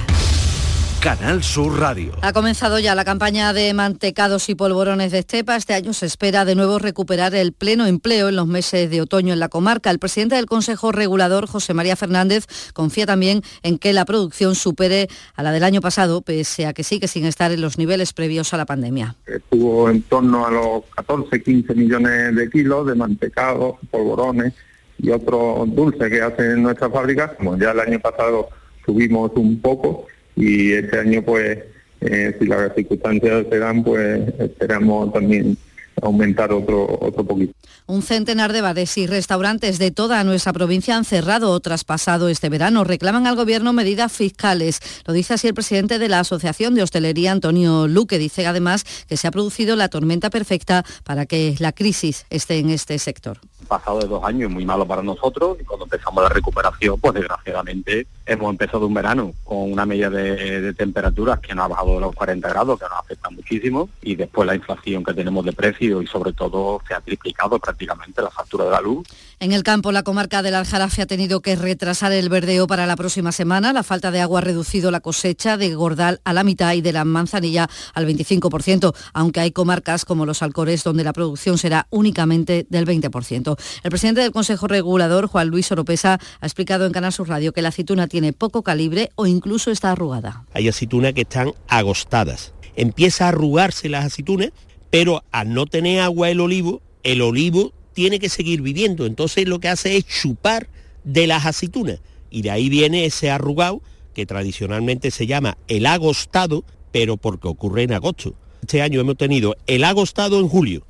Canal 1.01 1.41
Sur 1.41 1.79
Radio. 1.79 2.13
Ha 2.21 2.31
comenzado 2.31 2.77
ya 2.77 2.93
la 2.93 3.03
campaña 3.03 3.53
de 3.53 3.73
mantecados 3.73 4.49
y 4.49 4.55
polvorones 4.55 5.11
de 5.11 5.17
estepa. 5.17 5.55
Este 5.55 5.73
año 5.73 5.93
se 5.93 6.05
espera 6.05 6.45
de 6.45 6.53
nuevo 6.53 6.77
recuperar 6.77 7.33
el 7.33 7.53
pleno 7.53 7.87
empleo 7.87 8.29
en 8.29 8.35
los 8.35 8.45
meses 8.45 8.87
de 8.91 9.01
otoño 9.01 9.33
en 9.33 9.39
la 9.39 9.49
comarca. 9.49 9.89
El 9.89 9.97
presidente 9.97 10.35
del 10.35 10.45
Consejo 10.45 10.91
Regulador, 10.91 11.47
José 11.47 11.73
María 11.73 11.95
Fernández, 11.95 12.45
confía 12.73 13.07
también 13.07 13.41
en 13.63 13.79
que 13.79 13.93
la 13.93 14.05
producción 14.05 14.53
supere 14.53 15.07
a 15.33 15.41
la 15.41 15.51
del 15.51 15.63
año 15.63 15.81
pasado, 15.81 16.21
pese 16.21 16.67
a 16.67 16.73
que 16.73 16.83
sigue 16.83 17.07
sin 17.07 17.25
estar 17.25 17.51
en 17.51 17.61
los 17.61 17.79
niveles 17.79 18.13
previos 18.13 18.53
a 18.53 18.57
la 18.57 18.67
pandemia. 18.67 19.15
Estuvo 19.25 19.89
en 19.89 20.03
torno 20.03 20.45
a 20.45 20.51
los 20.51 20.83
14, 20.95 21.41
15 21.41 21.73
millones 21.73 22.35
de 22.35 22.47
kilos 22.47 22.85
de 22.85 22.93
mantecados, 22.93 23.77
polvorones 23.89 24.53
y 24.99 25.09
otros 25.09 25.73
dulces 25.73 26.11
que 26.11 26.21
hacen 26.21 26.61
nuestras 26.61 26.91
fábricas. 26.91 27.31
Como 27.37 27.57
ya 27.57 27.71
el 27.71 27.79
año 27.79 27.99
pasado 27.99 28.49
subimos 28.85 29.31
un 29.33 29.59
poco 29.59 30.05
y 30.35 30.73
este 30.73 30.99
año 30.99 31.21
pues 31.23 31.59
eh, 32.01 32.35
si 32.39 32.45
las 32.45 32.73
circunstancias 32.73 33.45
se 33.49 33.59
dan 33.59 33.83
pues 33.83 34.33
esperamos 34.39 35.13
también 35.13 35.57
aumentar 36.01 36.51
otro, 36.51 36.97
otro 36.99 37.23
poquito. 37.23 37.53
Un 37.87 38.01
centenar 38.01 38.53
de 38.53 38.61
bares 38.61 38.97
y 38.97 39.07
restaurantes 39.07 39.79
de 39.79 39.91
toda 39.91 40.23
nuestra 40.23 40.53
provincia 40.53 40.95
han 40.95 41.05
cerrado 41.05 41.51
o 41.51 41.59
traspasado 41.59 42.29
este 42.29 42.49
verano. 42.49 42.83
Reclaman 42.83 43.27
al 43.27 43.35
Gobierno 43.35 43.73
medidas 43.73 44.11
fiscales. 44.11 44.79
Lo 45.05 45.13
dice 45.13 45.33
así 45.33 45.47
el 45.47 45.53
presidente 45.53 45.99
de 45.99 46.07
la 46.07 46.19
Asociación 46.19 46.75
de 46.75 46.83
Hostelería, 46.83 47.31
Antonio 47.31 47.87
Luque. 47.87 48.17
Dice 48.17 48.47
además 48.47 48.85
que 49.07 49.17
se 49.17 49.27
ha 49.27 49.31
producido 49.31 49.75
la 49.75 49.89
tormenta 49.89 50.29
perfecta 50.29 50.85
para 51.03 51.25
que 51.25 51.55
la 51.59 51.71
crisis 51.71 52.25
esté 52.29 52.59
en 52.59 52.69
este 52.69 52.97
sector. 52.99 53.39
Pasado 53.67 53.99
de 53.99 54.07
dos 54.07 54.23
años 54.23 54.49
muy 54.49 54.65
malo 54.65 54.85
para 54.87 55.03
nosotros 55.03 55.57
y 55.59 55.63
cuando 55.63 55.85
empezamos 55.85 56.23
la 56.23 56.29
recuperación, 56.29 56.99
pues 56.99 57.13
desgraciadamente 57.15 58.07
hemos 58.31 58.49
empezado 58.49 58.87
un 58.87 58.93
verano 58.93 59.33
con 59.43 59.71
una 59.71 59.85
media 59.85 60.09
de, 60.09 60.73
temperaturas 60.73 61.39
que 61.39 61.53
no 61.53 61.63
ha 61.63 61.67
bajado 61.67 61.95
de 61.95 62.01
los 62.01 62.15
40 62.15 62.47
grados, 62.49 62.79
que 62.79 62.85
nos 62.85 62.99
afecta 62.99 63.29
muchísimo, 63.29 63.89
y 64.01 64.15
después 64.15 64.47
la 64.47 64.55
inflación 64.55 65.03
que 65.03 65.13
tenemos 65.13 65.45
de 65.45 65.53
precio 65.53 66.01
y 66.01 66.07
sobre 66.07 66.33
todo 66.33 66.81
se 66.87 66.93
ha 66.93 67.01
triplicado 67.01 67.59
prácticamente 67.59 68.21
la 68.21 68.29
factura 68.29 68.65
de 68.65 68.71
la 68.71 68.81
luz. 68.81 69.07
En 69.39 69.53
el 69.53 69.63
campo, 69.63 69.91
la 69.91 70.03
comarca 70.03 70.43
del 70.43 70.53
Aljarafe 70.53 71.01
ha 71.01 71.07
tenido 71.07 71.41
que 71.41 71.55
retrasar 71.55 72.11
el 72.11 72.29
verdeo 72.29 72.67
para 72.67 72.85
la 72.85 72.95
próxima 72.95 73.31
semana. 73.31 73.73
La 73.73 73.81
falta 73.81 74.11
de 74.11 74.21
agua 74.21 74.37
ha 74.37 74.43
reducido 74.43 74.91
la 74.91 74.99
cosecha 74.99 75.57
de 75.57 75.73
Gordal 75.73 76.21
a 76.23 76.33
la 76.33 76.43
mitad 76.43 76.73
y 76.73 76.81
de 76.81 76.93
la 76.93 77.05
manzanilla 77.05 77.67
al 77.95 78.07
25%, 78.07 78.95
aunque 79.13 79.39
hay 79.39 79.51
comarcas 79.51 80.05
como 80.05 80.27
los 80.27 80.43
Alcores 80.43 80.83
donde 80.83 81.03
la 81.03 81.11
producción 81.11 81.57
será 81.57 81.87
únicamente 81.89 82.67
del 82.69 82.85
20%. 82.85 83.57
El 83.83 83.89
presidente 83.89 84.21
del 84.21 84.31
Consejo 84.31 84.67
Regulador, 84.67 85.25
Juan 85.25 85.47
Luis 85.47 85.71
Oropesa, 85.71 86.19
ha 86.39 86.45
explicado 86.45 86.85
en 86.85 86.91
Canal 86.91 87.11
Sur 87.11 87.27
Radio 87.27 87.51
que 87.51 87.63
la 87.63 87.69
aceituna 87.69 88.07
tiene 88.07 88.20
poco 88.31 88.61
calibre 88.61 89.09
o 89.15 89.27
incluso 89.27 89.71
está 89.71 89.91
arrugada. 89.91 90.45
Hay 90.53 90.67
aceitunas 90.67 91.13
que 91.13 91.21
están 91.21 91.53
agostadas. 91.67 92.53
Empieza 92.75 93.25
a 93.25 93.29
arrugarse 93.29 93.89
las 93.89 94.05
aceitunas, 94.05 94.51
pero 94.89 95.23
al 95.31 95.53
no 95.53 95.65
tener 95.65 96.01
agua 96.01 96.29
el 96.29 96.39
olivo, 96.39 96.81
el 97.03 97.21
olivo 97.21 97.73
tiene 97.93 98.19
que 98.19 98.29
seguir 98.29 98.61
viviendo. 98.61 99.05
Entonces 99.05 99.47
lo 99.47 99.59
que 99.59 99.67
hace 99.69 99.97
es 99.97 100.05
chupar 100.05 100.67
de 101.03 101.27
las 101.27 101.45
aceitunas. 101.45 101.99
Y 102.29 102.43
de 102.43 102.51
ahí 102.51 102.69
viene 102.69 103.05
ese 103.05 103.29
arrugado 103.29 103.81
que 104.13 104.25
tradicionalmente 104.25 105.11
se 105.11 105.27
llama 105.27 105.57
el 105.67 105.85
agostado, 105.85 106.63
pero 106.91 107.17
porque 107.17 107.47
ocurre 107.47 107.83
en 107.83 107.93
agosto. 107.93 108.35
Este 108.61 108.81
año 108.81 109.01
hemos 109.01 109.17
tenido 109.17 109.55
el 109.67 109.83
agostado 109.83 110.39
en 110.39 110.47
julio. 110.47 110.85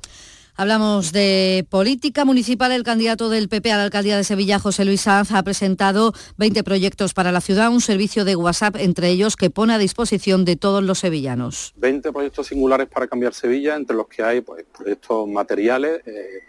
Hablamos 0.54 1.12
de 1.12 1.66
política 1.70 2.26
municipal. 2.26 2.72
El 2.72 2.82
candidato 2.82 3.30
del 3.30 3.48
PP 3.48 3.72
a 3.72 3.78
la 3.78 3.84
alcaldía 3.84 4.18
de 4.18 4.24
Sevilla, 4.24 4.58
José 4.58 4.84
Luis 4.84 5.00
Sanz, 5.00 5.32
ha 5.32 5.42
presentado 5.42 6.12
20 6.36 6.62
proyectos 6.62 7.14
para 7.14 7.32
la 7.32 7.40
ciudad, 7.40 7.70
un 7.70 7.80
servicio 7.80 8.26
de 8.26 8.36
WhatsApp 8.36 8.76
entre 8.76 9.08
ellos 9.08 9.36
que 9.36 9.48
pone 9.48 9.72
a 9.72 9.78
disposición 9.78 10.44
de 10.44 10.56
todos 10.56 10.84
los 10.84 10.98
sevillanos. 10.98 11.72
20 11.76 12.12
proyectos 12.12 12.48
singulares 12.48 12.86
para 12.88 13.06
cambiar 13.06 13.32
Sevilla, 13.32 13.76
entre 13.76 13.96
los 13.96 14.08
que 14.08 14.22
hay 14.22 14.42
pues, 14.42 14.64
proyectos 14.76 15.26
materiales. 15.26 16.02
Eh, 16.06 16.42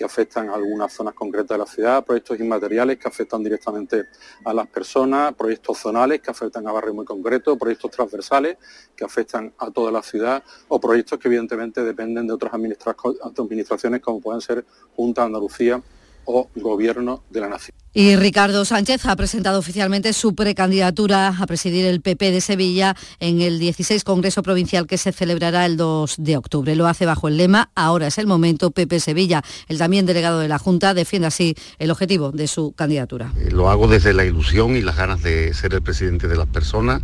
que 0.00 0.06
afectan 0.06 0.48
a 0.48 0.54
algunas 0.54 0.94
zonas 0.94 1.12
concretas 1.12 1.50
de 1.50 1.58
la 1.58 1.66
ciudad, 1.66 2.02
proyectos 2.02 2.40
inmateriales 2.40 2.96
que 2.96 3.06
afectan 3.06 3.42
directamente 3.42 4.06
a 4.46 4.54
las 4.54 4.66
personas, 4.66 5.34
proyectos 5.34 5.76
zonales 5.76 6.22
que 6.22 6.30
afectan 6.30 6.66
a 6.66 6.72
barrios 6.72 6.94
muy 6.94 7.04
concretos, 7.04 7.58
proyectos 7.58 7.90
transversales 7.90 8.56
que 8.96 9.04
afectan 9.04 9.52
a 9.58 9.70
toda 9.70 9.92
la 9.92 10.02
ciudad 10.02 10.42
o 10.68 10.80
proyectos 10.80 11.18
que 11.18 11.28
evidentemente 11.28 11.84
dependen 11.84 12.26
de 12.26 12.32
otras 12.32 12.50
administraciones 12.54 14.00
como 14.00 14.22
pueden 14.22 14.40
ser 14.40 14.64
Junta 14.96 15.20
de 15.20 15.26
Andalucía 15.26 15.82
o 16.30 16.50
Gobierno 16.54 17.22
de 17.30 17.40
la 17.40 17.48
Nación. 17.48 17.76
Y 17.92 18.14
Ricardo 18.14 18.64
Sánchez 18.64 19.04
ha 19.06 19.16
presentado 19.16 19.58
oficialmente 19.58 20.12
su 20.12 20.36
precandidatura 20.36 21.34
a 21.36 21.46
presidir 21.46 21.86
el 21.86 22.00
PP 22.00 22.30
de 22.30 22.40
Sevilla 22.40 22.94
en 23.18 23.40
el 23.40 23.58
16 23.58 24.04
Congreso 24.04 24.42
Provincial 24.42 24.86
que 24.86 24.96
se 24.96 25.10
celebrará 25.10 25.66
el 25.66 25.76
2 25.76 26.14
de 26.18 26.36
octubre. 26.36 26.76
Lo 26.76 26.86
hace 26.86 27.04
bajo 27.04 27.26
el 27.26 27.36
lema 27.36 27.70
Ahora 27.74 28.06
es 28.06 28.18
el 28.18 28.28
momento 28.28 28.70
PP 28.70 29.00
Sevilla. 29.00 29.42
El 29.68 29.78
también 29.78 30.06
delegado 30.06 30.38
de 30.38 30.46
la 30.46 30.58
Junta 30.58 30.94
defiende 30.94 31.26
así 31.26 31.56
el 31.78 31.90
objetivo 31.90 32.30
de 32.30 32.46
su 32.46 32.72
candidatura. 32.72 33.32
Eh, 33.36 33.50
lo 33.50 33.68
hago 33.70 33.88
desde 33.88 34.14
la 34.14 34.24
ilusión 34.24 34.76
y 34.76 34.82
las 34.82 34.96
ganas 34.96 35.22
de 35.22 35.52
ser 35.52 35.74
el 35.74 35.82
presidente 35.82 36.28
de 36.28 36.36
las 36.36 36.46
personas 36.46 37.02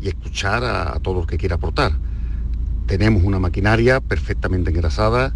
y 0.00 0.08
escuchar 0.08 0.64
a 0.64 0.98
todo 1.00 1.14
lo 1.20 1.26
que 1.26 1.38
quiera 1.38 1.56
aportar. 1.56 1.92
Tenemos 2.86 3.22
una 3.22 3.38
maquinaria 3.38 4.00
perfectamente 4.00 4.70
engrasada 4.70 5.34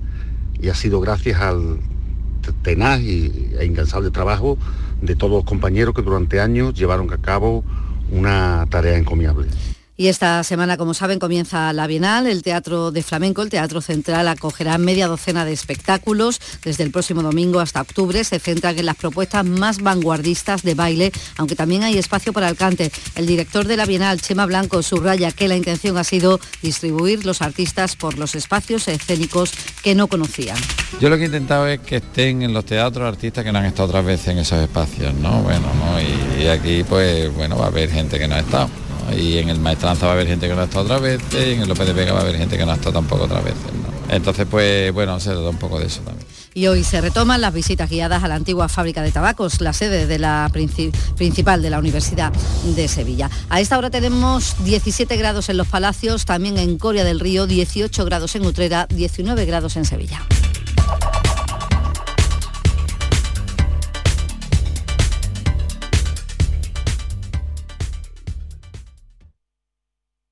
y 0.61 0.69
ha 0.71 0.75
sido 0.75 1.01
gracias 1.01 1.41
al 1.41 1.79
tenaz 2.63 3.01
y, 3.01 3.53
e 3.59 3.65
incansable 3.65 4.11
trabajo 4.11 4.59
de 5.01 5.17
todos 5.17 5.33
los 5.33 5.45
compañeros 5.45 5.95
que 5.95 6.03
durante 6.03 6.41
años 6.41 6.75
llevaron 6.75 7.13
a 7.13 7.19
cabo 7.19 7.65
una 8.11 8.67
tarea 8.71 8.99
encomiable. 8.99 9.49
Y 10.03 10.09
esta 10.09 10.43
semana, 10.43 10.77
como 10.77 10.95
saben, 10.95 11.21
comienza 11.21 11.73
la 11.73 11.87
Bienal. 11.87 12.27
El 12.27 12.43
Teatro 12.43 12.91
de 12.91 13.05
Flamenco, 13.05 13.41
el 13.41 13.51
Teatro 13.51 13.81
Central, 13.81 14.27
acogerá 14.27 14.77
media 14.77 15.07
docena 15.07 15.45
de 15.45 15.53
espectáculos. 15.53 16.41
Desde 16.65 16.83
el 16.83 16.91
próximo 16.91 17.23
domingo 17.23 17.61
hasta 17.61 17.81
octubre 17.81 18.25
se 18.25 18.41
centran 18.41 18.77
en 18.77 18.87
las 18.87 18.97
propuestas 18.97 19.45
más 19.45 19.81
vanguardistas 19.81 20.65
de 20.65 20.75
baile, 20.75 21.13
aunque 21.37 21.55
también 21.55 21.85
hay 21.85 21.99
espacio 21.99 22.33
para 22.33 22.49
el 22.49 22.57
cante. 22.57 22.91
El 23.15 23.29
director 23.29 23.65
de 23.65 23.77
la 23.77 23.87
Bienal, 23.87 24.21
Chema 24.21 24.45
Blanco, 24.45 24.83
subraya 24.83 25.31
que 25.31 25.47
la 25.47 25.55
intención 25.55 25.97
ha 25.97 26.03
sido 26.03 26.41
distribuir 26.63 27.25
los 27.25 27.41
artistas 27.41 27.95
por 27.95 28.19
los 28.19 28.35
espacios 28.35 28.89
escénicos 28.89 29.53
que 29.85 29.95
no 29.95 30.09
conocían. 30.09 30.59
Yo 31.01 31.11
lo 31.11 31.17
que 31.17 31.23
he 31.23 31.27
intentado 31.27 31.69
es 31.69 31.79
que 31.79 31.99
estén 31.99 32.43
en 32.43 32.53
los 32.53 32.65
teatros 32.65 33.07
artistas 33.07 33.45
que 33.45 33.53
no 33.53 33.61
han 33.61 33.67
estado 33.67 33.91
otras 33.91 34.05
veces 34.05 34.27
en 34.27 34.39
esos 34.39 34.61
espacios, 34.61 35.15
¿no? 35.15 35.43
Bueno, 35.43 35.69
Y, 36.01 36.43
y 36.43 36.47
aquí 36.49 36.83
pues 36.83 37.33
bueno 37.37 37.57
va 37.57 37.67
a 37.67 37.69
haber 37.69 37.89
gente 37.89 38.19
que 38.19 38.27
no 38.27 38.35
ha 38.35 38.41
estado 38.41 38.69
y 39.17 39.39
en 39.39 39.49
el 39.49 39.59
Maestranza 39.59 40.07
va 40.07 40.13
a 40.13 40.15
haber 40.15 40.27
gente 40.27 40.49
que 40.49 40.55
no 40.55 40.61
ha 40.61 40.65
estado 40.65 40.85
otra 40.85 40.99
vez, 40.99 41.21
y 41.33 41.53
en 41.53 41.63
el 41.63 41.69
López 41.69 41.87
de 41.87 41.93
Vega 41.93 42.13
va 42.13 42.21
a 42.21 42.23
haber 42.23 42.37
gente 42.37 42.57
que 42.57 42.65
no 42.65 42.73
ha 42.73 42.75
estado 42.75 42.93
tampoco 42.93 43.25
otra 43.25 43.41
vez. 43.41 43.55
Entonces, 44.09 44.47
pues 44.51 44.93
bueno, 44.93 45.19
se 45.21 45.33
da 45.33 45.49
un 45.49 45.57
poco 45.57 45.79
de 45.79 45.87
eso 45.87 46.03
también. 46.03 46.27
Y 46.55 46.67
hoy 46.67 46.85
se 46.85 47.01
retoman 47.01 47.41
las 47.41 47.55
visitas 47.55 47.89
guiadas 47.89 48.23
a 48.23 48.29
la 48.29 48.35
antigua 48.35 48.69
fábrica 48.69 49.01
de 49.03 49.11
tabacos, 49.11 49.63
la 49.63 49.73
sede 49.73 50.07
de 50.07 50.19
la 50.19 50.51
principal 50.53 51.63
de 51.63 51.71
la 51.71 51.79
Universidad 51.79 52.31
de 52.77 52.89
Sevilla. 52.89 53.31
A 53.49 53.61
esta 53.61 53.79
hora 53.79 53.89
tenemos 53.89 54.57
17 54.63 55.17
grados 55.17 55.49
en 55.49 55.57
los 55.57 55.67
Palacios, 55.67 56.27
también 56.27 56.59
en 56.59 56.77
Coria 56.77 57.05
del 57.05 57.21
Río, 57.21 57.47
18 57.47 58.05
grados 58.05 58.37
en 58.37 58.45
Utrera, 58.45 58.87
19 58.91 59.47
grados 59.47 59.77
en 59.77 59.87
Sevilla. 59.87 60.27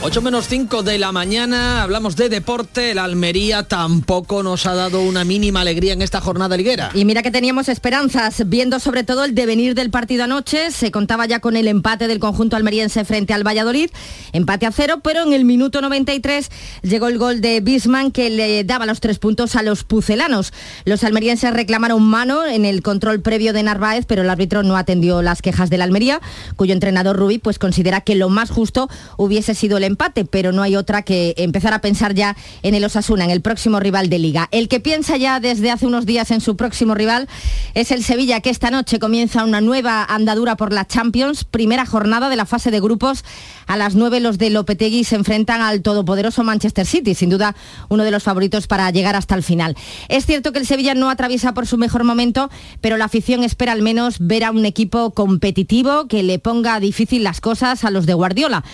8 0.00 0.22
menos 0.22 0.46
5 0.46 0.84
de 0.84 0.96
la 0.96 1.10
mañana, 1.10 1.82
hablamos 1.82 2.14
de 2.14 2.28
deporte, 2.28 2.92
el 2.92 2.98
Almería 2.98 3.64
tampoco 3.64 4.44
nos 4.44 4.64
ha 4.66 4.74
dado 4.74 5.02
una 5.02 5.24
mínima 5.24 5.62
alegría 5.62 5.92
en 5.92 6.02
esta 6.02 6.20
jornada 6.20 6.56
liguera. 6.56 6.90
Y 6.94 7.04
mira 7.04 7.24
que 7.24 7.32
teníamos 7.32 7.68
esperanzas, 7.68 8.48
viendo 8.48 8.78
sobre 8.78 9.02
todo 9.02 9.24
el 9.24 9.34
devenir 9.34 9.74
del 9.74 9.90
partido 9.90 10.22
anoche, 10.22 10.70
se 10.70 10.92
contaba 10.92 11.26
ya 11.26 11.40
con 11.40 11.56
el 11.56 11.66
empate 11.66 12.06
del 12.06 12.20
conjunto 12.20 12.54
almeriense 12.54 13.04
frente 13.04 13.34
al 13.34 13.44
Valladolid, 13.44 13.90
empate 14.32 14.66
a 14.66 14.72
cero, 14.72 15.00
pero 15.02 15.24
en 15.24 15.32
el 15.32 15.44
minuto 15.44 15.80
93 15.80 16.48
llegó 16.82 17.08
el 17.08 17.18
gol 17.18 17.40
de 17.40 17.60
Bisman 17.60 18.12
que 18.12 18.30
le 18.30 18.62
daba 18.62 18.86
los 18.86 19.00
tres 19.00 19.18
puntos 19.18 19.56
a 19.56 19.64
los 19.64 19.82
pucelanos. 19.82 20.52
Los 20.84 21.02
almerienses 21.02 21.52
reclamaron 21.52 22.04
mano 22.04 22.46
en 22.46 22.64
el 22.66 22.82
control 22.82 23.20
previo 23.20 23.52
de 23.52 23.64
Narváez, 23.64 24.06
pero 24.06 24.22
el 24.22 24.30
árbitro 24.30 24.62
no 24.62 24.76
atendió 24.76 25.22
las 25.22 25.42
quejas 25.42 25.70
del 25.70 25.82
Almería, 25.82 26.20
cuyo 26.54 26.72
entrenador 26.72 27.16
Rubí 27.16 27.38
pues 27.38 27.58
considera 27.58 28.00
que 28.02 28.14
lo 28.14 28.28
más 28.28 28.50
justo 28.50 28.88
hubiese 29.16 29.56
sido 29.56 29.76
el 29.76 29.87
empate, 29.88 30.24
pero 30.24 30.52
no 30.52 30.62
hay 30.62 30.76
otra 30.76 31.02
que 31.02 31.34
empezar 31.36 31.74
a 31.74 31.80
pensar 31.80 32.14
ya 32.14 32.36
en 32.62 32.74
el 32.74 32.84
Osasuna, 32.84 33.24
en 33.24 33.30
el 33.30 33.40
próximo 33.40 33.80
rival 33.80 34.08
de 34.08 34.18
liga. 34.18 34.48
El 34.52 34.68
que 34.68 34.78
piensa 34.80 35.16
ya 35.16 35.40
desde 35.40 35.70
hace 35.70 35.86
unos 35.86 36.06
días 36.06 36.30
en 36.30 36.40
su 36.40 36.56
próximo 36.56 36.94
rival 36.94 37.28
es 37.74 37.90
el 37.90 38.04
Sevilla, 38.04 38.40
que 38.40 38.50
esta 38.50 38.70
noche 38.70 38.98
comienza 38.98 39.44
una 39.44 39.60
nueva 39.60 40.04
andadura 40.04 40.56
por 40.56 40.72
la 40.72 40.86
Champions, 40.86 41.44
primera 41.44 41.86
jornada 41.86 42.28
de 42.28 42.36
la 42.36 42.46
fase 42.46 42.70
de 42.70 42.80
grupos. 42.80 43.24
A 43.66 43.76
las 43.76 43.94
9 43.94 44.20
los 44.20 44.38
de 44.38 44.50
Lopetegui 44.50 45.04
se 45.04 45.16
enfrentan 45.16 45.60
al 45.60 45.82
todopoderoso 45.82 46.44
Manchester 46.44 46.86
City, 46.86 47.14
sin 47.14 47.30
duda 47.30 47.54
uno 47.88 48.04
de 48.04 48.10
los 48.10 48.22
favoritos 48.22 48.66
para 48.66 48.90
llegar 48.90 49.16
hasta 49.16 49.34
el 49.34 49.42
final. 49.42 49.76
Es 50.08 50.26
cierto 50.26 50.52
que 50.52 50.58
el 50.58 50.66
Sevilla 50.66 50.94
no 50.94 51.10
atraviesa 51.10 51.54
por 51.54 51.66
su 51.66 51.76
mejor 51.78 52.04
momento, 52.04 52.50
pero 52.80 52.96
la 52.96 53.06
afición 53.06 53.44
espera 53.44 53.72
al 53.72 53.82
menos 53.82 54.16
ver 54.20 54.44
a 54.44 54.50
un 54.50 54.64
equipo 54.64 55.10
competitivo 55.10 56.06
que 56.08 56.22
le 56.22 56.38
ponga 56.38 56.80
difícil 56.80 57.22
las 57.24 57.40
cosas 57.40 57.84
a 57.84 57.90
los 57.90 58.06
de 58.06 58.14
Guardiola. 58.14 58.64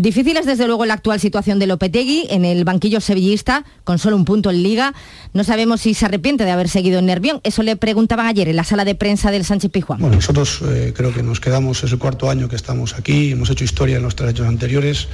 Difícil 0.00 0.38
es 0.38 0.46
desde 0.46 0.66
luego 0.66 0.86
la 0.86 0.94
actual 0.94 1.20
situación 1.20 1.58
de 1.58 1.66
Lopetegui 1.66 2.26
en 2.30 2.46
el 2.46 2.64
banquillo 2.64 3.02
sevillista, 3.02 3.66
con 3.84 3.98
solo 3.98 4.16
un 4.16 4.24
punto 4.24 4.48
en 4.48 4.62
liga. 4.62 4.94
No 5.34 5.44
sabemos 5.44 5.82
si 5.82 5.92
se 5.92 6.06
arrepiente 6.06 6.46
de 6.46 6.50
haber 6.50 6.70
seguido 6.70 7.00
en 7.00 7.04
Nervión. 7.04 7.42
Eso 7.44 7.62
le 7.62 7.76
preguntaban 7.76 8.24
ayer 8.24 8.48
en 8.48 8.56
la 8.56 8.64
sala 8.64 8.86
de 8.86 8.94
prensa 8.94 9.30
del 9.30 9.44
Sánchez 9.44 9.70
Pijuán. 9.70 10.00
Bueno, 10.00 10.16
nosotros 10.16 10.62
eh, 10.64 10.94
creo 10.96 11.12
que 11.12 11.22
nos 11.22 11.38
quedamos, 11.38 11.84
es 11.84 11.92
el 11.92 11.98
cuarto 11.98 12.30
año 12.30 12.48
que 12.48 12.56
estamos 12.56 12.94
aquí, 12.94 13.32
hemos 13.32 13.50
hecho 13.50 13.62
historia 13.62 13.98
en 13.98 14.02
los 14.02 14.16
tres 14.16 14.40
anteriores 14.40 15.08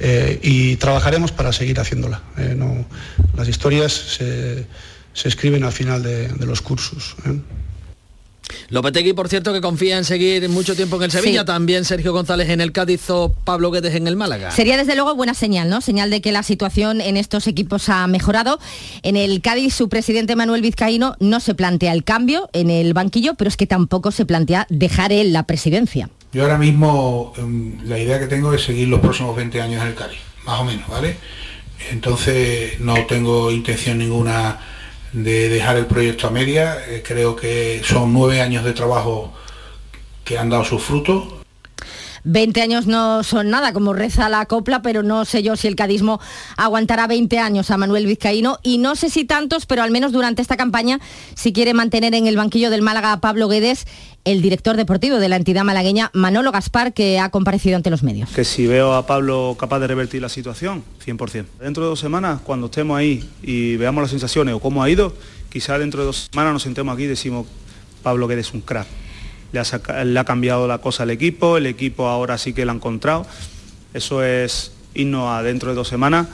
eh, 0.00 0.40
y 0.42 0.76
trabajaremos 0.76 1.30
para 1.30 1.52
seguir 1.52 1.78
haciéndola. 1.78 2.22
Eh, 2.38 2.54
no, 2.56 2.86
las 3.36 3.48
historias 3.48 3.92
se, 3.92 4.66
escriben 5.28 5.62
al 5.64 5.72
final 5.72 6.02
de 6.02 6.46
los 6.46 6.62
cursos. 6.62 7.16
Lopetegui, 8.68 9.12
por 9.12 9.28
cierto, 9.28 9.52
que 9.52 9.60
confía 9.60 9.98
en 9.98 10.04
seguir 10.04 10.48
mucho 10.48 10.74
tiempo 10.74 10.96
en 10.96 11.04
el 11.04 11.10
Sevilla, 11.10 11.44
también 11.44 11.84
Sergio 11.84 12.12
González 12.12 12.48
en 12.50 12.60
el 12.60 12.72
Cádiz 12.72 13.08
o 13.10 13.32
Pablo 13.44 13.70
Guedes 13.70 13.94
en 13.94 14.06
el 14.06 14.16
Málaga. 14.16 14.50
Sería 14.50 14.76
desde 14.76 14.94
luego 14.94 15.14
buena 15.14 15.34
señal, 15.34 15.68
¿no? 15.68 15.80
Señal 15.80 16.10
de 16.10 16.20
que 16.20 16.32
la 16.32 16.42
situación 16.42 17.00
en 17.00 17.16
estos 17.16 17.46
equipos 17.46 17.88
ha 17.88 18.06
mejorado. 18.06 18.58
En 19.02 19.16
el 19.16 19.40
Cádiz, 19.40 19.74
su 19.74 19.88
presidente 19.88 20.36
Manuel 20.36 20.62
Vizcaíno 20.62 21.16
no 21.20 21.40
se 21.40 21.54
plantea 21.54 21.92
el 21.92 22.04
cambio 22.04 22.48
en 22.52 22.70
el 22.70 22.94
banquillo, 22.94 23.34
pero 23.34 23.48
es 23.48 23.56
que 23.56 23.66
tampoco 23.66 24.10
se 24.10 24.26
plantea 24.26 24.66
dejar 24.70 25.12
él 25.12 25.32
la 25.32 25.44
presidencia. 25.44 26.08
Yo 26.32 26.42
ahora 26.42 26.58
mismo 26.58 27.34
em, 27.36 27.78
la 27.84 27.98
idea 27.98 28.18
que 28.18 28.26
tengo 28.26 28.54
es 28.54 28.62
seguir 28.62 28.88
los 28.88 29.00
próximos 29.00 29.36
20 29.36 29.60
años 29.60 29.82
en 29.82 29.88
el 29.88 29.94
Cádiz, 29.94 30.18
más 30.44 30.60
o 30.60 30.64
menos, 30.64 30.88
¿vale? 30.88 31.16
Entonces 31.90 32.80
no 32.80 32.94
tengo 33.06 33.50
intención 33.50 33.98
ninguna 33.98 34.58
de 35.12 35.48
dejar 35.48 35.76
el 35.76 35.86
proyecto 35.86 36.26
a 36.26 36.30
media. 36.30 36.78
Eh, 36.88 37.02
creo 37.06 37.36
que 37.36 37.82
son 37.84 38.12
nueve 38.12 38.40
años 38.40 38.64
de 38.64 38.72
trabajo 38.72 39.32
que 40.24 40.38
han 40.38 40.50
dado 40.50 40.64
sus 40.64 40.82
frutos. 40.82 41.41
20 42.24 42.62
años 42.62 42.86
no 42.86 43.22
son 43.22 43.50
nada, 43.50 43.72
como 43.72 43.92
reza 43.92 44.28
la 44.28 44.46
copla, 44.46 44.82
pero 44.82 45.02
no 45.02 45.24
sé 45.24 45.42
yo 45.42 45.56
si 45.56 45.68
el 45.68 45.76
cadismo 45.76 46.20
aguantará 46.56 47.06
20 47.06 47.38
años 47.38 47.70
a 47.70 47.76
Manuel 47.76 48.06
Vizcaíno 48.06 48.58
y 48.62 48.78
no 48.78 48.94
sé 48.96 49.10
si 49.10 49.24
tantos, 49.24 49.66
pero 49.66 49.82
al 49.82 49.90
menos 49.90 50.12
durante 50.12 50.42
esta 50.42 50.56
campaña, 50.56 51.00
si 51.34 51.52
quiere 51.52 51.74
mantener 51.74 52.14
en 52.14 52.26
el 52.26 52.36
banquillo 52.36 52.70
del 52.70 52.82
Málaga 52.82 53.12
a 53.12 53.20
Pablo 53.20 53.48
Guedes, 53.48 53.86
el 54.24 54.40
director 54.40 54.76
deportivo 54.76 55.18
de 55.18 55.28
la 55.28 55.36
entidad 55.36 55.64
malagueña, 55.64 56.10
Manolo 56.12 56.52
Gaspar, 56.52 56.92
que 56.92 57.18
ha 57.18 57.30
comparecido 57.30 57.76
ante 57.76 57.90
los 57.90 58.02
medios. 58.02 58.30
Que 58.30 58.44
si 58.44 58.66
veo 58.66 58.94
a 58.94 59.06
Pablo 59.06 59.56
capaz 59.58 59.80
de 59.80 59.88
revertir 59.88 60.22
la 60.22 60.28
situación, 60.28 60.84
100%. 61.04 61.46
Dentro 61.60 61.82
de 61.82 61.88
dos 61.88 62.00
semanas, 62.00 62.40
cuando 62.42 62.66
estemos 62.66 62.96
ahí 62.96 63.28
y 63.42 63.76
veamos 63.76 64.02
las 64.02 64.10
sensaciones 64.10 64.54
o 64.54 64.60
cómo 64.60 64.82
ha 64.82 64.90
ido, 64.90 65.12
quizá 65.50 65.78
dentro 65.78 66.00
de 66.00 66.06
dos 66.06 66.28
semanas 66.30 66.52
nos 66.52 66.62
sentemos 66.62 66.94
aquí 66.94 67.04
y 67.04 67.08
decimos, 67.08 67.46
Pablo, 68.02 68.28
que 68.28 68.34
eres 68.34 68.52
un 68.54 68.60
crack. 68.60 68.86
Le 69.52 69.60
ha, 70.18 70.24
cambiado 70.24 70.66
la 70.66 70.78
cosa 70.78 71.02
al 71.02 71.10
equipo, 71.10 71.58
el 71.58 71.66
equipo 71.66 72.08
ahora 72.08 72.38
sí 72.38 72.52
que 72.52 72.64
lo 72.64 72.72
ha 72.72 72.74
encontrado. 72.74 73.26
Eso 73.92 74.22
es 74.22 74.72
irnos 74.94 75.28
a 75.30 75.42
dentro 75.42 75.70
de 75.70 75.76
dos 75.76 75.88
semanas, 75.88 76.26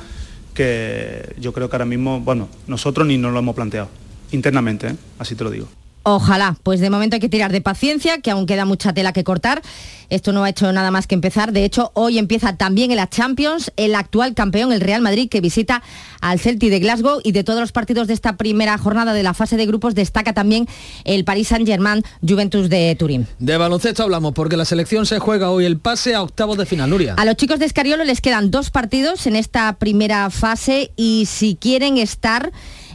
que 0.55 1.35
yo 1.39 1.53
creo 1.53 1.69
que 1.69 1.77
ahora 1.77 1.85
mismo, 1.85 2.21
bueno, 2.21 2.49
nosotros 2.67 3.07
ni 3.07 3.19
nos 3.19 3.33
lo 3.33 3.41
hemos 3.41 3.55
planteado, 3.55 3.89
internamente, 4.31 4.89
¿eh? 4.89 4.97
así 5.19 5.35
te 5.35 5.45
lo 5.45 5.51
digo. 5.51 5.78
Ojalá, 6.11 6.57
pues 6.63 6.81
de 6.81 6.89
momento 6.89 7.17
hay 7.17 7.21
que 7.21 7.29
tirar 7.29 7.53
de 7.53 7.61
paciencia, 7.61 8.23
que 8.23 8.31
aún 8.31 8.47
queda 8.47 8.65
mucha 8.65 8.95
tela 8.95 9.13
que 9.13 9.25
cortar. 9.25 9.61
Esto 10.09 10.33
no 10.33 10.43
ha 10.43 10.49
hecho 10.49 10.73
nada 10.73 10.91
más 10.91 11.07
que 11.07 11.15
empezar. 11.15 11.53
De 11.53 11.67
hecho, 11.67 11.91
hoy 11.93 12.17
empieza 12.17 12.57
también 12.57 12.91
en 12.91 12.97
la 12.97 13.11
Champions 13.11 13.71
el 13.77 13.95
actual 13.95 14.33
campeón, 14.33 14.73
el 14.73 14.81
Real 14.81 15.03
Madrid, 15.03 15.29
que 15.29 15.43
visita 15.43 15.83
al 16.23 16.41
Celtic 16.41 16.71
de 16.71 16.79
Glasgow 16.79 17.21
y 17.23 17.33
de 17.33 17.45
todos 17.45 17.61
los 17.61 17.73
partidos 17.73 18.09
de 18.09 18.15
esta 18.15 18.39
primera 18.39 18.79
jornada 18.79 19.13
de 19.13 19.23
la 19.23 19.35
fase 19.35 19.59
de 19.59 19.67
grupos 19.67 19.95
destaca 19.95 20.33
también 20.33 20.67
el 21.05 21.25
Paris 21.25 21.49
Saint-Germain 21.49 22.03
Juventus 22.27 22.71
de 22.71 22.97
Turín. 22.99 23.27
De 23.39 23.59
baloncesto 23.59 24.03
hablamos 24.03 24.33
porque 24.33 24.57
la 24.57 24.65
selección 24.65 25.05
se 25.05 25.19
juega 25.19 25.51
hoy 25.51 25.67
el 25.67 25.79
pase 25.79 26.15
a 26.15 26.23
octavos 26.23 26.57
de 26.57 26.65
final, 26.65 26.89
Nuria. 26.89 27.17
A 27.19 27.27
los 27.27 27.37
chicos 27.37 27.59
de 27.59 27.67
Escariolo 27.67 28.05
les 28.05 28.23
quedan 28.23 28.51
dos 28.51 28.71
partidos 28.71 29.27
en 29.27 29.37
esta 29.37 29.75
primera 29.75 30.31
fase 30.31 30.91
y 30.97 31.27
si 31.27 31.55
quieren 31.55 31.99
estar 31.99 32.51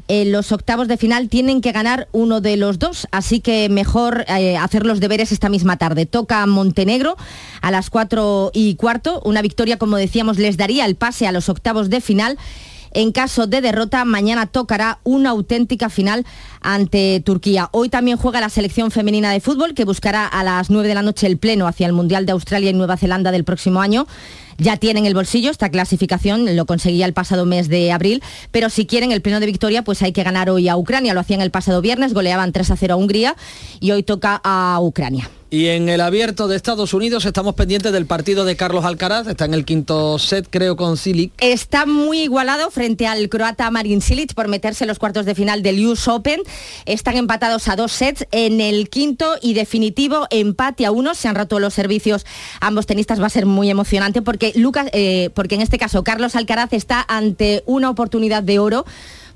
en 0.07 0.31
los 0.31 0.51
octavos 0.51 0.87
de 0.87 0.97
final 0.97 1.29
tienen 1.29 1.61
que 1.61 1.71
ganar 1.71 2.07
uno 2.11 2.41
de 2.41 2.57
los 2.57 2.79
dos, 2.79 3.07
así 3.11 3.39
que 3.39 3.69
mejor 3.69 4.25
eh, 4.27 4.57
hacer 4.57 4.85
los 4.85 4.99
deberes 4.99 5.31
esta 5.31 5.49
misma 5.49 5.77
tarde. 5.77 6.05
Toca 6.05 6.45
Montenegro 6.45 7.15
a 7.61 7.71
las 7.71 7.89
cuatro 7.89 8.51
y 8.53 8.75
cuarto. 8.75 9.21
Una 9.23 9.41
victoria, 9.41 9.77
como 9.77 9.97
decíamos, 9.97 10.37
les 10.37 10.57
daría 10.57 10.85
el 10.85 10.95
pase 10.95 11.27
a 11.27 11.31
los 11.31 11.49
octavos 11.49 11.89
de 11.89 12.01
final. 12.01 12.37
En 12.95 13.11
caso 13.11 13.47
de 13.47 13.61
derrota, 13.61 14.05
mañana 14.05 14.45
tocará 14.45 14.99
una 15.03 15.31
auténtica 15.31 15.89
final 15.89 16.25
ante 16.61 17.21
Turquía. 17.25 17.69
Hoy 17.71 17.89
también 17.89 18.17
juega 18.17 18.39
la 18.39 18.49
selección 18.49 18.91
femenina 18.91 19.31
de 19.31 19.39
fútbol 19.39 19.73
que 19.73 19.83
buscará 19.83 20.27
a 20.27 20.43
las 20.43 20.69
9 20.69 20.87
de 20.87 20.93
la 20.93 21.01
noche 21.01 21.25
el 21.25 21.39
pleno 21.39 21.65
hacia 21.65 21.87
el 21.87 21.93
Mundial 21.93 22.27
de 22.27 22.33
Australia 22.33 22.69
y 22.69 22.73
Nueva 22.73 22.97
Zelanda 22.97 23.31
del 23.31 23.45
próximo 23.45 23.81
año 23.81 24.05
ya 24.63 24.77
tienen 24.77 25.05
el 25.05 25.13
bolsillo 25.13 25.51
esta 25.51 25.69
clasificación, 25.69 26.55
lo 26.55 26.65
conseguía 26.65 27.05
el 27.05 27.13
pasado 27.13 27.45
mes 27.45 27.67
de 27.67 27.91
abril, 27.91 28.23
pero 28.51 28.69
si 28.69 28.85
quieren 28.85 29.11
el 29.11 29.21
pleno 29.21 29.39
de 29.39 29.45
victoria, 29.45 29.83
pues 29.83 30.01
hay 30.01 30.13
que 30.13 30.23
ganar 30.23 30.49
hoy 30.49 30.69
a 30.69 30.77
Ucrania. 30.77 31.13
Lo 31.13 31.19
hacían 31.19 31.41
el 31.41 31.51
pasado 31.51 31.81
viernes, 31.81 32.13
goleaban 32.13 32.51
3 32.51 32.71
a 32.71 32.77
0 32.77 32.93
a 32.93 32.97
Hungría 32.97 33.35
y 33.79 33.91
hoy 33.91 34.03
toca 34.03 34.41
a 34.43 34.79
Ucrania. 34.81 35.29
Y 35.53 35.67
en 35.67 35.87
el 35.87 36.01
abierto 36.01 36.47
de 36.47 36.55
Estados 36.55 36.95
Unidos 36.95 37.25
estamos 37.25 37.53
pendientes 37.53 37.91
del 37.91 38.07
partido 38.07 38.43
de 38.43 38.55
Carlos 38.55 38.85
Alcaraz, 38.85 39.27
está 39.27 39.45
en 39.45 39.53
el 39.53 39.65
quinto 39.65 40.17
set 40.17 40.47
creo 40.49 40.75
con 40.75 40.97
Silic. 40.97 41.31
Está 41.37 41.85
muy 41.85 42.21
igualado 42.21 42.71
frente 42.71 43.05
al 43.05 43.29
croata 43.29 43.69
Marin 43.69 44.01
Silic 44.01 44.33
por 44.33 44.47
meterse 44.47 44.83
en 44.83 44.87
los 44.87 44.97
cuartos 44.97 45.27
de 45.27 45.35
final 45.35 45.61
del 45.61 45.85
US 45.85 46.07
Open. 46.07 46.41
Están 46.87 47.17
empatados 47.17 47.67
a 47.67 47.75
dos 47.75 47.91
sets 47.91 48.25
en 48.31 48.61
el 48.61 48.89
quinto 48.89 49.35
y 49.43 49.53
definitivo 49.53 50.25
empate 50.31 50.87
a 50.87 50.91
uno. 50.91 51.13
Se 51.13 51.27
han 51.27 51.35
roto 51.35 51.59
los 51.59 51.75
servicios 51.75 52.25
ambos 52.59 52.87
tenistas, 52.87 53.21
va 53.21 53.27
a 53.27 53.29
ser 53.29 53.45
muy 53.45 53.69
emocionante 53.69 54.23
porque 54.23 54.52
Lucas, 54.55 54.87
eh, 54.93 55.29
porque 55.33 55.55
en 55.55 55.61
este 55.61 55.77
caso 55.77 56.03
Carlos 56.03 56.35
Alcaraz 56.35 56.73
está 56.73 57.05
ante 57.07 57.63
una 57.65 57.89
oportunidad 57.89 58.43
de 58.43 58.59
oro 58.59 58.85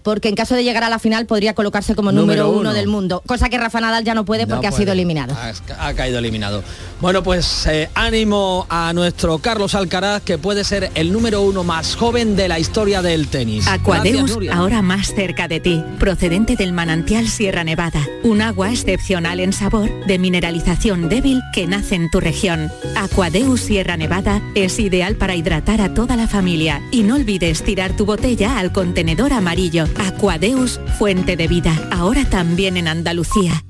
porque 0.07 0.29
en 0.29 0.35
caso 0.35 0.55
de 0.55 0.63
llegar 0.63 0.85
a 0.85 0.89
la 0.89 0.99
final 0.99 1.25
podría 1.25 1.53
colocarse 1.53 1.93
como 1.93 2.13
número, 2.13 2.49
uno. 2.49 2.71
del 2.71 2.87
mundo, 2.87 3.21
cosa 3.25 3.49
que 3.49 3.57
Rafa 3.57 3.81
Nadal 3.81 4.05
ya 4.05 4.13
no 4.13 4.23
puede 4.23 4.47
porque 4.47 4.65
ha 4.65 4.71
sido 4.71 4.93
eliminado. 4.93 5.35
Ha, 5.77 5.93
caído 5.95 6.19
eliminado. 6.19 6.63
Bueno, 7.01 7.23
pues 7.23 7.67
eh, 7.67 7.89
ánimo 7.93 8.65
a 8.69 8.93
nuestro 8.93 9.39
Carlos 9.39 9.75
Alcaraz, 9.75 10.23
que 10.23 10.37
puede 10.37 10.63
ser 10.63 10.91
el 10.95 11.11
número 11.11 11.41
uno 11.41 11.65
más 11.65 11.97
joven 11.97 12.37
de 12.37 12.47
la 12.47 12.57
historia 12.57 13.01
del 13.01 13.27
tenis. 13.27 13.67
Aquadeus, 13.67 14.37
ahora 14.49 14.81
más 14.81 15.13
cerca 15.13 15.49
de 15.49 15.59
ti, 15.59 15.83
procedente 15.99 16.55
del 16.55 16.71
manantial 16.71 17.27
Sierra 17.27 17.65
Nevada, 17.65 18.07
un 18.23 18.41
agua 18.41 18.71
excepcional 18.71 19.41
en 19.41 19.51
sabor, 19.51 19.89
de 20.05 20.19
mineralización 20.19 21.09
débil 21.09 21.41
que 21.51 21.67
nace 21.67 21.95
en 21.95 22.09
tu 22.09 22.21
región. 22.21 22.71
Aquadeus 22.95 23.59
Sierra 23.59 23.97
Nevada 23.97 24.41
es 24.55 24.79
ideal 24.79 25.17
para 25.17 25.35
hidratar 25.35 25.81
a 25.81 25.93
toda 25.93 26.15
la 26.15 26.27
familia 26.27 26.81
y 26.91 27.03
no 27.03 27.15
olvides 27.15 27.61
tirar 27.61 27.91
tu 27.97 28.05
botella 28.05 28.57
al 28.57 28.71
contenedor 28.71 29.33
amarillo. 29.33 29.85
Aquadeus, 29.99 30.79
fuente 30.97 31.35
de 31.35 31.47
vida, 31.47 31.73
ahora 31.91 32.25
también 32.25 32.77
en 32.77 32.87
Andalucía. 32.87 33.63